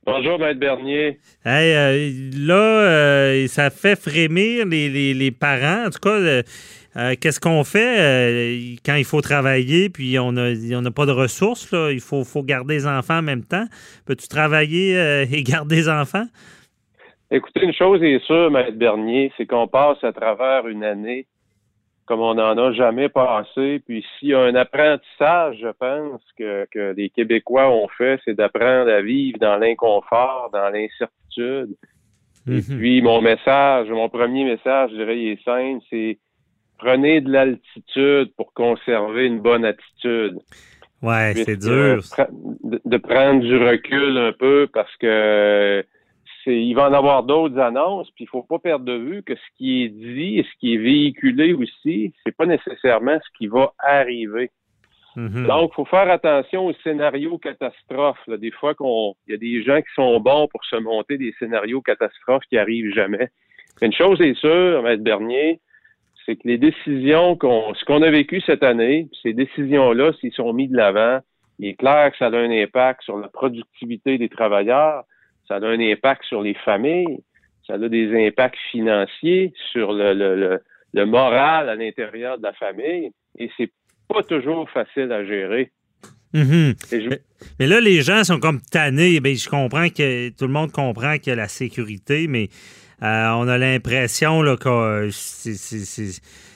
Bonjour, 0.05 0.39
Maître 0.39 0.61
Bernier. 0.61 1.18
Hey, 1.47 1.75
euh, 1.75 2.31
là, 2.37 3.49
ça 3.49 3.70
fait 3.70 3.99
frémir 3.99 4.66
les, 4.66 5.14
les 5.14 5.31
parents. 5.31 5.87
En 5.87 5.91
tout 5.91 6.01
cas, 6.01 6.43
euh, 6.97 7.15
qu'est-ce 7.21 7.41
qu'on 7.41 7.65
fait? 7.65 7.99
Euh, 7.99 8.77
quand 8.85 8.95
il 8.95 9.05
faut 9.05 9.21
travailler 9.21 9.89
puis 9.89 10.19
on 10.19 10.33
n'a 10.33 10.91
pas 10.91 11.07
de 11.07 11.13
ressources? 11.13 11.71
Là, 11.73 11.91
il 11.91 12.01
faut, 12.01 12.25
faut 12.25 12.43
garder 12.43 12.75
les 12.75 12.87
enfants 12.87 13.19
en 13.19 13.23
même 13.23 13.45
temps. 13.45 13.65
Peux-tu 14.07 14.29
travailler 14.29 14.97
euh, 14.99 15.25
et 15.33 15.43
garder 15.43 15.77
les 15.77 15.89
enfants? 15.89 16.27
Écoutez, 17.31 17.65
une 17.65 17.73
chose 17.73 18.03
est 18.03 18.25
sûre, 18.25 18.51
Maître 18.51 18.77
Bernier, 18.77 19.33
c'est 19.37 19.47
qu'on 19.47 19.67
passe 19.67 20.03
à 20.05 20.13
travers 20.13 20.69
une 20.69 20.85
année 20.85 21.27
comme 22.07 22.21
on 22.21 22.35
n'en 22.35 22.57
a 22.59 22.73
jamais 22.73 23.09
passé. 23.09 23.81
Puis 23.87 24.05
s'il 24.19 24.29
y 24.29 24.35
a 24.35 24.41
un 24.41 24.55
apprentissage, 24.55 25.57
je 25.61 25.69
pense, 25.79 26.21
que, 26.39 26.67
que 26.71 26.95
les 26.97 27.11
Québécois 27.11 27.71
ont 27.71 27.89
fait, 27.89 28.21
c'est 28.25 28.35
d'apprendre 28.35 28.91
à 28.91 29.01
vivre 29.01 29.39
dans 29.39 29.57
l'inconfort, 29.57 30.51
dans 30.53 30.69
l'incertitude. 30.71 31.75
Et 32.47 32.61
mhm. 32.61 32.79
puis 32.79 33.01
mon 33.01 33.23
message, 33.23 33.89
mon 33.89 34.09
premier 34.09 34.45
message, 34.45 34.91
je 34.91 34.97
dirais, 34.97 35.19
il 35.19 35.29
est 35.29 35.45
simple, 35.45 35.83
c'est 35.89 36.19
prenez 36.79 37.20
de 37.20 37.31
l'altitude 37.31 38.33
pour 38.37 38.53
conserver 38.53 39.27
une 39.27 39.41
bonne 39.41 39.64
attitude. 39.64 40.39
Ouais, 41.03 41.35
c'est 41.35 41.59
dur. 41.59 42.03
De, 42.62 42.97
prendre 42.97 43.41
du 43.41 43.57
recul 43.59 44.16
un 44.16 44.33
peu 44.33 44.68
parce 44.72 44.95
que 44.97 45.85
c'est, 46.45 46.57
il 46.57 46.75
va 46.75 46.89
en 46.89 46.95
avoir 46.95 47.25
d'autres 47.25 47.59
annonces, 47.59 48.11
puis 48.12 48.25
il 48.25 48.29
faut 48.29 48.43
pas 48.43 48.59
perdre 48.59 48.87
de 48.87 48.97
vue 48.97 49.22
que 49.22 49.35
ce 49.35 49.57
qui 49.57 49.85
est 49.85 49.89
dit 49.89 50.39
et 50.39 50.45
ce 50.45 50.59
qui 50.61 50.75
est 50.75 50.79
véhiculé 50.79 51.53
aussi, 51.53 52.12
c'est 52.25 52.35
pas 52.35 52.47
nécessairement 52.47 53.18
ce 53.18 53.39
qui 53.39 53.49
va 53.49 53.72
arriver. 53.79 54.51
Mm-hmm. 55.16 55.47
Donc, 55.47 55.70
il 55.72 55.75
faut 55.77 55.85
faire 55.85 56.11
attention 56.11 56.66
aux 56.66 56.75
scénarios 56.83 57.39
catastrophes. 57.39 58.29
Des 58.29 58.51
fois, 58.51 58.75
qu'on, 58.75 59.14
il 59.27 59.33
y 59.33 59.35
a 59.35 59.39
des 59.39 59.62
gens 59.62 59.81
qui 59.81 59.93
sont 59.95 60.18
bons 60.20 60.49
pour 60.49 60.64
se 60.64 60.77
monter 60.77 61.18
des 61.18 61.35
scénarios 61.39 61.83
catastrophes 61.83 62.45
qui 62.49 62.59
arrivent 62.59 62.95
jamais. 62.95 63.29
Une 63.83 63.93
chose 63.93 64.20
est 64.20 64.35
sûre, 64.35 64.83
Maître 64.83 65.03
Bernier, 65.03 65.61
c'est 66.25 66.37
que 66.37 66.47
les 66.49 66.59
décisions 66.59 67.37
qu'on, 67.37 67.75
ce 67.75 67.85
qu'on 67.85 68.03
a 68.03 68.11
vécu 68.11 68.41
cette 68.41 68.62
année, 68.62 69.09
ces 69.22 69.33
décisions-là, 69.33 70.12
s'ils 70.20 70.33
sont 70.33 70.53
mis 70.53 70.68
de 70.68 70.77
l'avant, 70.77 71.20
il 71.59 71.68
est 71.68 71.75
clair 71.75 72.11
que 72.11 72.18
ça 72.18 72.27
a 72.27 72.37
un 72.37 72.51
impact 72.51 73.03
sur 73.03 73.18
la 73.18 73.29
productivité 73.29 74.18
des 74.18 74.29
travailleurs, 74.29 75.05
ça 75.47 75.57
a 75.57 75.66
un 75.66 75.81
impact 75.81 76.25
sur 76.25 76.43
les 76.43 76.55
familles, 76.55 77.20
ça 77.66 77.75
a 77.75 77.89
des 77.89 78.27
impacts 78.27 78.59
financiers 78.70 79.53
sur 79.72 79.93
le, 79.93 80.14
le, 80.14 80.61
le, 80.93 81.07
moral 81.07 81.68
à 81.68 81.75
l'intérieur 81.75 82.39
de 82.39 82.43
la 82.43 82.53
famille, 82.55 83.11
et 83.39 83.51
c'est 83.57 83.70
pas 84.09 84.22
toujours 84.22 84.68
facile 84.70 85.12
à 85.12 85.25
gérer. 85.25 85.70
Mm-hmm. 86.35 87.20
mais, 87.61 87.66
là, 87.68 87.81
les 87.81 88.03
gens 88.03 88.25
sont 88.25 88.41
comme 88.41 88.61
tannés. 88.61 89.20
Ben, 89.20 89.37
je 89.37 89.49
comprends 89.49 89.89
que 89.89 90.31
tout 90.31 90.47
le 90.47 90.53
monde 90.53 90.72
comprend 90.72 91.16
qu'il 91.18 91.29
y 91.29 91.33
a 91.33 91.37
la 91.37 91.47
sécurité, 91.47 92.27
mais 92.27 92.49
euh, 93.03 93.29
on 93.31 93.49
a 93.49 93.59
l'impression 93.59 94.43
que 94.57 94.69
euh, 94.69 95.11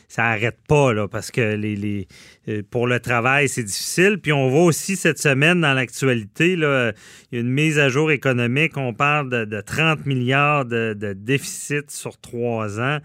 ça 0.09 0.23
n'arrête 0.23 0.59
pas 0.67 0.93
là, 0.93 1.09
parce 1.09 1.31
que 1.31 1.55
les, 1.55 2.07
euh, 2.49 2.63
pour 2.71 2.87
le 2.87 3.01
travail, 3.01 3.49
c'est 3.49 3.65
difficile. 3.65 4.19
Puis 4.23 4.33
on 4.33 4.49
voit 4.49 4.65
aussi 4.65 4.97
cette 4.97 5.19
semaine 5.19 5.61
dans 5.61 5.75
l'actualité, 5.75 6.53
il 6.53 6.61
y 6.61 6.65
a 6.65 6.93
une 7.33 7.51
mise 7.51 7.79
à 7.79 7.89
jour 7.89 8.11
économique. 8.11 8.77
On 8.77 8.95
parle 8.95 9.29
de, 9.29 9.61
30 9.61 10.07
milliards 10.07 10.65
de 10.65 11.13
déficit 11.17 11.91
sur 11.91 12.19
trois 12.19 12.81
ans. 12.81 12.99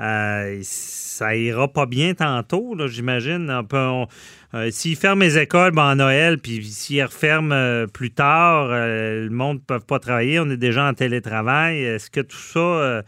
Euh, 0.00 0.58
ça 0.62 1.36
ira 1.36 1.68
pas 1.68 1.86
bien 1.86 2.14
tantôt, 2.14 2.74
j'imagine. 2.88 3.48
Euh, 3.72 4.70
s'ils 4.70 4.96
ferment 4.96 5.22
les 5.22 5.38
écoles 5.38 5.72
ben, 5.72 5.92
en 5.92 5.96
Noël, 5.96 6.38
puis 6.38 6.62
s'ils 6.64 7.02
referment 7.02 7.54
euh, 7.54 7.86
plus 7.86 8.10
tard, 8.10 8.68
le 8.70 9.28
monde 9.30 9.58
ne 9.58 9.62
peut 9.62 9.84
pas 9.86 9.98
travailler, 9.98 10.40
on 10.40 10.50
est 10.50 10.56
déjà 10.56 10.88
en 10.88 10.94
télétravail. 10.94 11.82
Est-ce 11.82 12.10
que 12.10 12.20
tout 12.20 12.36
ça 12.36 13.02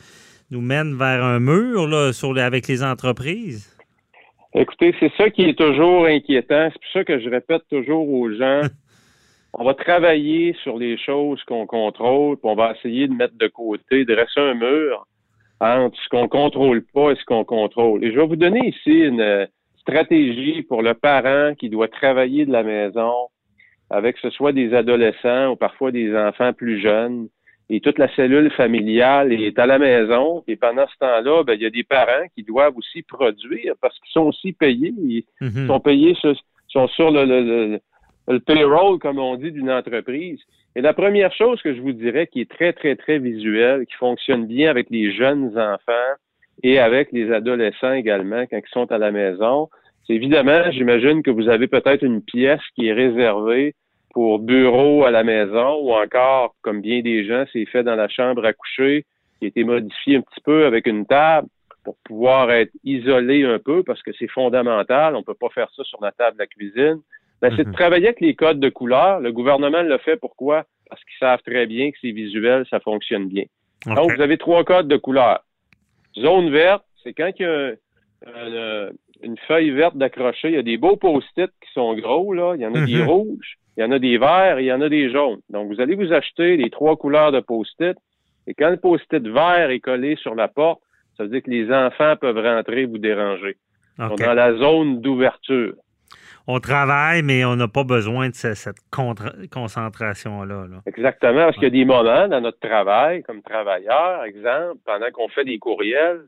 nous 0.50 0.60
mène 0.60 0.96
vers 0.96 1.24
un 1.24 1.40
mur 1.40 1.88
là, 1.88 2.12
sur 2.12 2.38
avec 2.38 2.68
les 2.68 2.84
entreprises? 2.84 3.72
Écoutez, 4.54 4.94
c'est 5.00 5.12
ça 5.18 5.28
qui 5.28 5.42
est 5.42 5.58
toujours 5.58 6.06
inquiétant. 6.06 6.70
C'est 6.72 6.80
pour 6.80 6.92
ça 6.92 7.04
que 7.04 7.18
je 7.20 7.28
répète 7.28 7.62
toujours 7.68 8.08
aux 8.08 8.30
gens. 8.32 8.62
on 9.52 9.64
va 9.64 9.74
travailler 9.74 10.54
sur 10.62 10.78
les 10.78 10.96
choses 10.98 11.42
qu'on 11.44 11.66
contrôle, 11.66 12.36
puis 12.36 12.48
on 12.48 12.54
va 12.54 12.74
essayer 12.76 13.08
de 13.08 13.12
mettre 13.12 13.36
de 13.36 13.48
côté, 13.48 14.04
de 14.04 14.14
rester 14.14 14.40
un 14.40 14.54
mur 14.54 15.06
entre 15.60 15.96
ce 16.02 16.08
qu'on 16.08 16.28
contrôle 16.28 16.84
pas 16.92 17.12
et 17.12 17.16
ce 17.16 17.24
qu'on 17.24 17.44
contrôle. 17.44 18.04
Et 18.04 18.12
je 18.12 18.20
vais 18.20 18.26
vous 18.26 18.36
donner 18.36 18.68
ici 18.68 18.90
une 18.90 19.20
euh, 19.20 19.46
stratégie 19.80 20.62
pour 20.62 20.82
le 20.82 20.94
parent 20.94 21.54
qui 21.54 21.70
doit 21.70 21.88
travailler 21.88 22.44
de 22.44 22.52
la 22.52 22.62
maison 22.62 23.14
avec 23.90 24.16
ce 24.18 24.30
soit 24.30 24.52
des 24.52 24.74
adolescents 24.74 25.52
ou 25.52 25.56
parfois 25.56 25.92
des 25.92 26.14
enfants 26.16 26.52
plus 26.52 26.80
jeunes. 26.80 27.28
Et 27.68 27.80
toute 27.80 27.98
la 27.98 28.12
cellule 28.14 28.50
familiale 28.52 29.32
est 29.32 29.58
à 29.58 29.66
la 29.66 29.78
maison. 29.78 30.44
Et 30.46 30.56
pendant 30.56 30.86
ce 30.86 30.98
temps-là, 30.98 31.42
ben, 31.42 31.54
il 31.54 31.62
y 31.62 31.66
a 31.66 31.70
des 31.70 31.82
parents 31.82 32.26
qui 32.34 32.44
doivent 32.44 32.76
aussi 32.76 33.02
produire 33.02 33.74
parce 33.80 33.98
qu'ils 33.98 34.12
sont 34.12 34.22
aussi 34.22 34.52
payés. 34.52 34.94
Ils 34.96 35.24
mm-hmm. 35.40 35.66
sont 35.66 35.80
payés, 35.80 36.14
sur, 36.14 36.34
sont 36.68 36.86
sur 36.88 37.10
le, 37.10 37.24
le, 37.24 37.80
le 38.28 38.40
payroll, 38.40 38.98
comme 39.00 39.18
on 39.18 39.36
dit, 39.36 39.50
d'une 39.50 39.70
entreprise. 39.70 40.40
Et 40.76 40.82
la 40.82 40.92
première 40.92 41.32
chose 41.32 41.62
que 41.62 41.74
je 41.74 41.80
vous 41.80 41.94
dirais 41.94 42.26
qui 42.26 42.42
est 42.42 42.50
très, 42.50 42.74
très, 42.74 42.96
très 42.96 43.18
visuelle, 43.18 43.86
qui 43.86 43.94
fonctionne 43.94 44.46
bien 44.46 44.68
avec 44.68 44.90
les 44.90 45.10
jeunes 45.10 45.58
enfants 45.58 46.12
et 46.62 46.78
avec 46.78 47.12
les 47.12 47.32
adolescents 47.32 47.94
également 47.94 48.44
quand 48.46 48.58
ils 48.58 48.72
sont 48.72 48.92
à 48.92 48.98
la 48.98 49.10
maison, 49.10 49.70
c'est 50.06 50.12
évidemment, 50.12 50.70
j'imagine 50.72 51.22
que 51.22 51.30
vous 51.30 51.48
avez 51.48 51.66
peut-être 51.66 52.02
une 52.02 52.20
pièce 52.20 52.60
qui 52.74 52.88
est 52.88 52.92
réservée 52.92 53.74
pour 54.12 54.38
bureau 54.38 55.06
à 55.06 55.10
la 55.10 55.24
maison 55.24 55.78
ou 55.80 55.94
encore, 55.94 56.54
comme 56.60 56.82
bien 56.82 57.00
des 57.00 57.24
gens, 57.24 57.46
c'est 57.54 57.64
fait 57.64 57.82
dans 57.82 57.96
la 57.96 58.08
chambre 58.08 58.44
à 58.44 58.52
coucher, 58.52 59.06
qui 59.38 59.46
a 59.46 59.48
été 59.48 59.64
modifié 59.64 60.16
un 60.16 60.20
petit 60.20 60.42
peu 60.44 60.66
avec 60.66 60.86
une 60.86 61.06
table 61.06 61.48
pour 61.84 61.96
pouvoir 62.04 62.50
être 62.50 62.72
isolé 62.84 63.44
un 63.44 63.58
peu 63.58 63.82
parce 63.82 64.02
que 64.02 64.12
c'est 64.18 64.28
fondamental. 64.28 65.16
On 65.16 65.22
peut 65.22 65.32
pas 65.32 65.48
faire 65.48 65.70
ça 65.74 65.84
sur 65.84 66.02
la 66.02 66.12
table 66.12 66.36
de 66.36 66.42
la 66.42 66.46
cuisine. 66.46 67.00
Ben, 67.42 67.52
c'est 67.56 67.64
de 67.64 67.68
mhm. 67.68 67.74
travailler 67.74 68.06
avec 68.06 68.20
les 68.20 68.34
codes 68.34 68.60
de 68.60 68.68
couleur. 68.68 69.20
Le 69.20 69.32
gouvernement 69.32 69.82
le 69.82 69.98
fait 69.98 70.16
pourquoi? 70.16 70.64
Parce 70.88 71.02
qu'ils 71.04 71.18
savent 71.18 71.42
très 71.44 71.66
bien 71.66 71.90
que 71.90 71.96
c'est 72.00 72.12
visuel, 72.12 72.64
ça 72.70 72.80
fonctionne 72.80 73.28
bien. 73.28 73.44
Donc, 73.86 74.12
vous 74.12 74.22
avez 74.22 74.38
trois 74.38 74.64
codes 74.64 74.88
de 74.88 74.96
couleur. 74.96 75.40
Zone 76.18 76.50
verte, 76.50 76.84
c'est 77.02 77.12
quand 77.12 77.30
il 77.38 77.42
y 77.42 77.44
a 77.44 78.88
une 79.22 79.36
feuille 79.46 79.70
verte 79.70 79.96
d'accrocher, 79.96 80.48
il 80.48 80.54
y 80.54 80.58
a 80.58 80.62
des 80.62 80.76
beaux 80.76 80.96
post-it 80.96 81.50
qui 81.62 81.72
sont 81.72 81.94
gros, 81.94 82.32
là. 82.32 82.54
Il 82.56 82.62
y 82.62 82.66
en 82.66 82.74
a 82.74 82.84
des 82.84 82.96
mhm. 82.96 83.08
rouges, 83.08 83.58
il 83.76 83.82
y 83.82 83.84
en 83.84 83.92
a 83.92 83.98
des 83.98 84.18
verts 84.18 84.58
et 84.58 84.64
il 84.64 84.66
y 84.66 84.72
en 84.72 84.80
a 84.80 84.88
des 84.88 85.10
jaunes. 85.10 85.40
Donc, 85.50 85.72
vous 85.72 85.80
allez 85.80 85.94
vous 85.94 86.12
acheter 86.12 86.56
les 86.56 86.70
trois 86.70 86.96
couleurs 86.96 87.32
de 87.32 87.40
post-it. 87.40 87.96
Et 88.46 88.54
quand 88.54 88.70
le 88.70 88.76
post-it 88.76 89.26
vert 89.26 89.70
est 89.70 89.80
collé 89.80 90.16
sur 90.16 90.34
la 90.34 90.48
porte, 90.48 90.80
ça 91.16 91.24
veut 91.24 91.30
dire 91.30 91.42
que 91.42 91.50
les 91.50 91.72
enfants 91.72 92.14
peuvent 92.20 92.38
rentrer 92.38 92.86
vous 92.86 92.98
déranger. 92.98 93.56
Donc, 93.98 94.18
dans 94.18 94.34
la 94.34 94.54
zone 94.56 95.00
d'ouverture 95.00 95.74
on 96.46 96.60
travaille, 96.60 97.22
mais 97.22 97.44
on 97.44 97.56
n'a 97.56 97.68
pas 97.68 97.84
besoin 97.84 98.28
de 98.28 98.34
cette 98.34 98.78
concentration-là. 99.52 100.66
Exactement, 100.86 101.46
parce 101.46 101.54
qu'il 101.54 101.64
y 101.64 101.66
a 101.66 101.70
des 101.70 101.84
moments 101.84 102.28
dans 102.28 102.40
notre 102.40 102.60
travail, 102.60 103.22
comme 103.22 103.42
travailleur, 103.42 104.24
exemple, 104.24 104.78
pendant 104.84 105.10
qu'on 105.12 105.28
fait 105.28 105.44
des 105.44 105.58
courriels, 105.58 106.22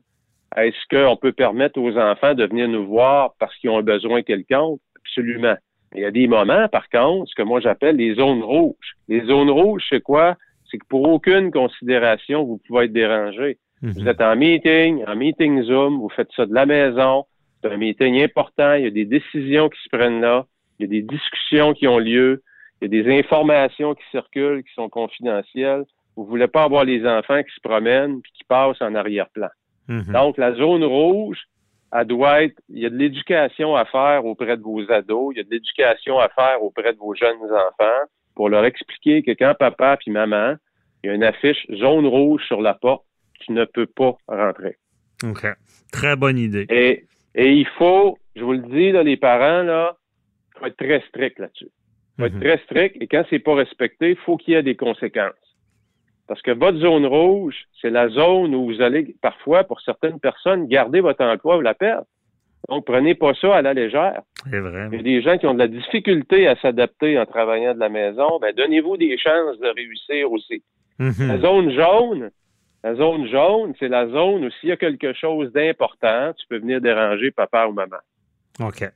est-ce 0.57 0.77
qu'on 0.89 1.15
peut 1.15 1.31
permettre 1.31 1.79
aux 1.79 1.97
enfants 1.97 2.33
de 2.33 2.45
venir 2.45 2.67
nous 2.67 2.85
voir 2.85 3.33
parce 3.39 3.55
qu'ils 3.57 3.69
ont 3.69 3.77
un 3.77 3.83
besoin 3.83 4.21
quelconque? 4.23 4.81
Absolument. 4.97 5.55
Il 5.95 6.01
y 6.01 6.05
a 6.05 6.11
des 6.11 6.27
moments, 6.27 6.67
par 6.67 6.89
contre, 6.89 7.29
ce 7.29 7.35
que 7.35 7.43
moi 7.43 7.59
j'appelle 7.61 7.95
les 7.95 8.15
zones 8.15 8.43
rouges. 8.43 8.95
Les 9.07 9.25
zones 9.25 9.49
rouges, 9.49 9.85
c'est 9.89 10.01
quoi? 10.01 10.35
C'est 10.69 10.77
que 10.77 10.85
pour 10.87 11.07
aucune 11.07 11.51
considération, 11.51 12.43
vous 12.43 12.59
pouvez 12.67 12.85
être 12.85 12.93
dérangé. 12.93 13.57
Mhm. 13.81 13.91
Vous 13.91 14.07
êtes 14.07 14.21
en 14.21 14.35
meeting, 14.35 15.03
en 15.07 15.15
meeting 15.15 15.63
Zoom, 15.63 15.99
vous 15.99 16.09
faites 16.09 16.29
ça 16.35 16.45
de 16.45 16.53
la 16.53 16.65
maison, 16.65 17.25
c'est 17.61 17.71
un 17.71 17.77
meeting 17.77 18.21
important, 18.21 18.73
il 18.73 18.83
y 18.83 18.87
a 18.87 18.91
des 18.91 19.05
décisions 19.05 19.69
qui 19.69 19.81
se 19.83 19.89
prennent 19.89 20.21
là, 20.21 20.45
il 20.79 20.83
y 20.83 20.85
a 20.85 20.89
des 20.89 21.01
discussions 21.01 21.73
qui 21.73 21.87
ont 21.87 21.99
lieu, 21.99 22.41
il 22.81 22.91
y 22.91 22.97
a 22.97 23.03
des 23.03 23.19
informations 23.19 23.95
qui 23.95 24.03
circulent, 24.11 24.63
qui 24.63 24.73
sont 24.73 24.89
confidentielles. 24.89 25.85
Vous 26.15 26.25
voulez 26.25 26.47
pas 26.47 26.63
avoir 26.63 26.85
les 26.85 27.05
enfants 27.05 27.43
qui 27.43 27.53
se 27.53 27.61
promènent 27.61 28.21
puis 28.21 28.31
qui 28.33 28.43
passent 28.45 28.81
en 28.81 28.95
arrière-plan. 28.95 29.49
Mhm. 29.87 30.13
Donc, 30.13 30.37
la 30.37 30.53
zone 30.53 30.83
rouge, 30.83 31.39
elle 31.91 32.05
doit 32.05 32.43
être, 32.43 32.55
il 32.69 32.79
y 32.79 32.85
a 32.85 32.89
de 32.89 32.95
l'éducation 32.95 33.75
à 33.75 33.85
faire 33.85 34.25
auprès 34.25 34.55
de 34.55 34.61
vos 34.61 34.89
ados, 34.91 35.33
il 35.33 35.37
y 35.37 35.41
a 35.41 35.43
de 35.43 35.49
l'éducation 35.49 36.19
à 36.19 36.29
faire 36.29 36.61
auprès 36.61 36.93
de 36.93 36.97
vos 36.97 37.15
jeunes 37.15 37.41
enfants 37.43 38.05
pour 38.35 38.49
leur 38.49 38.63
expliquer 38.63 39.23
que 39.23 39.31
quand 39.31 39.53
papa 39.57 39.97
puis 39.97 40.11
maman, 40.11 40.55
il 41.03 41.07
y 41.07 41.09
a 41.09 41.15
une 41.15 41.23
affiche 41.23 41.65
zone 41.71 42.05
rouge 42.05 42.43
sur 42.47 42.61
la 42.61 42.73
porte, 42.73 43.05
tu 43.41 43.51
ne 43.51 43.65
peux 43.65 43.87
pas 43.87 44.15
rentrer. 44.27 44.77
OK. 45.23 45.45
Très 45.91 46.15
bonne 46.15 46.37
idée. 46.37 46.65
Et, 46.69 47.05
et 47.35 47.53
il 47.53 47.67
faut, 47.77 48.17
je 48.35 48.43
vous 48.43 48.53
le 48.53 48.59
dis, 48.59 48.91
là, 48.91 49.03
les 49.03 49.17
parents, 49.17 49.63
là, 49.63 49.95
faut 50.57 50.65
être 50.65 50.77
très 50.77 51.01
strict 51.07 51.39
là-dessus. 51.39 51.69
faut 52.19 52.25
être 52.25 52.33
Mhm. 52.35 52.41
très 52.41 52.57
strict 52.65 52.97
et 53.01 53.07
quand 53.07 53.23
c'est 53.29 53.39
pas 53.39 53.55
respecté, 53.55 54.09
il 54.11 54.15
faut 54.17 54.35
qu'il 54.35 54.53
y 54.53 54.57
ait 54.57 54.63
des 54.63 54.75
conséquences. 54.75 55.31
Parce 56.27 56.41
que 56.41 56.51
votre 56.51 56.77
zone 56.79 57.05
rouge, 57.05 57.55
c'est 57.81 57.89
la 57.89 58.09
zone 58.09 58.53
où 58.53 58.65
vous 58.65 58.81
allez 58.81 59.15
parfois, 59.21 59.63
pour 59.63 59.79
certaines 59.81 60.19
personnes, 60.19 60.67
garder 60.67 60.99
votre 60.99 61.23
emploi 61.23 61.57
ou 61.57 61.61
la 61.61 61.73
perdre. 61.73 62.05
Donc, 62.67 62.85
prenez 62.85 63.15
pas 63.15 63.33
ça 63.35 63.55
à 63.55 63.61
la 63.61 63.73
légère. 63.73 64.21
C'est 64.51 64.59
vrai. 64.59 64.89
Il 64.91 64.97
y 64.97 64.99
a 64.99 65.03
des 65.03 65.21
gens 65.21 65.37
qui 65.37 65.47
ont 65.47 65.53
de 65.53 65.59
la 65.59 65.67
difficulté 65.69 66.45
à 66.47 66.55
s'adapter 66.57 67.17
en 67.17 67.25
travaillant 67.25 67.73
de 67.73 67.79
la 67.79 67.89
maison. 67.89 68.37
Ben, 68.41 68.53
donnez-vous 68.53 68.97
des 68.97 69.17
chances 69.17 69.57
de 69.59 69.67
réussir 69.75 70.29
aussi. 70.31 70.61
La 70.99 71.05
Mhm. 71.37 71.41
zone 71.41 71.71
jaune, 71.71 72.31
la 72.83 72.95
zone 72.95 73.27
jaune, 73.27 73.73
c'est 73.79 73.89
la 73.89 74.07
zone 74.07 74.45
où 74.45 74.51
s'il 74.51 74.69
y 74.69 74.71
a 74.71 74.77
quelque 74.77 75.13
chose 75.13 75.51
d'important, 75.51 76.33
tu 76.33 76.47
peux 76.47 76.59
venir 76.59 76.79
déranger 76.79 77.31
papa 77.31 77.67
ou 77.67 77.73
maman. 77.73 77.97
OK. 78.59 78.89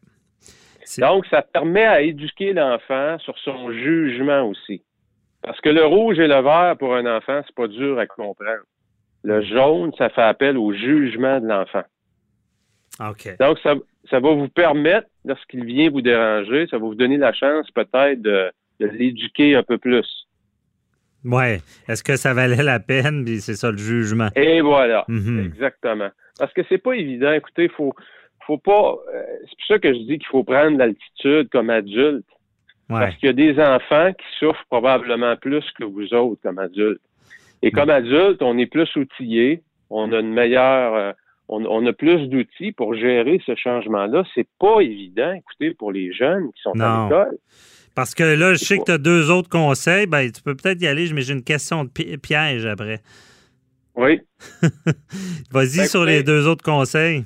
Donc, 0.99 1.25
ça 1.27 1.41
permet 1.41 1.85
à 1.85 2.01
éduquer 2.01 2.53
l'enfant 2.53 3.17
sur 3.19 3.37
son 3.39 3.71
jugement 3.71 4.43
aussi. 4.49 4.83
Parce 5.41 5.59
que 5.61 5.69
le 5.69 5.85
rouge 5.85 6.19
et 6.19 6.27
le 6.27 6.41
vert, 6.41 6.75
pour 6.77 6.95
un 6.95 7.05
enfant, 7.05 7.41
c'est 7.45 7.55
pas 7.55 7.67
dur 7.67 7.99
à 7.99 8.07
comprendre. 8.07 8.63
Le 9.23 9.41
jaune, 9.41 9.91
ça 9.97 10.09
fait 10.09 10.21
appel 10.21 10.57
au 10.57 10.73
jugement 10.73 11.39
de 11.39 11.47
l'enfant. 11.47 11.83
OK. 12.99 13.35
Donc, 13.39 13.59
ça, 13.59 13.75
ça 14.09 14.19
va 14.19 14.33
vous 14.33 14.49
permettre, 14.49 15.07
lorsqu'il 15.25 15.65
vient 15.65 15.89
vous 15.89 16.01
déranger, 16.01 16.67
ça 16.67 16.77
va 16.77 16.85
vous 16.85 16.95
donner 16.95 17.17
la 17.17 17.33
chance 17.33 17.69
peut-être 17.71 18.21
de, 18.21 18.51
de 18.79 18.87
l'éduquer 18.87 19.55
un 19.55 19.63
peu 19.63 19.77
plus. 19.77 20.22
Ouais. 21.25 21.61
Est-ce 21.87 22.03
que 22.03 22.15
ça 22.15 22.33
valait 22.33 22.61
la 22.63 22.79
peine? 22.79 23.23
Puis 23.25 23.39
c'est 23.41 23.55
ça 23.55 23.71
le 23.71 23.77
jugement. 23.77 24.29
Et 24.35 24.61
voilà. 24.61 25.05
Mhm. 25.07 25.39
Exactement. 25.45 26.09
Parce 26.39 26.51
que 26.53 26.61
c'est 26.69 26.77
pas 26.77 26.93
évident. 26.93 27.31
Écoutez, 27.31 27.69
faut, 27.69 27.93
faut 28.45 28.57
pas. 28.57 28.95
euh, 29.13 29.23
c'est 29.41 29.55
pour 29.57 29.67
ça 29.67 29.79
que 29.79 29.93
je 29.93 29.99
dis 29.99 30.17
qu'il 30.19 30.27
faut 30.27 30.43
prendre 30.43 30.77
l'altitude 30.77 31.49
comme 31.49 31.69
adulte. 31.69 32.25
Ouais. 32.89 32.99
Parce 32.99 33.15
qu'il 33.15 33.27
y 33.27 33.29
a 33.29 33.33
des 33.33 33.59
enfants 33.61 34.11
qui 34.11 34.25
souffrent 34.39 34.65
probablement 34.69 35.35
plus 35.37 35.63
que 35.79 35.83
vous 35.85 36.13
autres 36.13 36.41
comme 36.43 36.59
adultes. 36.59 37.01
Et 37.61 37.71
comme 37.71 37.89
adulte, 37.89 38.41
on 38.41 38.57
est 38.57 38.65
plus 38.65 38.93
outillé, 38.97 39.61
on 39.89 40.11
a 40.11 40.19
une 40.19 40.33
meilleure, 40.33 40.93
euh, 40.95 41.11
on, 41.47 41.63
on 41.65 41.85
a 41.85 41.93
plus 41.93 42.27
d'outils 42.27 42.73
pour 42.73 42.93
gérer 42.93 43.41
ce 43.45 43.55
changement-là. 43.55 44.23
C'est 44.35 44.47
pas 44.59 44.81
évident, 44.81 45.31
écoutez, 45.31 45.73
pour 45.73 45.93
les 45.93 46.11
jeunes 46.11 46.51
qui 46.53 46.61
sont 46.61 46.73
Non. 46.75 46.83
à 46.85 47.03
l'école. 47.05 47.37
Parce 47.95 48.15
que 48.15 48.23
là, 48.23 48.53
je 48.55 48.59
sais 48.63 48.77
que 48.79 48.85
tu 48.85 48.91
as 48.91 48.97
deux 48.97 49.29
autres 49.29 49.49
conseils. 49.49 50.07
Ben, 50.07 50.31
tu 50.31 50.41
peux 50.41 50.55
peut-être 50.55 50.81
y 50.81 50.87
aller, 50.87 51.11
mais 51.13 51.21
j'ai 51.21 51.33
une 51.33 51.43
question 51.43 51.83
de 51.83 51.89
pi- 51.89 52.17
piège 52.17 52.65
après. 52.65 53.01
Oui. 53.95 54.19
Vas-y 55.51 55.77
Ben, 55.77 55.87
sur 55.87 56.03
les 56.03 56.23
deux 56.23 56.47
autres 56.47 56.63
conseils. 56.63 57.23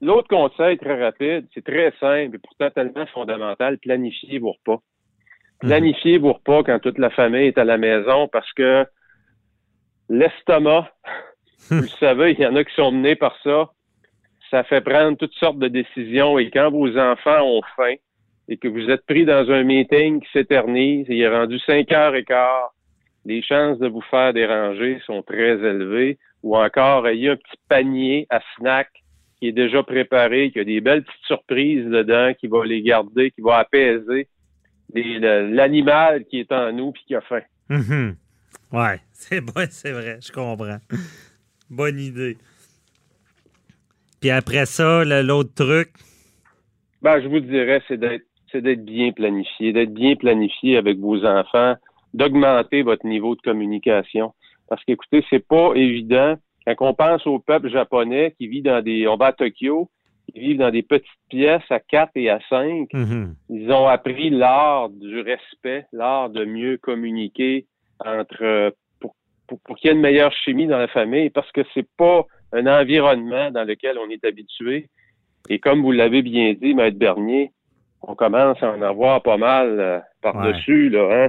L'autre 0.00 0.28
conseil 0.28 0.76
très 0.78 1.00
rapide, 1.02 1.46
c'est 1.54 1.64
très 1.64 1.92
simple 2.00 2.34
et 2.34 2.38
pourtant 2.38 2.70
tellement 2.70 3.06
fondamental, 3.06 3.78
planifiez 3.78 4.38
vos 4.38 4.52
repas. 4.52 4.82
Planifiez 5.60 6.18
vos 6.18 6.32
repas 6.34 6.62
quand 6.64 6.78
toute 6.80 6.98
la 6.98 7.10
famille 7.10 7.46
est 7.46 7.58
à 7.58 7.64
la 7.64 7.78
maison 7.78 8.28
parce 8.28 8.52
que 8.52 8.84
l'estomac, 10.08 10.92
vous 11.70 11.82
le 11.82 11.88
savez, 11.88 12.32
il 12.32 12.40
y 12.40 12.46
en 12.46 12.56
a 12.56 12.64
qui 12.64 12.74
sont 12.74 12.90
menés 12.92 13.16
par 13.16 13.34
ça, 13.42 13.70
ça 14.50 14.64
fait 14.64 14.80
prendre 14.82 15.16
toutes 15.16 15.34
sortes 15.34 15.58
de 15.58 15.68
décisions 15.68 16.38
et 16.38 16.50
quand 16.50 16.70
vos 16.70 16.96
enfants 16.98 17.42
ont 17.42 17.62
faim 17.76 17.94
et 18.48 18.56
que 18.56 18.68
vous 18.68 18.90
êtes 18.90 19.06
pris 19.06 19.24
dans 19.24 19.50
un 19.50 19.62
meeting 19.62 20.20
qui 20.20 20.28
s'éternise 20.32 21.06
il 21.08 21.20
est 21.20 21.28
rendu 21.28 21.58
5 21.60 21.90
heures 21.92 22.14
et 22.14 22.24
quart, 22.24 22.74
les 23.24 23.42
chances 23.42 23.78
de 23.78 23.88
vous 23.88 24.02
faire 24.02 24.32
déranger 24.32 25.00
sont 25.06 25.22
très 25.22 25.52
élevées 25.52 26.18
ou 26.42 26.56
encore 26.56 27.08
il 27.08 27.20
y 27.20 27.28
a 27.28 27.32
un 27.32 27.36
petit 27.36 27.58
panier 27.68 28.26
à 28.30 28.40
snack 28.56 28.88
qui 29.38 29.48
est 29.48 29.52
déjà 29.52 29.82
préparé, 29.82 30.50
qui 30.50 30.60
a 30.60 30.64
des 30.64 30.80
belles 30.80 31.02
petites 31.02 31.26
surprises 31.26 31.86
dedans, 31.86 32.32
qui 32.38 32.46
va 32.46 32.64
les 32.64 32.82
garder, 32.82 33.30
qui 33.30 33.40
va 33.40 33.58
apaiser 33.58 34.28
l'animal 34.94 36.24
qui 36.26 36.40
est 36.40 36.52
en 36.52 36.72
nous 36.72 36.92
puis 36.92 37.02
qui 37.06 37.14
a 37.14 37.20
faim. 37.22 37.42
Mhm. 37.68 38.16
Ouais, 38.72 39.00
c'est 39.12 39.40
bon, 39.40 39.66
c'est 39.70 39.92
vrai, 39.92 40.18
je 40.20 40.30
comprends. 40.30 40.78
Bonne 41.70 41.98
idée. 41.98 42.36
Puis 44.20 44.30
après 44.30 44.66
ça, 44.66 45.04
l'autre 45.04 45.54
truc, 45.54 45.90
Ben, 47.02 47.20
je 47.20 47.28
vous 47.28 47.40
dirais, 47.40 47.82
c'est 47.88 47.98
d'être 47.98 48.24
c'est 48.54 48.62
d'être 48.62 48.84
bien 48.84 49.10
planifié, 49.10 49.72
d'être 49.72 49.92
bien 49.92 50.14
planifié 50.14 50.76
avec 50.76 50.98
vos 50.98 51.24
enfants, 51.24 51.74
d'augmenter 52.14 52.82
votre 52.82 53.04
niveau 53.04 53.34
de 53.34 53.40
communication. 53.40 54.32
Parce 54.68 54.82
qu'écoutez, 54.84 55.24
c'est 55.28 55.46
pas 55.46 55.72
évident. 55.74 56.36
Quand 56.66 56.88
on 56.88 56.94
pense 56.94 57.26
au 57.26 57.40
peuple 57.40 57.68
japonais 57.68 58.34
qui 58.38 58.46
vit 58.46 58.62
dans 58.62 58.82
des, 58.82 59.06
on 59.08 59.16
va 59.16 59.26
à 59.26 59.32
Tokyo, 59.32 59.90
ils 60.32 60.40
vivent 60.40 60.58
dans 60.58 60.70
des 60.70 60.82
petites 60.82 61.10
pièces 61.28 61.68
à 61.68 61.80
4 61.80 62.12
et 62.14 62.30
à 62.30 62.38
5. 62.48 62.88
mhm. 62.92 63.34
Ils 63.50 63.70
ont 63.70 63.88
appris 63.88 64.30
l'art 64.30 64.88
du 64.88 65.20
respect, 65.20 65.86
l'art 65.92 66.30
de 66.30 66.44
mieux 66.44 66.78
communiquer 66.78 67.66
entre 68.04 68.42
euh, 68.42 68.70
pour, 69.00 69.14
pour, 69.48 69.58
pour 69.60 69.76
qu'il 69.76 69.88
y 69.88 69.92
ait 69.92 69.96
une 69.96 70.00
meilleure 70.00 70.32
chimie 70.32 70.66
dans 70.66 70.78
la 70.78 70.88
famille, 70.88 71.28
parce 71.30 71.50
que 71.52 71.60
c'est 71.74 71.88
pas 71.96 72.24
un 72.52 72.66
environnement 72.66 73.50
dans 73.50 73.64
lequel 73.64 73.98
on 73.98 74.08
est 74.08 74.24
habitué. 74.24 74.88
Et 75.50 75.58
comme 75.58 75.82
vous 75.82 75.92
l'avez 75.92 76.22
bien 76.22 76.54
dit, 76.54 76.74
Maître 76.74 76.96
Bernier, 76.96 77.50
on 78.08 78.14
commence 78.14 78.62
à 78.62 78.70
en 78.70 78.82
avoir 78.82 79.22
pas 79.22 79.36
mal 79.36 79.76
euh, 79.78 79.98
par-dessus, 80.22 80.88
là, 80.90 81.08
hein? 81.12 81.28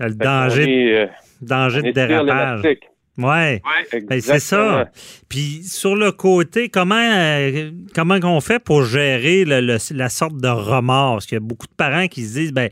le 0.00 0.08
Fait 0.08 0.14
danger, 0.16 0.86
est, 0.88 1.02
euh, 1.02 1.06
danger 1.42 1.80
on 1.84 1.86
de 1.88 1.92
dérapage. 1.92 2.62
l'élastique. 2.62 2.88
Ouais. 3.16 3.62
Ben, 4.08 4.20
c'est 4.20 4.40
ça. 4.40 4.90
Puis 5.28 5.62
sur 5.62 5.94
le 5.94 6.10
côté, 6.10 6.68
comment 6.68 6.96
euh, 6.96 7.70
comment 7.94 8.18
qu'on 8.18 8.40
fait 8.40 8.58
pour 8.58 8.82
gérer 8.82 9.44
le- 9.44 9.60
le- 9.60 9.96
la 9.96 10.08
sorte 10.08 10.36
de 10.38 10.48
remords? 10.48 11.14
Parce 11.14 11.26
qu'il 11.26 11.36
y 11.36 11.40
a 11.40 11.40
beaucoup 11.40 11.68
de 11.68 11.74
parents 11.76 12.08
qui 12.08 12.22
se 12.24 12.34
disent, 12.38 12.52
ben, 12.52 12.70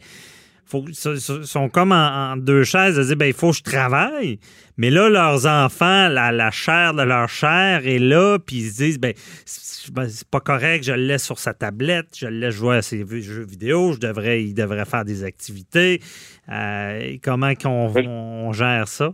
faut, 0.73 0.85
so- 0.93 1.17
so- 1.17 1.43
sont 1.43 1.69
comme 1.69 1.93
en, 1.93 2.33
en 2.33 2.37
deux 2.37 2.65
chaises, 2.65 2.97
de 2.97 3.03
dire, 3.05 3.17
ben, 3.17 3.27
il 3.27 3.33
faut 3.35 3.51
que 3.51 3.59
je 3.59 3.63
travaille. 3.63 4.39
Mais 4.79 4.91
là, 4.91 5.09
leurs 5.09 5.47
enfants, 5.47 6.09
la, 6.09 6.33
la 6.33 6.51
chair 6.51 6.95
de 6.95 7.03
leur 7.03 7.29
chair 7.29 7.87
est 7.87 7.99
là, 7.99 8.39
puis 8.39 8.57
ils 8.57 8.71
se 8.71 8.77
disent, 8.83 8.99
ben, 8.99 9.13
c'est 9.45 9.93
ben, 9.93 10.09
c'est 10.09 10.29
pas 10.29 10.41
correct, 10.41 10.85
je 10.85 10.93
le 10.93 11.03
laisse 11.03 11.25
sur 11.25 11.39
sa 11.39 11.55
tablette, 11.55 12.17
je 12.17 12.27
le 12.27 12.39
laisse 12.39 12.55
jouer 12.55 12.77
à 12.77 12.83
ses 12.83 13.05
jeux 13.21 13.45
vidéo, 13.45 13.93
je 13.93 13.99
devrais, 13.99 14.43
il 14.43 14.55
devrait 14.55 14.85
faire 14.85 15.05
des 15.05 15.25
activités. 15.25 16.01
Euh, 16.49 17.17
comment 17.23 17.55
qu'on 17.55 17.93
on 18.07 18.53
gère 18.53 18.87
ça? 18.87 19.13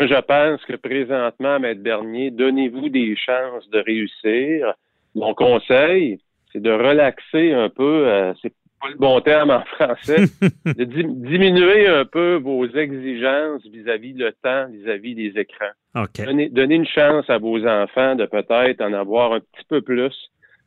Je 0.00 0.20
pense 0.22 0.64
que 0.64 0.76
présentement, 0.76 1.60
Maître 1.60 1.82
Bernier, 1.82 2.30
donnez-vous 2.30 2.88
des 2.88 3.14
chances 3.16 3.68
de 3.70 3.78
réussir. 3.80 4.72
Mon 5.14 5.34
conseil, 5.34 6.18
c'est 6.52 6.62
de 6.62 6.70
relaxer 6.70 7.52
un 7.52 7.68
peu, 7.68 8.08
euh, 8.08 8.32
pas 8.82 8.88
le 8.90 8.96
bon 8.96 9.20
terme 9.20 9.50
en 9.50 9.62
français, 9.64 10.24
de 10.66 10.84
dim- 10.84 11.14
diminuer 11.28 11.86
un 11.86 12.04
peu 12.04 12.34
vos 12.36 12.66
exigences 12.66 13.64
vis-à-vis 13.66 14.12
le 14.14 14.32
temps, 14.42 14.66
vis-à-vis 14.70 15.14
des 15.14 15.38
écrans. 15.38 15.72
OK. 15.94 16.24
Donnez, 16.24 16.48
donnez 16.48 16.74
une 16.76 16.86
chance 16.86 17.28
à 17.30 17.38
vos 17.38 17.64
enfants 17.66 18.14
de 18.16 18.26
peut-être 18.26 18.80
en 18.80 18.92
avoir 18.92 19.32
un 19.34 19.40
petit 19.40 19.64
peu 19.68 19.80
plus, 19.82 20.14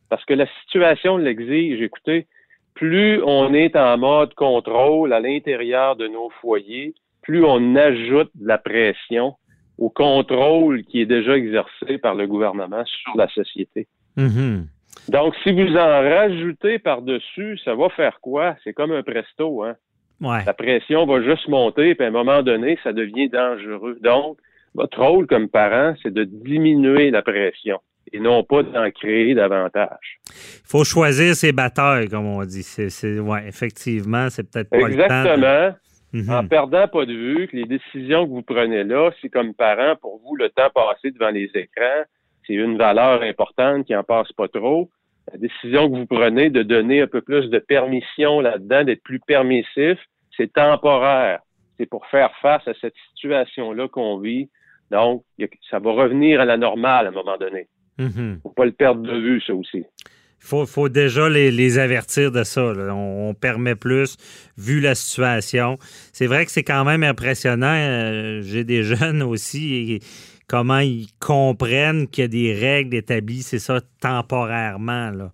parce 0.10 0.24
que 0.26 0.34
la 0.34 0.48
situation 0.64 1.18
l'exige. 1.18 1.82
Écoutez, 1.82 2.28
plus 2.74 3.22
on 3.24 3.54
est 3.54 3.76
en 3.76 3.98
mode 3.98 4.34
contrôle 4.36 5.14
à 5.14 5.20
l'intérieur 5.20 5.96
de 5.96 6.08
nos 6.08 6.30
foyers, 6.42 6.94
plus 7.22 7.44
on 7.44 7.76
ajoute 7.76 8.30
de 8.36 8.48
la 8.48 8.58
pression 8.58 9.34
au 9.78 9.90
contrôle 9.90 10.84
qui 10.84 11.02
est 11.02 11.06
déjà 11.06 11.36
exercé 11.36 11.98
par 11.98 12.16
le 12.16 12.28
gouvernement 12.28 12.84
sur 12.86 13.18
la 13.18 13.28
société. 13.30 13.88
Mhm. 14.16 14.68
Donc, 15.10 15.36
si 15.44 15.52
vous 15.52 15.76
en 15.76 16.02
rajoutez 16.02 16.80
par-dessus, 16.80 17.58
ça 17.64 17.76
va 17.76 17.90
faire 17.90 18.20
quoi? 18.22 18.56
C'est 18.64 18.74
comme 18.74 18.92
un 18.92 19.04
presto, 19.04 19.64
hein? 19.64 19.76
Ouais. 20.22 20.44
La 20.46 20.54
pression 20.54 21.06
va 21.06 21.22
juste 21.22 21.48
monter, 21.48 21.94
puis 21.94 22.06
à 22.06 22.08
un 22.08 22.12
moment 22.12 22.42
donné, 22.42 22.80
ça 22.84 22.94
devient 22.94 23.30
dangereux. 23.30 23.98
Donc, 24.02 24.38
votre 24.74 25.02
rôle 25.02 25.28
comme 25.28 25.50
parent, 25.50 25.94
c'est 26.02 26.14
de 26.14 26.24
diminuer 26.24 27.12
la 27.12 27.22
pression. 27.22 27.80
et 28.12 28.20
non 28.20 28.44
pas 28.44 28.64
d'en 28.64 28.90
créer 28.92 29.34
davantage. 29.34 30.20
Il 30.30 30.68
faut 30.68 30.84
choisir 30.84 31.36
ses 31.36 31.52
batailles, 31.52 32.08
comme 32.08 32.26
on 32.28 32.44
dit. 32.44 32.64
C'est, 32.64 33.20
ouais, 33.20 33.48
effectivement, 33.48 34.30
c'est 34.30 34.50
peut-être 34.50 34.70
pas 34.70 34.78
Exactement. 34.78 35.36
le 35.36 35.72
temps. 35.72 35.78
De... 36.14 36.32
En 36.32 36.48
perdant 36.48 36.88
pas 36.88 37.06
de 37.06 37.14
vue 37.14 37.48
que 37.50 37.58
les 37.58 37.66
décisions 37.66 38.26
que 38.26 38.30
vous 38.30 38.42
prenez 38.42 38.86
là, 38.86 39.12
c'est 39.22 39.30
comme 39.30 39.54
parent, 39.54 39.96
pour 40.00 40.22
vous, 40.24 40.36
le 40.38 40.50
temps 40.50 40.70
passé 40.74 41.12
devant 41.12 41.30
les 41.30 41.50
écrans, 41.56 42.04
c'est 42.46 42.54
une 42.54 42.78
valeur 42.78 43.22
importante 43.22 43.86
qui 43.86 43.96
en 43.96 44.04
passe 44.04 44.32
pas 44.34 44.48
trop. 44.48 44.90
La 45.32 45.38
décision 45.38 45.90
que 45.90 45.98
vous 45.98 46.06
prenez 46.06 46.50
de 46.50 46.62
donner 46.62 47.02
un 47.02 47.08
peu 47.08 47.22
plus 47.22 47.50
de 47.50 47.60
permission 47.60 48.42
là-dedans, 48.42 48.84
d'être 48.84 49.04
plus 49.04 49.20
permissif, 49.20 49.98
c'est 50.38 50.54
temporaire. 50.54 51.40
C'est 51.78 51.88
pour 51.88 52.06
faire 52.08 52.32
face 52.42 52.68
à 52.68 52.74
cette 52.80 52.94
situation-là 53.10 53.88
qu'on 53.88 54.20
vit. 54.20 54.50
Donc, 54.92 55.24
ça 55.70 55.80
va 55.80 55.92
revenir 55.92 56.40
à 56.40 56.46
la 56.46 56.58
normale 56.58 57.08
à 57.08 57.10
un 57.10 57.12
moment 57.12 57.38
donné. 57.38 57.68
Il 57.98 58.06
ne 58.06 58.36
faut 58.44 58.50
pas 58.50 58.66
le 58.66 58.72
perdre 58.72 59.02
de 59.02 59.18
vue, 59.18 59.42
ça 59.42 59.54
aussi. 59.54 59.78
Il 59.78 60.48
faut, 60.48 60.66
faut, 60.66 60.90
déjà 60.90 61.28
les, 61.28 61.50
les, 61.50 61.80
avertir 61.80 62.32
de 62.32 62.44
ça. 62.44 62.62
On, 62.62 63.30
on, 63.30 63.34
permet 63.34 63.76
plus, 63.76 64.18
vu 64.58 64.80
la 64.80 64.94
situation. 64.94 65.78
C'est 66.14 66.28
vrai 66.28 66.46
que 66.46 66.52
c'est 66.52 66.64
quand 66.64 66.86
même 66.86 67.04
impressionnant. 67.04 67.74
Euh, 67.74 68.42
J'ai 68.44 68.64
des 68.64 68.84
jeunes 68.96 69.24
aussi. 69.24 69.94
Et, 69.94 70.00
comment 70.48 70.80
ils 70.80 71.08
comprennent 71.20 72.08
qu'il 72.08 72.24
y 72.24 72.26
a 72.26 72.28
des 72.28 72.54
règles 72.54 72.96
établies, 72.96 73.42
c'est 73.42 73.60
ça, 73.60 73.80
temporairement. 74.00 75.12
Là. 75.12 75.32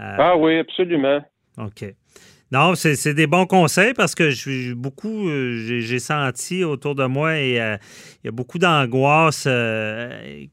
Euh, 0.00 0.16
ah 0.18 0.36
oui, 0.36 0.58
absolument. 0.58 1.20
OK. 1.58 1.84
Non, 2.54 2.76
c'est 2.76 3.14
des 3.14 3.26
bons 3.26 3.46
conseils 3.46 3.94
parce 3.94 4.14
que 4.14 4.30
je 4.30 4.74
beaucoup, 4.74 5.28
euh, 5.28 5.80
j'ai 5.80 5.98
senti 5.98 6.62
autour 6.62 6.94
de 6.94 7.04
moi 7.04 7.36
et 7.36 7.60
euh, 7.60 7.76
il 8.22 8.26
y 8.26 8.28
a 8.28 8.30
beaucoup 8.30 8.58
d'angoisse 8.60 9.46
euh, 9.48 10.44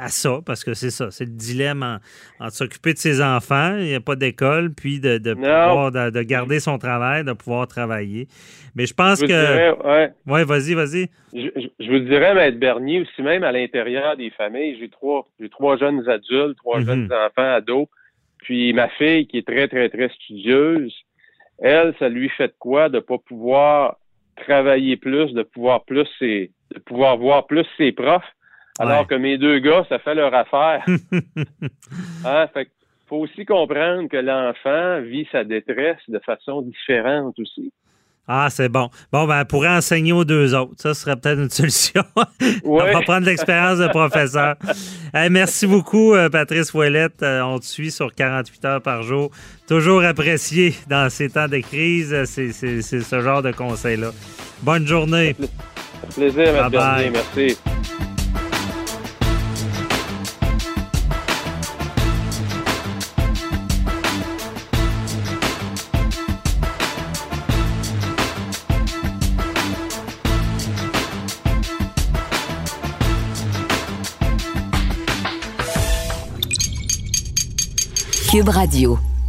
à 0.00 0.08
ça, 0.08 0.40
parce 0.46 0.64
que 0.64 0.72
c'est 0.74 0.90
ça, 0.90 1.10
c'est 1.10 1.24
le 1.26 1.30
dilemme 1.32 1.82
en, 1.82 1.98
en 2.44 2.48
s'occuper 2.50 2.94
de 2.94 2.98
ses 2.98 3.20
enfants, 3.22 3.76
il 3.76 3.84
n'y 3.84 3.94
a 3.94 4.00
pas 4.00 4.16
d'école, 4.16 4.72
puis 4.74 4.98
de, 4.98 5.18
de 5.18 5.34
pouvoir 5.34 5.92
de, 5.92 6.10
de, 6.10 6.22
garder 6.22 6.58
son 6.58 6.78
travail, 6.78 7.22
de 7.24 7.32
pouvoir 7.34 7.66
travailler. 7.68 8.26
Mais 8.74 8.86
je 8.86 8.94
pense 8.94 9.20
je 9.20 9.26
que. 9.26 9.28
Dirais, 9.28 9.70
ouais, 9.84 10.12
ouais 10.26 10.44
vas-y, 10.44 10.74
vas-y. 10.74 11.08
Je, 11.34 11.48
je, 11.54 11.66
je, 11.84 11.90
vous 11.90 11.98
dirais, 12.00 12.34
Maître 12.34 12.58
Bernier, 12.58 13.02
aussi 13.02 13.22
même 13.22 13.44
à 13.44 13.52
l'intérieur 13.52 14.16
des 14.16 14.30
familles, 14.30 14.76
j'ai 14.80 14.88
trois, 14.88 15.28
j'ai 15.38 15.50
trois 15.50 15.76
jeunes 15.76 16.08
adultes, 16.08 16.56
trois 16.56 16.80
Mhm. 16.80 16.86
jeunes 16.86 17.12
enfants 17.12 17.52
ados. 17.54 17.86
Puis 18.42 18.72
ma 18.72 18.88
fille, 18.88 19.26
qui 19.26 19.38
est 19.38 19.46
très, 19.46 19.68
très, 19.68 19.90
très 19.90 20.08
studieuse, 20.08 20.94
elle, 21.58 21.94
ça 21.98 22.08
lui 22.08 22.30
fait 22.30 22.48
de 22.48 22.54
quoi 22.58 22.88
de 22.88 23.00
pas 23.00 23.18
pouvoir 23.18 23.96
travailler 24.36 24.96
plus, 24.96 25.32
de 25.34 25.42
pouvoir 25.42 25.84
plus 25.84 26.06
ses, 26.18 26.50
de 26.74 26.78
pouvoir 26.80 27.18
voir 27.18 27.46
plus 27.46 27.66
ses 27.76 27.92
profs? 27.92 28.24
Alors 28.80 29.00
Ouais. 29.00 29.06
que 29.06 29.14
mes 29.14 29.38
deux 29.38 29.58
gars, 29.60 29.84
ça 29.88 29.98
fait 29.98 30.14
leur 30.14 30.34
affaire. 30.34 30.84
hein? 32.24 32.46
Fait 32.54 32.68
faut 33.08 33.16
aussi 33.16 33.44
comprendre 33.44 34.08
que 34.08 34.16
l'enfant 34.16 35.00
vit 35.02 35.26
sa 35.32 35.42
détresse 35.42 35.98
de 36.08 36.20
façon 36.24 36.62
différente 36.62 37.34
aussi. 37.40 37.72
Ah, 38.32 38.46
c'est 38.48 38.68
bon. 38.68 38.88
Bon, 39.10 39.26
ben, 39.26 39.44
pourrait 39.44 39.70
enseigner 39.76 40.12
aux 40.12 40.24
deux 40.24 40.54
autres. 40.54 40.74
Ça 40.76 40.94
serait 40.94 41.16
peut-être 41.16 41.40
une 41.40 41.50
solution. 41.60 42.02
On 42.64 42.76
va 42.76 43.00
prendre 43.00 43.26
l'expérience 43.26 43.78
de 43.78 43.88
professeur. 43.88 44.54
Hey, 45.12 45.28
merci 45.28 45.66
beaucoup, 45.66 46.14
euh, 46.14 46.28
Patrice 46.28 46.72
Ouellette. 46.72 47.24
Euh, 47.24 47.40
on 47.42 47.58
te 47.58 47.64
suit 47.64 47.90
sur 47.90 48.14
48 48.14 48.64
heures 48.64 48.80
par 48.80 49.02
jour. 49.02 49.32
Toujours 49.66 50.04
apprécié 50.04 50.72
dans 50.88 51.10
ces 51.10 51.28
temps 51.30 51.48
de 51.48 51.58
crise. 51.58 52.14
C'est 52.26 52.52
c'est- 52.52 52.80
c'est 52.80 53.00
ce 53.00 53.20
genre 53.20 53.42
de 53.42 53.50
conseils-là. 53.50 54.12
Bonne 54.62 54.86
journée. 54.86 55.34
Plaisir, 56.14 56.52
Bye-bye. 56.54 56.70
Bernier. 56.70 57.10
Merci. 57.10 58.09
Cube 78.30 78.50
Radio. 78.50 79.19